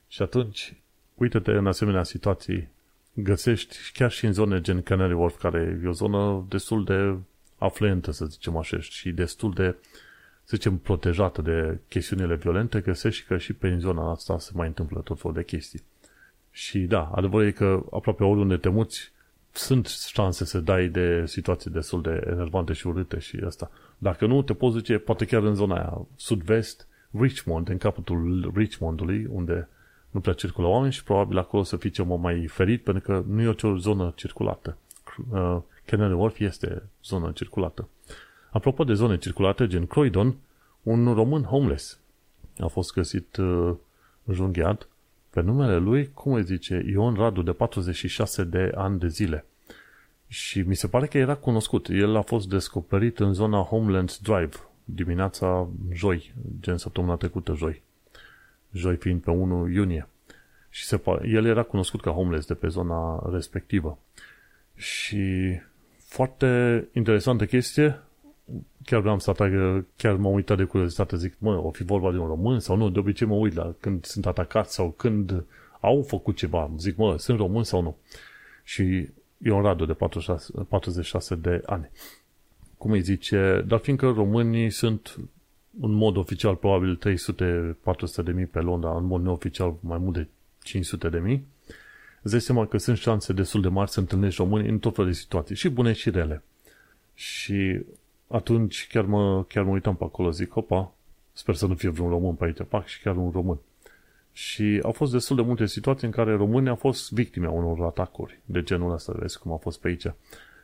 Și 0.07 0.21
atunci, 0.21 0.73
uite-te 1.13 1.51
în 1.51 1.67
asemenea 1.67 2.03
situații, 2.03 2.67
găsești 3.13 3.77
chiar 3.93 4.11
și 4.11 4.25
în 4.25 4.33
zone 4.33 4.61
gen 4.61 4.81
Canary 4.81 5.13
Wharf, 5.13 5.37
care 5.41 5.79
e 5.83 5.87
o 5.87 5.91
zonă 5.91 6.45
destul 6.49 6.83
de 6.83 7.15
afluentă, 7.57 8.11
să 8.11 8.25
zicem 8.25 8.57
așa, 8.57 8.79
și 8.79 9.11
destul 9.11 9.53
de, 9.53 9.75
să 10.43 10.55
zicem, 10.55 10.77
protejată 10.77 11.41
de 11.41 11.79
chestiunile 11.87 12.35
violente, 12.35 12.79
găsești 12.79 13.25
că 13.25 13.37
și 13.37 13.53
pe 13.53 13.77
zona 13.77 14.11
asta 14.11 14.39
se 14.39 14.51
mai 14.53 14.67
întâmplă 14.67 14.99
tot 14.99 15.19
felul 15.19 15.35
de 15.35 15.43
chestii. 15.43 15.83
Și 16.51 16.79
da, 16.79 17.11
adevărul 17.15 17.47
e 17.47 17.51
că 17.51 17.83
aproape 17.91 18.23
oriunde 18.23 18.57
te 18.57 18.69
muți, 18.69 19.11
sunt 19.57 19.87
șanse 19.87 20.45
să 20.45 20.59
dai 20.59 20.87
de 20.87 21.25
situații 21.25 21.71
destul 21.71 22.01
de 22.01 22.23
enervante 22.25 22.73
și 22.73 22.87
urâte 22.87 23.19
și 23.19 23.41
asta. 23.45 23.71
Dacă 23.97 24.25
nu, 24.25 24.41
te 24.41 24.53
poți 24.53 24.75
duce 24.75 24.97
poate 24.97 25.25
chiar 25.25 25.43
în 25.43 25.55
zona 25.55 25.75
aia, 25.75 26.05
sud-vest, 26.15 26.87
Richmond, 27.11 27.69
în 27.69 27.77
capătul 27.77 28.51
Richmondului, 28.55 29.27
unde 29.29 29.67
nu 30.11 30.19
prea 30.19 30.33
circulă 30.33 30.67
oameni 30.67 30.93
și 30.93 31.03
probabil 31.03 31.37
acolo 31.37 31.63
să 31.63 31.77
fii 31.77 31.89
cel 31.89 32.05
mai 32.05 32.47
ferit, 32.47 32.83
pentru 32.83 33.03
că 33.03 33.23
nu 33.27 33.41
e 33.41 33.55
o 33.61 33.77
zonă 33.77 34.13
circulată. 34.15 34.77
Uh, 35.31 35.57
Canary 35.85 36.13
Wharf 36.13 36.39
este 36.39 36.83
zonă 37.03 37.31
circulată. 37.31 37.87
Apropo 38.51 38.83
de 38.83 38.93
zone 38.93 39.17
circulate, 39.17 39.67
gen 39.67 39.85
Croydon, 39.85 40.35
un 40.83 41.13
român 41.13 41.43
homeless 41.43 41.99
a 42.59 42.67
fost 42.67 42.93
găsit 42.93 43.37
uh, 43.37 43.73
junghiat 44.31 44.87
pe 45.35 45.41
numele 45.41 45.77
lui, 45.77 46.09
cum 46.13 46.33
îi 46.33 46.43
zice, 46.43 46.83
Ion 46.87 47.13
Radu, 47.13 47.41
de 47.41 47.51
46 47.51 48.43
de 48.43 48.71
ani 48.75 48.99
de 48.99 49.07
zile. 49.07 49.45
Și 50.27 50.61
mi 50.61 50.75
se 50.75 50.87
pare 50.87 51.07
că 51.07 51.17
era 51.17 51.35
cunoscut. 51.35 51.87
El 51.89 52.15
a 52.15 52.21
fost 52.21 52.49
descoperit 52.49 53.19
în 53.19 53.33
zona 53.33 53.61
Homeland 53.61 54.17
Drive, 54.17 54.55
dimineața 54.83 55.67
joi, 55.93 56.33
gen 56.59 56.77
săptămâna 56.77 57.15
trecută 57.15 57.53
joi. 57.53 57.81
Joi 58.71 58.95
fiind 58.95 59.21
pe 59.21 59.31
1 59.31 59.69
iunie. 59.69 60.07
Și 60.69 60.85
se 60.85 60.97
pare, 60.97 61.27
el 61.29 61.45
era 61.45 61.63
cunoscut 61.63 62.01
ca 62.01 62.11
homeless 62.11 62.47
de 62.47 62.53
pe 62.53 62.67
zona 62.67 63.29
respectivă. 63.31 63.97
Și 64.75 65.59
foarte 65.97 66.87
interesantă 66.93 67.45
chestie, 67.45 67.99
chiar 68.83 69.01
vreau 69.01 69.19
să 69.19 69.29
atac, 69.29 69.51
chiar 69.95 70.15
m-am 70.15 70.33
uitat 70.33 70.57
de 70.57 70.63
curiozitate, 70.63 71.17
zic, 71.17 71.33
mă, 71.37 71.55
o 71.55 71.71
fi 71.71 71.83
vorba 71.83 72.11
de 72.11 72.17
un 72.17 72.27
român 72.27 72.59
sau 72.59 72.75
nu, 72.75 72.89
de 72.89 72.99
obicei 72.99 73.27
mă 73.27 73.35
uit 73.35 73.53
la 73.53 73.73
când 73.79 74.05
sunt 74.05 74.25
atacați 74.25 74.73
sau 74.73 74.91
când 74.91 75.43
au 75.79 76.03
făcut 76.07 76.35
ceva, 76.35 76.71
zic, 76.77 76.97
mă, 76.97 77.17
sunt 77.17 77.37
român 77.37 77.63
sau 77.63 77.81
nu. 77.81 77.97
Și 78.63 79.09
e 79.37 79.51
un 79.51 79.61
Radu 79.61 79.85
de 79.85 79.93
46, 79.93 80.51
46 80.69 81.35
de 81.35 81.61
ani. 81.65 81.89
Cum 82.77 82.91
îi 82.91 83.01
zice, 83.01 83.63
dar 83.67 83.79
fiindcă 83.79 84.09
românii 84.09 84.69
sunt 84.69 85.17
în 85.81 85.91
mod 85.91 86.17
oficial 86.17 86.55
probabil 86.55 86.99
300-400 88.21 88.23
de 88.23 88.31
mii 88.31 88.45
pe 88.45 88.59
Londra, 88.59 88.97
în 88.97 89.05
mod 89.05 89.21
neoficial 89.21 89.75
mai 89.79 89.97
mult 89.97 90.13
de 90.13 90.27
500 90.63 91.09
de 91.09 91.19
mii, 91.19 91.45
îți 92.21 92.31
dai 92.31 92.41
seama 92.41 92.67
că 92.67 92.77
sunt 92.77 92.97
șanse 92.97 93.33
destul 93.33 93.61
de 93.61 93.67
mari 93.67 93.89
să 93.91 93.99
întâlnești 93.99 94.41
români 94.41 94.69
în 94.69 94.79
tot 94.79 94.95
felul 94.95 95.11
de 95.11 95.17
situații, 95.17 95.55
și 95.55 95.69
bune 95.69 95.93
și 95.93 96.09
rele. 96.09 96.43
Și 97.13 97.79
atunci 98.27 98.87
chiar 98.87 99.05
mă, 99.05 99.43
chiar 99.43 99.63
mă 99.63 99.71
uitam 99.71 99.95
pe 99.95 100.03
acolo, 100.03 100.31
zic, 100.31 100.55
opa, 100.55 100.93
sper 101.33 101.55
să 101.55 101.67
nu 101.67 101.75
fie 101.75 101.89
vreun 101.89 102.09
român 102.09 102.33
pe 102.33 102.45
aici, 102.45 102.61
pac, 102.67 102.85
și 102.85 103.01
chiar 103.01 103.15
un 103.15 103.31
român. 103.31 103.57
Și 104.31 104.79
au 104.83 104.91
fost 104.91 105.11
destul 105.11 105.35
de 105.35 105.41
multe 105.41 105.65
situații 105.65 106.07
în 106.07 106.13
care 106.13 106.35
românii 106.35 106.69
au 106.69 106.75
fost 106.75 107.11
victime 107.11 107.45
a 107.45 107.49
unor 107.49 107.85
atacuri 107.85 108.39
de 108.45 108.63
genul 108.63 108.93
ăsta, 108.93 109.13
vezi 109.17 109.39
cum 109.39 109.51
a 109.51 109.57
fost 109.57 109.79
pe 109.79 109.87
aici. 109.87 110.05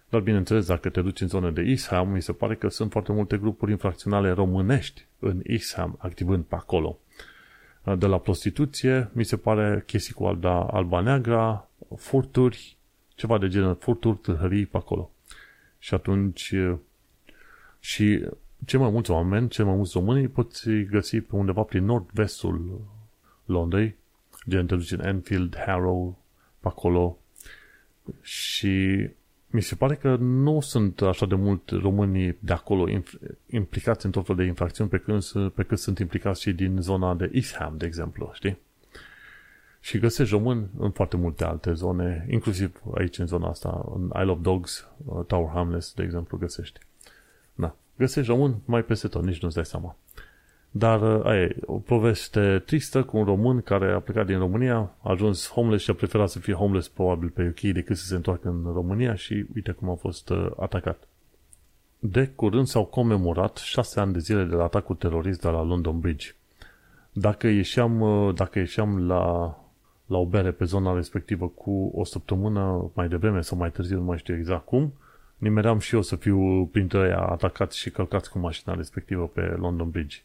Dar 0.10 0.22
bineînțeles, 0.22 0.66
dacă 0.66 0.90
te 0.90 1.02
duci 1.02 1.22
în 1.22 1.28
zonă 1.28 1.52
de 1.52 1.62
Isham, 1.62 2.10
mi 2.10 2.22
se 2.22 2.34
pare 2.34 2.56
că 2.56 2.68
sunt 2.68 2.92
foarte 2.92 3.12
multe 3.12 3.38
grupuri 3.38 3.72
infracționale 3.72 4.32
românești 4.32 5.06
în 5.20 5.42
Isham, 5.44 5.96
activând 6.00 6.44
pe 6.44 6.56
acolo. 6.56 7.00
De 7.98 8.06
la 8.06 8.18
prostituție, 8.18 9.10
mi 9.14 9.24
se 9.24 9.38
pare 9.38 9.84
chestii 9.86 10.14
cu 10.14 10.26
alba, 10.26 10.64
alba 10.64 11.00
neagra, 11.00 11.70
furturi, 11.98 12.78
ceva 13.16 13.38
de 13.38 13.48
genul, 13.48 13.76
furturi, 13.80 14.18
tâlhării 14.18 14.66
pe 14.66 14.78
acolo. 14.78 15.12
Și 15.80 15.94
atunci 15.94 16.54
și 17.82 18.26
cei 18.66 18.80
mai 18.80 18.90
mulți 18.90 19.12
oameni, 19.12 19.50
cei 19.50 19.66
mai 19.66 19.76
mulți 19.76 19.92
români 19.94 20.28
poți 20.28 20.70
găsi 20.70 21.22
pe 21.22 21.36
undeva 21.36 21.62
prin 21.62 21.86
nord-vestul 21.86 22.82
Londrei, 23.46 23.96
gen 24.50 24.66
te 24.66 24.76
duci 24.76 24.92
în 24.92 25.06
Enfield, 25.06 25.58
Harrow, 25.66 26.18
pe 26.60 26.68
acolo. 26.68 27.18
Și 28.22 29.10
mi 29.48 29.62
se 29.62 29.76
pare 29.76 29.96
că 29.96 30.16
nu 30.16 30.60
sunt 30.60 31.02
așa 31.02 31.26
de 31.26 31.36
mult 31.36 31.70
românii 31.70 32.38
de 32.40 32.54
acolo 32.54 33.02
implicați 33.50 34.06
în 34.06 34.12
tot 34.12 34.26
felul 34.26 34.42
de 34.42 34.48
infracțiuni 34.48 34.90
pe 34.90 34.98
când, 34.98 35.24
pe 35.54 35.64
cât 35.64 35.80
sunt 35.80 36.00
implicați 36.00 36.42
și 36.42 36.52
din 36.52 36.78
zona 36.82 37.14
de 37.16 37.30
Eastham, 37.34 37.78
de 37.78 37.86
exemplu, 37.86 38.32
știi? 38.34 38.58
Și 39.80 40.00
găsești 40.00 40.34
români 40.34 40.70
în 40.78 40.92
foarte 40.92 41.18
multe 41.18 41.44
alte 41.44 41.74
zone, 41.74 42.26
inclusiv 42.30 42.82
aici 42.94 43.18
în 43.18 43.28
zona 43.28 43.50
asta, 43.50 43.92
în 43.96 44.12
Isle 44.22 44.32
of 44.32 44.42
Dogs, 44.42 44.88
uh, 45.06 45.26
Tower 45.26 45.50
Hamlets, 45.54 45.94
de 45.94 46.04
exemplu, 46.04 46.38
găsești. 46.38 46.80
Na, 47.54 47.76
găsești 47.98 48.32
român 48.32 48.56
mai 48.66 48.84
peste 48.84 49.08
tot, 49.08 49.24
nici 49.24 49.42
nu-ți 49.42 49.56
dai 49.56 49.66
seama. 49.66 49.96
Dar 50.72 51.02
uh, 51.02 51.26
aia 51.26 51.42
e 51.42 51.56
o 51.66 51.78
poveste 51.78 52.60
tristă 52.66 53.04
cu 53.04 53.18
un 53.18 53.24
român 53.24 53.62
care 53.62 53.92
a 53.92 54.00
plecat 54.00 54.26
din 54.26 54.38
România, 54.38 54.76
a 54.78 55.10
ajuns 55.10 55.50
homeless 55.50 55.84
și 55.84 55.90
a 55.90 55.94
preferat 55.94 56.30
să 56.30 56.40
fie 56.40 56.54
homeless 56.54 56.88
probabil 56.88 57.30
pe 57.30 57.48
UK 57.48 57.74
decât 57.74 57.98
să 57.98 58.06
se 58.06 58.16
întoarcă 58.16 58.50
în 58.50 58.74
România 58.74 59.16
și 59.16 59.46
uite 59.56 59.72
cum 59.72 59.90
a 59.90 59.96
fost 59.96 60.30
uh, 60.30 60.52
atacat. 60.60 61.08
De 62.00 62.28
curând 62.28 62.68
s-au 62.68 62.86
comemorat 62.86 63.58
șase 63.58 64.00
ani 64.00 64.14
de 64.14 64.20
zile 64.20 64.44
de 64.44 64.56
la 64.56 64.64
atacul 64.64 64.96
terorist 64.96 65.42
de 65.42 65.48
la 65.48 65.64
London 65.64 66.00
Bridge. 66.00 66.28
Dacă 67.12 67.48
ieșeam, 67.48 68.02
uh, 68.02 68.36
dacă 68.36 68.60
ieșeam 68.60 69.08
la, 69.08 69.56
la 70.06 70.18
o 70.18 70.26
bere 70.26 70.52
pe 70.52 70.66
zona 70.66 70.94
respectivă 70.94 71.48
cu 71.48 71.92
o 71.96 72.04
săptămână 72.04 72.92
mai 72.94 73.08
devreme 73.08 73.42
sau 73.42 73.58
mai 73.58 73.72
târziu, 73.72 73.98
nu 73.98 74.04
mai 74.04 74.18
știu 74.18 74.36
exact 74.36 74.66
cum, 74.66 74.94
nimeream 75.42 75.80
și 75.80 75.96
eu 75.96 76.02
să 76.02 76.16
fiu 76.16 76.66
printre 76.66 77.00
aia 77.00 77.20
atacați 77.20 77.78
și 77.78 77.90
călcați 77.90 78.30
cu 78.30 78.40
mașina 78.40 78.76
respectivă 78.76 79.28
pe 79.28 79.42
London 79.42 79.90
Bridge. 79.90 80.18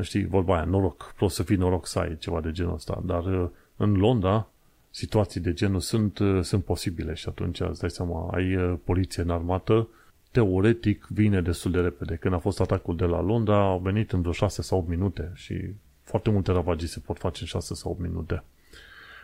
Știi, 0.00 0.26
vorba 0.26 0.54
aia, 0.54 0.64
noroc, 0.64 1.14
poți 1.16 1.34
să 1.34 1.42
fii 1.42 1.56
noroc 1.56 1.86
să 1.86 1.98
ai 1.98 2.16
ceva 2.18 2.40
de 2.40 2.50
genul 2.50 2.74
ăsta, 2.74 3.02
dar 3.04 3.24
uh, 3.24 3.48
în 3.76 3.92
Londra 3.92 4.48
situații 4.90 5.40
de 5.40 5.52
genul 5.52 5.80
sunt, 5.80 6.18
uh, 6.18 6.42
sunt 6.42 6.64
posibile 6.64 7.14
și 7.14 7.28
atunci 7.28 7.60
îți 7.60 7.80
dai 7.80 7.90
seama, 7.90 8.30
ai 8.32 8.56
uh, 8.56 8.78
poliție 8.84 9.22
în 9.22 9.30
armată, 9.30 9.88
teoretic 10.30 11.06
vine 11.08 11.40
destul 11.40 11.70
de 11.70 11.80
repede. 11.80 12.14
Când 12.14 12.34
a 12.34 12.38
fost 12.38 12.60
atacul 12.60 12.96
de 12.96 13.04
la 13.04 13.20
Londra, 13.20 13.64
au 13.64 13.78
venit 13.78 14.12
în 14.12 14.20
vreo 14.20 14.32
6 14.32 14.62
sau 14.62 14.78
8 14.78 14.88
minute 14.88 15.32
și 15.34 15.74
foarte 16.02 16.30
multe 16.30 16.52
ravagii 16.52 16.88
se 16.88 17.00
pot 17.00 17.18
face 17.18 17.38
în 17.40 17.46
6 17.46 17.74
sau 17.74 17.90
8 17.90 18.00
minute. 18.00 18.42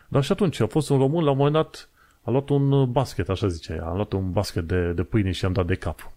Dar 0.08 0.22
și 0.22 0.32
atunci 0.32 0.60
a 0.60 0.66
fost 0.66 0.90
un 0.90 0.98
român, 0.98 1.24
la 1.24 1.30
un 1.30 1.36
moment 1.36 1.54
dat, 1.54 1.88
a 2.28 2.30
luat 2.30 2.48
un 2.48 2.92
basket, 2.92 3.28
așa 3.28 3.48
zice 3.48 3.72
ea, 3.72 3.86
a 3.86 3.94
luat 3.94 4.12
un 4.12 4.32
basket 4.32 4.66
de, 4.66 4.92
de 4.92 5.02
pâine 5.02 5.30
și 5.30 5.44
am 5.44 5.52
dat 5.52 5.66
de 5.66 5.74
cap. 5.74 6.12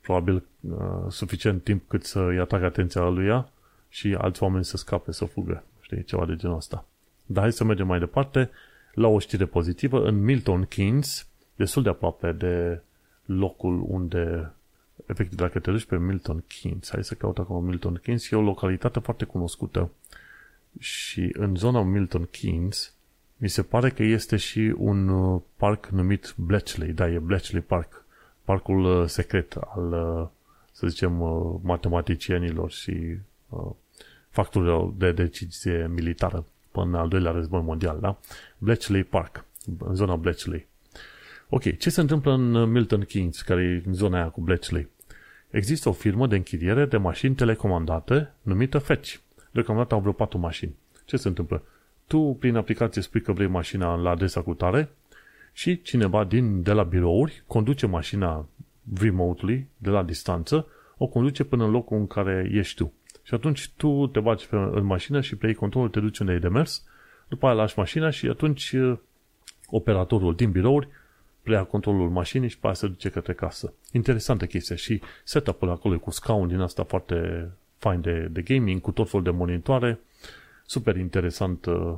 Probabil 0.00 0.44
uh, 0.60 0.76
suficient 1.08 1.64
timp 1.64 1.88
cât 1.88 2.04
să-i 2.04 2.38
atragă 2.38 2.64
atenția 2.64 3.08
lui 3.08 3.26
ea 3.26 3.48
și 3.88 4.14
alți 4.18 4.42
oameni 4.42 4.64
să 4.64 4.76
scape, 4.76 5.12
să 5.12 5.24
fugă. 5.24 5.64
Știi, 5.80 6.04
ceva 6.04 6.26
de 6.26 6.36
genul 6.36 6.56
ăsta. 6.56 6.84
Dar 7.26 7.42
hai 7.42 7.52
să 7.52 7.64
mergem 7.64 7.86
mai 7.86 7.98
departe 7.98 8.50
la 8.94 9.08
o 9.08 9.18
știre 9.18 9.46
pozitivă. 9.46 10.06
În 10.06 10.24
Milton 10.24 10.64
Keynes, 10.64 11.26
destul 11.56 11.82
de 11.82 11.88
aproape 11.88 12.32
de 12.32 12.80
locul 13.24 13.84
unde 13.88 14.52
efectiv 15.06 15.38
dacă 15.38 15.58
te 15.58 15.70
duci 15.70 15.84
pe 15.84 15.98
Milton 15.98 16.44
Keynes, 16.46 16.90
hai 16.90 17.04
să 17.04 17.14
caut 17.14 17.38
acum 17.38 17.64
Milton 17.64 18.00
Keynes, 18.02 18.30
e 18.30 18.36
o 18.36 18.40
localitate 18.40 19.00
foarte 19.00 19.24
cunoscută 19.24 19.90
și 20.78 21.30
în 21.32 21.56
zona 21.56 21.82
Milton 21.82 22.28
Keynes 22.30 22.95
mi 23.36 23.48
se 23.48 23.62
pare 23.62 23.90
că 23.90 24.02
este 24.02 24.36
și 24.36 24.74
un 24.76 25.08
uh, 25.08 25.40
parc 25.56 25.86
numit 25.86 26.34
Bletchley, 26.36 26.92
da, 26.92 27.08
e 27.08 27.18
Bletchley 27.18 27.62
Park, 27.62 28.04
parcul 28.44 28.84
uh, 28.84 29.08
secret 29.08 29.52
al, 29.52 29.92
uh, 29.92 30.28
să 30.72 30.86
zicem, 30.86 31.12
matematicienilor 31.62 32.70
și 32.70 33.18
factorilor 34.30 34.92
de 34.96 35.12
decizie 35.12 35.90
militară 35.94 36.44
până 36.70 36.98
al 36.98 37.08
doilea 37.08 37.30
război 37.30 37.60
mondial, 37.60 37.98
da? 38.00 38.18
Bletchley 38.58 39.04
Park, 39.04 39.44
în 39.78 39.94
zona 39.94 40.16
Bletchley. 40.16 40.66
Ok, 41.48 41.78
ce 41.78 41.90
se 41.90 42.00
întâmplă 42.00 42.32
în 42.32 42.70
Milton 42.70 43.04
Keynes, 43.04 43.42
care 43.42 43.62
e 43.62 43.82
în 43.86 43.94
zona 43.94 44.16
aia 44.16 44.28
cu 44.28 44.40
Bletchley? 44.40 44.88
Există 45.50 45.88
o 45.88 45.92
firmă 45.92 46.26
de 46.26 46.36
închiriere 46.36 46.86
de 46.86 46.96
mașini 46.96 47.34
telecomandate 47.34 48.32
numită 48.42 48.78
Fetch. 48.78 49.14
deocamdată 49.50 49.94
au 49.94 50.00
vreo 50.00 50.12
patru 50.12 50.38
mașini. 50.38 50.74
Ce 51.04 51.16
se 51.16 51.28
întâmplă? 51.28 51.62
Tu, 52.06 52.36
prin 52.40 52.56
aplicație, 52.56 53.02
spui 53.02 53.20
că 53.20 53.32
vrei 53.32 53.46
mașina 53.46 53.94
la 53.94 54.10
adresa 54.10 54.40
cu 54.42 54.54
tare 54.54 54.88
și 55.52 55.82
cineva 55.82 56.24
din, 56.24 56.62
de 56.62 56.72
la 56.72 56.82
birouri 56.82 57.42
conduce 57.46 57.86
mașina 57.86 58.46
remotely, 59.00 59.68
de 59.76 59.90
la 59.90 60.02
distanță, 60.02 60.66
o 60.96 61.06
conduce 61.06 61.44
până 61.44 61.64
în 61.64 61.70
locul 61.70 61.96
în 61.96 62.06
care 62.06 62.50
ești 62.52 62.76
tu. 62.76 62.92
Și 63.22 63.34
atunci 63.34 63.70
tu 63.76 64.06
te 64.06 64.20
bagi 64.20 64.46
pe, 64.46 64.56
în 64.56 64.84
mașină 64.84 65.20
și 65.20 65.36
preiei 65.36 65.56
controlul, 65.56 65.88
te 65.88 66.00
duci 66.00 66.18
unde 66.18 66.32
ai 66.32 66.38
de 66.38 66.48
mers, 66.48 66.84
după 67.28 67.46
aia 67.46 67.54
lași 67.54 67.78
mașina 67.78 68.10
și 68.10 68.26
atunci 68.26 68.72
uh, 68.72 68.98
operatorul 69.66 70.34
din 70.34 70.50
birouri 70.50 70.88
preia 71.42 71.64
controlul 71.64 72.10
mașinii 72.10 72.48
și 72.48 72.58
pe 72.58 72.66
aia 72.66 72.74
se 72.74 72.86
duce 72.86 73.08
către 73.08 73.32
casă. 73.32 73.72
Interesantă 73.92 74.46
chestie 74.46 74.76
și 74.76 75.00
setup-ul 75.24 75.70
acolo 75.70 75.98
cu 75.98 76.10
scaun 76.10 76.48
din 76.48 76.60
asta 76.60 76.84
foarte 76.84 77.48
fain 77.78 78.00
de, 78.00 78.28
de 78.30 78.42
gaming, 78.42 78.80
cu 78.80 78.90
tot 78.90 79.08
felul 79.08 79.24
de 79.24 79.30
monitoare, 79.30 80.00
super 80.66 80.96
interesant 80.96 81.66
uh, 81.66 81.92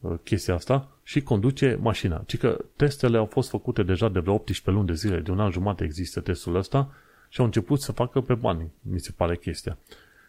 uh, 0.00 0.14
chestia 0.24 0.54
asta 0.54 0.88
și 1.02 1.22
conduce 1.22 1.78
mașina. 1.80 2.22
Ci 2.26 2.38
că 2.38 2.64
testele 2.76 3.16
au 3.16 3.26
fost 3.26 3.48
făcute 3.48 3.82
deja 3.82 4.08
de 4.08 4.18
vreo 4.18 4.34
18 4.34 4.70
luni 4.70 4.86
de 4.86 4.94
zile, 4.94 5.20
de 5.20 5.30
un 5.30 5.40
an 5.40 5.50
jumate 5.50 5.84
există 5.84 6.20
testul 6.20 6.54
ăsta 6.54 6.92
și 7.28 7.40
au 7.40 7.46
început 7.46 7.80
să 7.80 7.92
facă 7.92 8.20
pe 8.20 8.34
bani, 8.34 8.70
mi 8.82 9.00
se 9.00 9.12
pare 9.16 9.36
chestia. 9.36 9.78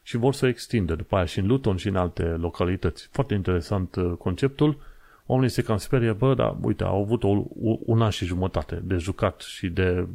Și 0.03 0.17
vor 0.17 0.33
să 0.33 0.45
o 0.45 0.47
extindă 0.47 0.95
după 0.95 1.15
aia 1.15 1.25
și 1.25 1.39
în 1.39 1.47
Luton 1.47 1.75
și 1.75 1.87
în 1.87 1.95
alte 1.95 2.23
localități. 2.23 3.07
Foarte 3.11 3.33
interesant 3.33 3.95
uh, 3.95 4.13
conceptul. 4.17 4.77
Oamenii 5.25 5.51
se 5.51 5.61
cam 5.61 5.77
sperie, 5.77 6.11
bă, 6.11 6.33
dar 6.33 6.55
uite, 6.61 6.83
au 6.83 7.01
avut 7.01 7.23
o, 7.23 7.43
un 7.85 8.01
an 8.01 8.09
și 8.09 8.25
jumătate 8.25 8.81
de 8.83 8.95
jucat 8.95 9.41
și 9.41 9.67
de 9.69 10.07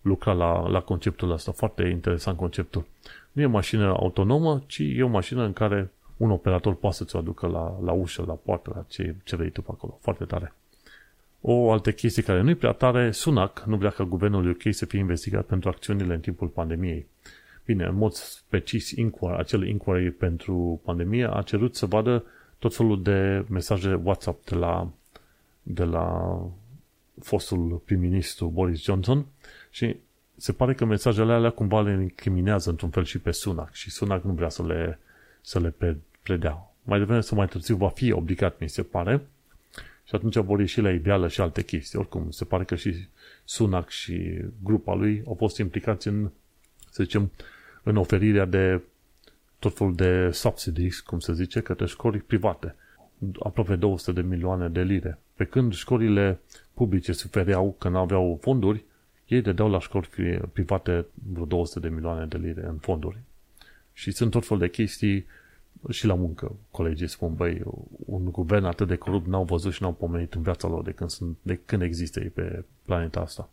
lucra 0.00 0.32
la, 0.32 0.68
la 0.68 0.80
conceptul 0.80 1.30
ăsta. 1.30 1.52
Foarte 1.52 1.82
interesant 1.82 2.36
conceptul. 2.36 2.84
Nu 3.32 3.42
e 3.42 3.46
o 3.46 3.50
mașină 3.50 3.86
autonomă, 3.86 4.62
ci 4.66 4.78
e 4.78 5.02
o 5.02 5.08
mașină 5.08 5.44
în 5.44 5.52
care 5.52 5.90
un 6.16 6.30
operator 6.30 6.74
poate 6.74 6.96
să-ți 6.96 7.16
o 7.16 7.18
aducă 7.18 7.46
la, 7.46 7.78
la 7.84 7.92
ușă, 7.92 8.24
la 8.26 8.32
poartă, 8.32 8.72
la 8.74 8.84
ce, 8.88 9.14
ce 9.24 9.36
vrei 9.36 9.50
tu 9.50 9.62
pe 9.62 9.70
acolo. 9.72 9.98
Foarte 10.00 10.24
tare. 10.24 10.52
O 11.40 11.72
altă 11.72 11.92
chestie 11.92 12.22
care 12.22 12.40
nu 12.40 12.50
e 12.50 12.54
prea 12.54 12.72
tare, 12.72 13.10
Sunac 13.10 13.62
nu 13.66 13.76
vrea 13.76 13.90
ca 13.90 14.04
guvernul 14.04 14.48
UK 14.48 14.62
să 14.70 14.86
fie 14.86 14.98
investigat 14.98 15.44
pentru 15.44 15.68
acțiunile 15.68 16.14
în 16.14 16.20
timpul 16.20 16.48
pandemiei. 16.48 17.06
Bine, 17.64 17.84
în 17.84 17.94
mod 17.94 18.12
precis, 18.48 18.90
inquiry, 18.90 19.36
acel 19.36 19.66
inquiry 19.66 20.10
pentru 20.10 20.80
pandemie 20.84 21.28
a 21.32 21.42
cerut 21.42 21.76
să 21.76 21.86
vadă 21.86 22.24
tot 22.58 22.74
felul 22.74 23.02
de 23.02 23.44
mesaje 23.48 24.00
WhatsApp 24.02 24.44
de 24.44 24.54
la, 24.54 24.88
de 25.62 25.84
la 25.84 26.38
fostul 27.22 27.82
prim-ministru 27.84 28.46
Boris 28.46 28.82
Johnson 28.82 29.26
și 29.70 29.96
se 30.36 30.52
pare 30.52 30.74
că 30.74 30.84
mesajele 30.84 31.32
alea 31.32 31.50
cumva 31.50 31.80
le 31.80 32.02
incriminează 32.02 32.70
într-un 32.70 32.90
fel 32.90 33.04
și 33.04 33.18
pe 33.18 33.30
Sunac 33.30 33.72
și 33.72 33.90
Sunac 33.90 34.22
nu 34.22 34.32
vrea 34.32 34.48
să 34.48 34.66
le, 34.66 34.98
să 35.40 35.60
le 35.60 35.74
predea. 36.26 36.70
Mai 36.82 36.98
devreme 36.98 37.20
sau 37.20 37.36
mai 37.36 37.46
târziu 37.46 37.76
va 37.76 37.88
fi 37.88 38.12
obligat, 38.12 38.60
mi 38.60 38.68
se 38.68 38.82
pare, 38.82 39.26
și 40.04 40.14
atunci 40.14 40.36
vor 40.36 40.60
ieși 40.60 40.80
la 40.80 40.90
ideală 40.90 41.28
și 41.28 41.40
alte 41.40 41.62
chestii. 41.62 41.98
Oricum, 41.98 42.30
se 42.30 42.44
pare 42.44 42.64
că 42.64 42.74
și 42.74 43.08
Sunac 43.44 43.88
și 43.88 44.38
grupa 44.62 44.94
lui 44.94 45.22
au 45.26 45.34
fost 45.34 45.58
implicați 45.58 46.08
în, 46.08 46.30
să 46.90 47.02
zicem, 47.02 47.30
în 47.82 47.96
oferirea 47.96 48.44
de 48.44 48.82
tot 49.58 49.76
felul 49.76 49.94
de 49.94 50.30
subsidies, 50.30 51.00
cum 51.00 51.18
se 51.18 51.32
zice, 51.32 51.60
către 51.60 51.86
școli 51.86 52.18
private. 52.18 52.74
Aproape 53.38 53.76
200 53.76 54.20
de 54.20 54.26
milioane 54.26 54.68
de 54.68 54.82
lire. 54.82 55.18
Pe 55.34 55.44
când 55.44 55.74
școlile 55.74 56.40
publice 56.74 57.12
sufereau 57.12 57.76
că 57.78 57.88
nu 57.88 57.98
aveau 57.98 58.38
fonduri, 58.42 58.84
ei 59.26 59.40
dădeau 59.40 59.70
la 59.70 59.80
școli 59.80 60.06
private 60.52 61.06
vreo 61.32 61.44
200 61.44 61.88
de 61.88 61.94
milioane 61.94 62.26
de 62.26 62.36
lire 62.36 62.66
în 62.66 62.76
fonduri. 62.76 63.18
Și 63.92 64.10
sunt 64.10 64.30
tot 64.30 64.46
fel 64.46 64.58
de 64.58 64.68
chestii 64.68 65.26
și 65.90 66.06
la 66.06 66.14
muncă. 66.14 66.52
Colegii 66.70 67.08
spun, 67.08 67.34
băi, 67.34 67.62
un 68.06 68.24
guvern 68.24 68.64
atât 68.64 68.88
de 68.88 68.96
corupt 68.96 69.26
n-au 69.26 69.44
văzut 69.44 69.72
și 69.72 69.82
n-au 69.82 69.92
pomenit 69.92 70.34
în 70.34 70.42
viața 70.42 70.68
lor 70.68 70.82
de 70.82 70.90
când, 70.90 71.10
sunt, 71.10 71.36
de 71.42 71.60
când 71.64 71.82
există 71.82 72.20
ei 72.20 72.28
pe 72.28 72.64
planeta 72.84 73.20
asta. 73.20 73.48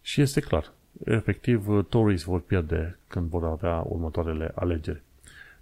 Și 0.00 0.20
este 0.20 0.40
clar, 0.40 0.72
efectiv, 1.04 1.66
Tories 1.88 2.22
vor 2.22 2.40
pierde 2.40 2.98
când 3.06 3.28
vor 3.28 3.44
avea 3.44 3.84
următoarele 3.86 4.52
alegeri. 4.54 5.02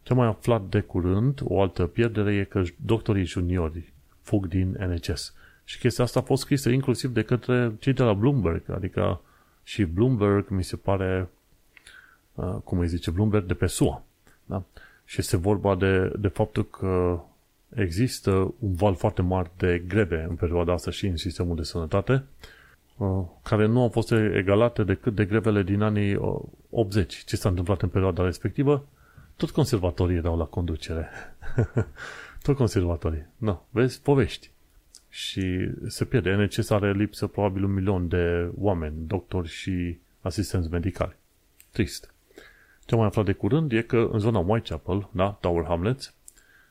Ce 0.02 0.14
mai 0.14 0.26
aflat 0.26 0.62
de 0.62 0.80
curând, 0.80 1.40
o 1.44 1.60
altă 1.60 1.86
pierdere 1.86 2.34
e 2.34 2.44
că 2.44 2.62
doctorii 2.84 3.24
juniori 3.24 3.92
fug 4.20 4.46
din 4.46 4.76
NHS. 4.78 5.34
Și 5.64 5.78
chestia 5.78 6.04
asta 6.04 6.18
a 6.18 6.22
fost 6.22 6.42
scrisă 6.42 6.68
inclusiv 6.70 7.10
de 7.10 7.22
către 7.22 7.72
cei 7.78 7.92
de 7.92 8.02
la 8.02 8.12
Bloomberg, 8.12 8.70
adică 8.70 9.20
și 9.62 9.84
Bloomberg 9.84 10.48
mi 10.48 10.64
se 10.64 10.76
pare, 10.76 11.28
uh, 12.34 12.56
cum 12.64 12.78
îi 12.78 12.88
zice, 12.88 13.10
Bloomberg 13.10 13.44
de 13.46 13.54
pe 13.54 13.66
SUA. 13.66 14.02
Da? 14.44 14.62
Și 15.06 15.20
este 15.20 15.36
vorba 15.36 15.74
de, 15.74 16.12
de 16.18 16.28
faptul 16.28 16.68
că 16.68 17.20
există 17.74 18.30
un 18.58 18.74
val 18.74 18.94
foarte 18.94 19.22
mare 19.22 19.50
de 19.56 19.82
greve 19.88 20.26
în 20.28 20.34
perioada 20.34 20.72
asta 20.72 20.90
și 20.90 21.06
în 21.06 21.16
sistemul 21.16 21.56
de 21.56 21.62
sănătate, 21.62 22.24
uh, 22.96 23.24
care 23.42 23.66
nu 23.66 23.82
au 23.82 23.88
fost 23.88 24.10
egalate 24.12 24.84
decât 24.84 25.14
de 25.14 25.24
grevele 25.24 25.62
din 25.62 25.80
anii 25.80 26.16
80. 26.70 27.14
Uh, 27.14 27.22
Ce 27.26 27.36
s-a 27.36 27.48
întâmplat 27.48 27.82
în 27.82 27.88
perioada 27.88 28.24
respectivă? 28.24 28.86
Tot 29.36 29.50
conservatorii 29.50 30.16
erau 30.16 30.36
la 30.36 30.44
conducere. 30.44 31.08
Tot 32.42 32.56
conservatorii. 32.56 33.26
No, 33.36 33.60
vezi, 33.70 34.02
povești. 34.02 34.50
Și 35.08 35.70
se 35.86 36.04
pierde. 36.04 36.30
E 36.30 36.36
necesară 36.36 36.92
lipsă 36.92 37.26
probabil 37.26 37.64
un 37.64 37.74
milion 37.74 38.08
de 38.08 38.50
oameni, 38.58 38.94
doctori 39.06 39.48
și 39.48 39.98
asistenți 40.20 40.70
medicali. 40.70 41.16
Trist. 41.70 42.14
Ce 42.86 42.94
am 42.94 42.98
mai 42.98 43.08
aflat 43.08 43.24
de 43.24 43.32
curând 43.32 43.72
e 43.72 43.82
că 43.82 44.08
în 44.12 44.18
zona 44.18 44.38
Whitechapel, 44.38 45.08
da, 45.10 45.30
Tower 45.40 45.64
Hamlets, 45.64 46.14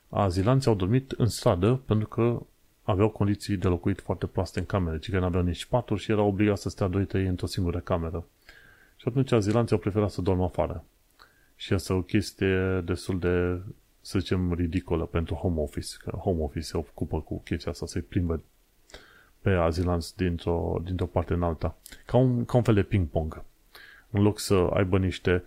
azilanții 0.10 0.70
au 0.70 0.76
dormit 0.76 1.12
în 1.12 1.28
stradă 1.28 1.82
pentru 1.86 2.08
că 2.08 2.42
aveau 2.84 3.10
condiții 3.10 3.58
de 3.58 3.68
locuit 3.68 4.02
foarte 4.02 4.26
proaste 4.26 4.60
în 4.60 4.66
camere, 4.66 5.00
ci 5.00 5.10
că 5.10 5.20
nu 5.20 5.26
aveau 5.26 5.44
nici 5.44 5.66
paturi 5.66 6.02
și 6.02 6.12
erau 6.12 6.28
obligați 6.28 6.62
să 6.62 6.70
stea 6.70 6.88
doi 6.88 7.06
trei 7.06 7.26
într-o 7.26 7.48
singură 7.48 7.80
cameră. 7.80 8.26
Și 8.98 9.08
atunci 9.08 9.32
azilanții 9.32 9.76
au 9.76 9.82
preferat 9.82 10.10
să 10.10 10.22
dormă 10.22 10.44
afară. 10.44 10.84
Și 11.56 11.74
asta 11.74 11.94
e 11.94 11.96
o 11.96 12.02
chestie 12.02 12.82
destul 12.86 13.20
de, 13.20 13.62
să 14.02 14.20
zicem, 14.20 14.54
ridicolă 14.54 15.06
pentru 15.06 15.36
home 15.36 15.62
office. 15.62 15.96
Că 15.98 16.10
home 16.10 16.42
office 16.42 16.66
se 16.66 16.78
ocupă 16.78 17.22
cu 17.22 17.42
chestia 17.42 17.72
asta, 17.72 17.86
să-i 17.86 18.02
plimbă 18.02 18.42
pe 19.40 19.50
azilanți 19.50 20.18
dintr-o, 20.18 20.82
dintr-o 20.84 21.06
parte 21.06 21.34
în 21.34 21.44
alta. 21.44 21.78
Ca 22.06 22.18
un, 22.18 22.46
ca 22.46 22.58
un 22.58 22.64
fel 22.64 22.74
de 22.74 22.84
ping-pong. 22.84 23.44
În 24.12 24.22
loc 24.22 24.40
să 24.40 24.70
aibă 24.74 24.98
niște... 24.98 25.44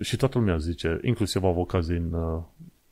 Și 0.00 0.16
toată 0.16 0.38
lumea 0.38 0.56
zice, 0.56 0.98
inclusiv 1.02 1.44
avocați 1.44 1.88
din, 1.88 2.12
uh, 2.12 2.42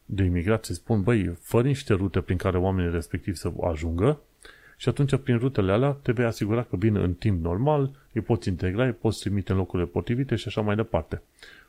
de 0.05 0.25
imigrație, 0.25 0.75
spun, 0.75 1.03
băi, 1.03 1.37
fă 1.41 1.63
niște 1.63 1.95
rute 1.95 2.21
prin 2.21 2.37
care 2.37 2.59
oamenii 2.59 2.91
respectivi 2.91 3.37
să 3.37 3.53
ajungă 3.71 4.21
și 4.77 4.89
atunci 4.89 5.17
prin 5.17 5.39
rutele 5.39 5.73
alea 5.73 5.91
te 5.91 6.13
vei 6.13 6.25
asigura 6.25 6.63
că 6.63 6.77
vin 6.77 6.97
în 6.97 7.15
timp 7.15 7.43
normal, 7.43 7.91
îi 8.13 8.21
poți 8.21 8.49
integra, 8.49 8.85
îi 8.85 8.93
poți 8.93 9.21
trimite 9.21 9.53
în 9.53 9.59
locurile 9.59 9.89
potrivite 9.89 10.35
și 10.35 10.49
așa 10.49 10.61
mai 10.61 10.77
departe 10.77 11.23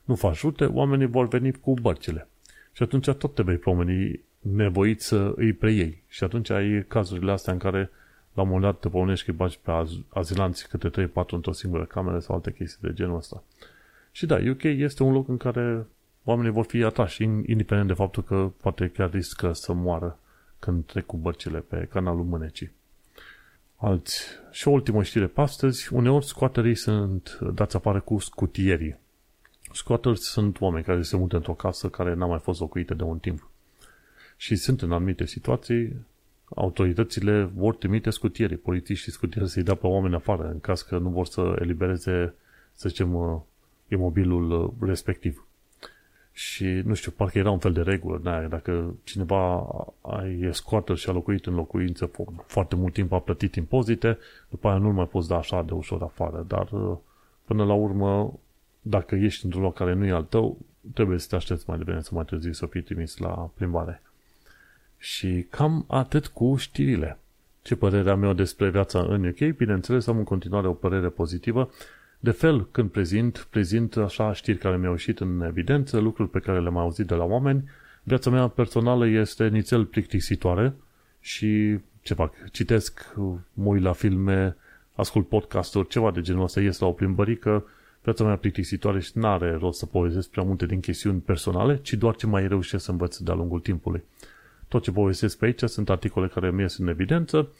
nu 0.06 0.16
faci 0.16 0.42
rute, 0.42 0.66
oamenii 0.66 1.06
vor 1.06 1.28
veni 1.28 1.52
cu 1.52 1.74
bărcile. 1.74 2.28
Și 2.72 2.84
atunci 2.84 3.10
tot 3.10 3.34
te 3.34 3.42
vei 3.42 3.58
pomeni 3.58 4.20
nevoit 4.40 5.02
să 5.02 5.34
îi 5.36 5.54
preiei. 5.54 6.04
Și 6.08 6.24
atunci 6.24 6.50
ai 6.50 6.86
cazurile 6.88 7.32
astea 7.32 7.54
în 7.54 7.60
care 7.60 7.90
la 8.34 8.42
un 8.42 8.48
moment 8.48 8.66
dat 8.66 8.80
te 8.80 8.90
pomenești 8.90 9.26
că 9.26 9.32
îi 9.32 9.38
bagi 9.38 9.60
pe 9.62 9.72
az- 9.72 10.06
azilanți 10.10 10.70
câte 10.70 10.90
3-4 10.90 11.36
într-o 11.36 11.52
singură 11.52 11.84
cameră 11.84 12.20
sau 12.20 12.36
alte 12.36 12.52
chestii 12.52 12.88
de 12.88 12.94
genul 12.94 13.18
ăsta. 13.18 13.44
Și 14.16 14.26
da, 14.26 14.38
UK 14.50 14.64
este 14.64 15.04
un 15.04 15.12
loc 15.12 15.28
în 15.28 15.38
care 15.38 15.88
oamenii 16.24 16.52
vor 16.52 16.66
fi 16.66 16.84
atrași, 16.84 17.24
indiferent 17.24 17.88
de 17.88 17.94
faptul 17.94 18.24
că 18.24 18.52
poate 18.62 18.88
chiar 18.88 19.12
riscă 19.12 19.54
să 19.54 19.74
moară 19.74 20.20
când 20.60 20.86
trec 20.86 21.06
cu 21.06 21.18
bărcile 21.18 21.60
pe 21.60 21.88
canalul 21.92 22.24
Mânecii. 22.24 22.72
Alți. 23.76 24.26
Și 24.52 24.68
o 24.68 24.72
ultimă 24.72 25.04
știre 25.04 25.28
pe 25.28 25.42
astăzi, 25.42 25.94
uneori 25.94 26.26
scoaterii 26.26 26.76
sunt 26.76 27.40
dați 27.54 27.76
afară 27.76 28.00
cu 28.00 28.18
scutierii. 28.18 28.98
Squatters 29.74 30.22
sunt 30.22 30.62
oameni 30.62 30.86
care 30.86 31.02
se 31.02 31.18
mută 31.18 31.36
într-o 31.36 31.54
casă 31.54 31.90
care 31.90 32.14
n-a 32.14 32.26
mai 32.26 32.40
fost 32.40 32.60
locuită 32.60 32.94
de 32.94 33.04
un 33.04 33.18
timp. 33.18 33.50
Și 34.38 34.56
sunt 34.56 34.82
în 34.82 34.92
anumite 34.92 35.26
situații, 35.26 36.06
autoritățile 36.56 37.44
vor 37.44 37.76
trimite 37.76 38.10
scutierii, 38.10 38.58
polițiștii 38.58 39.12
scutieri 39.12 39.50
să-i 39.50 39.64
dea 39.64 39.76
pe 39.76 39.88
oameni 39.88 40.16
afară, 40.16 40.50
în 40.50 40.60
caz 40.60 40.82
că 40.82 40.98
nu 40.98 41.10
vor 41.10 41.26
să 41.26 41.56
elibereze, 41.60 42.34
să 42.74 42.90
zicem, 42.90 43.14
uh, 43.14 43.40
imobilul 43.88 44.52
uh, 44.52 44.88
respectiv. 44.88 45.48
Și, 46.32 46.66
nu 46.66 46.94
știu, 46.94 47.12
parcă 47.12 47.38
era 47.38 47.52
un 47.52 47.60
fel 47.60 47.74
de 47.74 47.82
regulă, 47.82 48.20
da, 48.24 48.42
dacă 48.42 48.96
cineva 49.04 49.68
e 50.40 50.52
squatter 50.52 50.96
și 50.96 51.10
a 51.10 51.12
locuit 51.12 51.46
în 51.46 51.56
locuință 51.56 52.12
foarte 52.46 52.76
mult 52.76 52.94
timp, 52.94 53.12
a 53.12 53.20
plătit 53.20 53.56
impozite, 53.56 54.18
după 54.50 54.68
aia 54.68 54.78
nu 54.78 54.92
mai 54.92 55.08
poți 55.08 55.28
da 55.28 55.38
așa 55.38 55.62
de 55.62 55.74
ușor 55.74 56.02
afară, 56.02 56.46
dar 56.48 56.72
uh, 56.72 56.98
până 57.46 57.66
la 57.66 57.74
urmă 57.74 58.40
dacă 58.82 59.16
ești 59.16 59.46
într-un 59.46 59.64
loc 59.64 59.74
care 59.74 59.94
nu 59.94 60.06
e 60.06 60.12
al 60.12 60.24
tău, 60.24 60.58
trebuie 60.94 61.20
să 61.20 61.28
te 61.30 61.36
aștepți 61.36 61.64
mai 61.68 61.78
devreme 61.78 62.02
să 62.02 62.10
mai 62.14 62.26
târziu 62.26 62.52
să 62.52 62.66
fii 62.66 62.82
trimis 62.82 63.18
la 63.18 63.50
plimbare. 63.54 64.02
Și 64.98 65.46
cam 65.50 65.86
atât 65.88 66.28
cu 66.28 66.56
știrile. 66.56 67.20
Ce 67.62 67.76
părere 67.76 68.10
am 68.10 68.24
eu 68.24 68.34
despre 68.34 68.70
viața 68.70 69.00
în 69.00 69.26
UK? 69.28 69.56
Bineînțeles, 69.56 70.08
am 70.08 70.18
în 70.18 70.24
continuare 70.24 70.68
o 70.68 70.74
părere 70.74 71.10
pozitivă. 71.10 71.70
De 72.26 72.32
fel, 72.32 72.68
când 72.72 72.90
prezint, 72.90 73.48
prezint 73.50 73.96
așa 73.98 74.34
știri 74.34 74.58
care 74.58 74.78
mi-au 74.78 74.92
ieșit 74.92 75.20
în 75.20 75.42
evidență, 75.42 76.00
lucruri 76.00 76.30
pe 76.30 76.40
care 76.40 76.60
le-am 76.60 76.78
auzit 76.78 77.08
de 77.08 77.16
la 77.16 77.24
oameni, 77.24 77.64
Viața 78.08 78.30
mea 78.30 78.48
personală 78.48 79.08
este 79.08 79.48
nițel 79.48 79.86
plictisitoare 79.86 80.74
și 81.20 81.80
ce 82.02 82.14
fac? 82.14 82.34
Citesc, 82.52 83.14
mă 83.54 83.68
uit 83.70 83.82
la 83.82 83.94
filme, 83.94 84.56
ascult 84.94 85.28
podcasturi, 85.28 85.88
ceva 85.88 86.12
de 86.12 86.22
genul 86.22 86.44
ăsta, 86.44 86.62
ies 86.62 86.80
la 86.80 86.88
o 86.88 86.92
plimbărică, 86.92 87.66
viața 88.04 88.24
mea 88.24 88.36
plictisitoare 88.36 89.00
și 89.00 89.12
nu 89.14 89.28
are 89.28 89.58
rost 89.60 89.80
să 89.80 89.86
povestesc 89.86 90.30
prea 90.30 90.44
multe 90.44 90.66
din 90.66 90.80
chestiuni 90.80 91.20
personale, 91.20 91.80
ci 91.82 91.94
doar 91.94 92.16
ce 92.16 92.28
mai 92.28 92.48
reușesc 92.48 92.84
să 92.84 92.92
învăț 92.92 93.18
de-a 93.18 93.34
lungul 93.34 93.60
timpului. 93.60 94.04
Tot 94.68 94.84
ce 94.84 94.92
povestesc 94.92 95.38
pe 95.38 95.46
aici 95.46 95.64
sunt 95.64 95.90
articole 95.90 96.28
care 96.28 96.52
mi 96.52 96.62
ies 96.62 96.78
în 96.78 96.88
evidență 96.88 97.52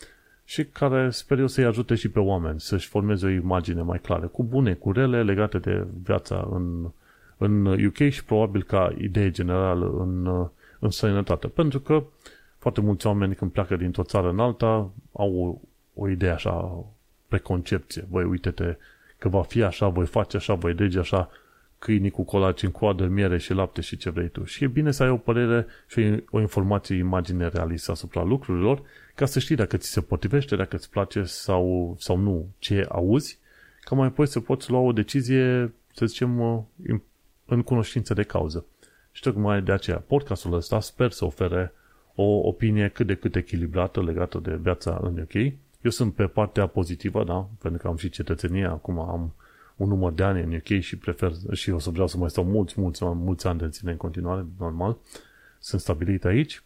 și 0.46 0.66
care 0.66 1.10
sper 1.10 1.40
eu 1.40 1.48
să-i 1.48 1.66
ajute 1.66 1.96
și 1.96 2.10
pe 2.10 2.20
oameni 2.20 2.60
să-și 2.60 2.88
formeze 2.88 3.26
o 3.26 3.30
imagine 3.30 3.82
mai 3.82 4.00
clară, 4.00 4.28
cu 4.28 4.44
bune, 4.44 4.74
cu 4.74 4.92
rele, 4.92 5.24
legate 5.24 5.58
de 5.58 5.88
viața 6.04 6.48
în, 6.52 6.92
în 7.38 7.66
UK 7.86 8.10
și 8.10 8.26
probabil 8.26 8.64
ca 8.64 8.96
idee 8.98 9.32
generală 9.32 9.96
în, 10.00 10.26
în 10.80 10.90
sănătate. 10.90 11.48
Pentru 11.48 11.80
că 11.80 12.04
foarte 12.58 12.82
mulți 12.82 13.08
oameni 13.08 13.36
când 13.36 13.52
pleacă 13.52 13.76
dintr-o 13.76 14.04
țară 14.04 14.30
în 14.30 14.40
alta 14.40 14.92
au 15.12 15.62
o, 15.94 16.02
o 16.02 16.10
idee 16.10 16.32
așa, 16.32 16.86
preconcepție. 17.28 18.06
Voi 18.10 18.24
uite-te 18.24 18.78
că 19.18 19.30
va 19.30 19.42
fi 19.42 19.64
așa, 19.64 19.88
voi 19.88 20.06
face 20.06 20.38
așa, 20.38 20.54
voi 20.54 20.74
dege 20.74 21.00
așa, 21.00 21.30
câinii 21.80 22.10
cu 22.10 22.24
colaci 22.24 22.64
în 22.64 22.72
coadă, 22.72 23.06
miere 23.06 23.38
și 23.38 23.54
lapte 23.54 23.82
și 23.82 23.98
ce 23.98 24.10
vrei 24.10 24.28
tu. 24.28 24.44
Și 24.44 24.64
e 24.64 24.68
bine 24.68 24.92
să 24.92 25.04
ai 25.04 25.10
o 25.10 25.18
părere 25.18 25.66
și 25.88 26.24
o 26.30 26.40
informație, 26.40 26.96
imagine 26.96 27.48
realistă 27.48 27.92
asupra 27.92 28.24
lucrurilor, 28.24 28.82
ca 29.16 29.26
să 29.26 29.40
știi 29.40 29.56
dacă 29.56 29.78
ți 29.78 29.90
se 29.90 30.02
potrivește, 30.02 30.56
dacă 30.56 30.76
îți 30.76 30.90
place 30.90 31.24
sau, 31.24 31.96
sau 32.00 32.18
nu 32.18 32.48
ce 32.60 32.86
auzi, 32.90 33.38
ca 33.82 33.96
mai 33.96 34.08
apoi 34.08 34.28
să 34.28 34.40
poți 34.40 34.70
lua 34.70 34.80
o 34.80 34.92
decizie, 34.92 35.74
să 35.94 36.06
zicem, 36.06 36.40
în 37.46 37.62
cunoștință 37.62 38.14
de 38.14 38.24
cauză. 38.24 38.66
Și 39.12 39.22
tocmai 39.22 39.62
de 39.62 39.72
aceea, 39.72 39.98
podcastul 39.98 40.54
ăsta 40.54 40.80
sper 40.80 41.12
să 41.12 41.26
ofere 41.26 41.74
o 42.16 42.24
opinie 42.24 42.90
cât 42.90 43.08
de 43.08 43.16
cât 43.16 43.36
echilibrată 43.36 44.04
legată 44.04 44.40
de 44.40 44.56
viața 44.56 45.00
în 45.02 45.20
UK. 45.20 45.34
Eu 45.82 45.92
sunt 45.92 46.14
pe 46.14 46.26
partea 46.26 46.68
pozitivă, 46.68 47.24
da, 47.24 47.50
pentru 47.62 47.82
că 47.82 47.88
am 47.88 47.98
și 47.98 48.10
cetățenie, 48.10 48.66
acum 48.66 49.00
am 49.00 49.34
un 49.76 49.88
număr 49.88 50.12
de 50.12 50.24
ani 50.24 50.42
în 50.42 50.54
UK 50.54 50.80
și 50.82 50.98
prefer 50.98 51.32
și 51.52 51.70
o 51.70 51.80
să 51.80 51.90
vreau 51.90 52.08
să 52.08 52.18
mai 52.18 52.30
stau 52.30 52.44
mulți, 52.44 52.82
mulți, 52.82 53.04
mulți 53.04 53.48
ani 53.48 53.60
de 53.60 53.70
ține 53.70 53.92
în 53.92 53.98
continuare, 53.98 54.46
normal. 54.60 54.98
Sunt 55.60 55.82
stabilit 55.82 56.26
aici. 56.26 56.64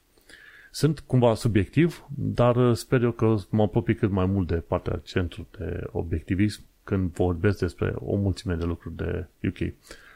Sunt 0.72 1.00
cumva 1.00 1.34
subiectiv, 1.34 2.06
dar 2.16 2.74
sper 2.74 3.02
eu 3.02 3.12
că 3.12 3.36
mă 3.50 3.62
apropii 3.62 3.96
cât 3.96 4.12
mai 4.12 4.26
mult 4.26 4.48
de 4.48 4.56
partea 4.56 5.02
centru 5.04 5.48
de 5.58 5.84
obiectivism 5.92 6.62
când 6.84 7.12
vorbesc 7.12 7.60
despre 7.60 7.94
o 7.96 8.16
mulțime 8.16 8.56
de 8.56 8.64
lucruri 8.64 8.96
de 8.96 9.26
UK. 9.48 9.74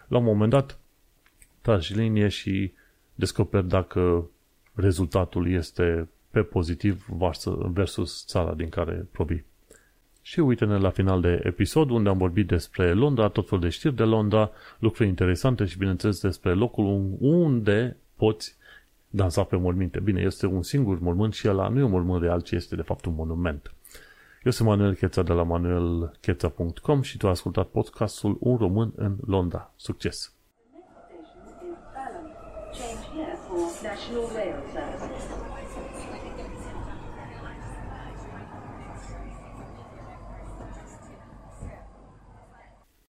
La 0.08 0.18
un 0.18 0.24
moment 0.24 0.50
dat, 0.50 0.80
tragi 1.62 1.96
linie 1.96 2.28
și 2.28 2.72
descoperi 3.16 3.68
dacă 3.68 4.30
rezultatul 4.74 5.52
este 5.52 6.08
pe 6.32 6.42
pozitiv 6.42 7.06
versus 7.74 8.26
țara 8.26 8.54
din 8.54 8.70
care 8.70 9.08
provii. 9.12 9.46
Și 10.22 10.40
uite-ne 10.40 10.78
la 10.78 10.90
final 10.90 11.22
de 11.22 11.42
episod 11.44 11.90
unde 11.90 12.10
am 12.10 12.18
vorbit 12.18 12.48
despre 12.48 12.94
Londra, 12.94 13.28
tot 13.28 13.48
felul 13.48 13.64
de 13.64 13.70
știri 13.70 13.96
de 13.96 14.04
Londra, 14.04 14.52
lucruri 14.80 15.10
interesante 15.10 15.66
și 15.66 15.78
bineînțeles 15.78 16.22
despre 16.22 16.54
locul 16.54 17.16
unde 17.20 17.98
poți 18.16 18.58
dansa 19.16 19.44
pe 19.44 19.56
morminte. 19.56 20.00
Bine, 20.00 20.22
este 20.22 20.46
un 20.46 20.64
singur 20.64 21.00
mormânt 21.00 21.34
și 21.34 21.50
ăla 21.50 21.68
nu 21.68 21.80
e 21.80 21.84
un 21.84 21.92
mormânt 21.92 22.22
real, 22.22 22.42
ci 22.42 22.52
este 22.52 22.76
de 22.76 22.82
fapt 22.82 23.06
un 23.06 23.14
monument. 23.16 23.74
Eu 24.44 24.52
sunt 24.52 24.68
Manuel 24.68 24.96
Cheța 24.96 25.24
de 25.24 25.34
la 25.34 25.44
manuelcheța.com 25.44 27.02
și 27.02 27.18
tu 27.18 27.26
ai 27.26 27.32
ascultat 27.32 27.68
podcastul 27.68 28.38
Un 28.40 28.58
român 28.58 28.94
în 28.96 29.18
Londra. 29.28 29.74
Succes! 29.76 30.34
Change 32.80 33.04
here 33.14 33.38
for 33.48 33.60
National 33.84 34.26
Rail 34.36 34.60
Services. 34.74 35.03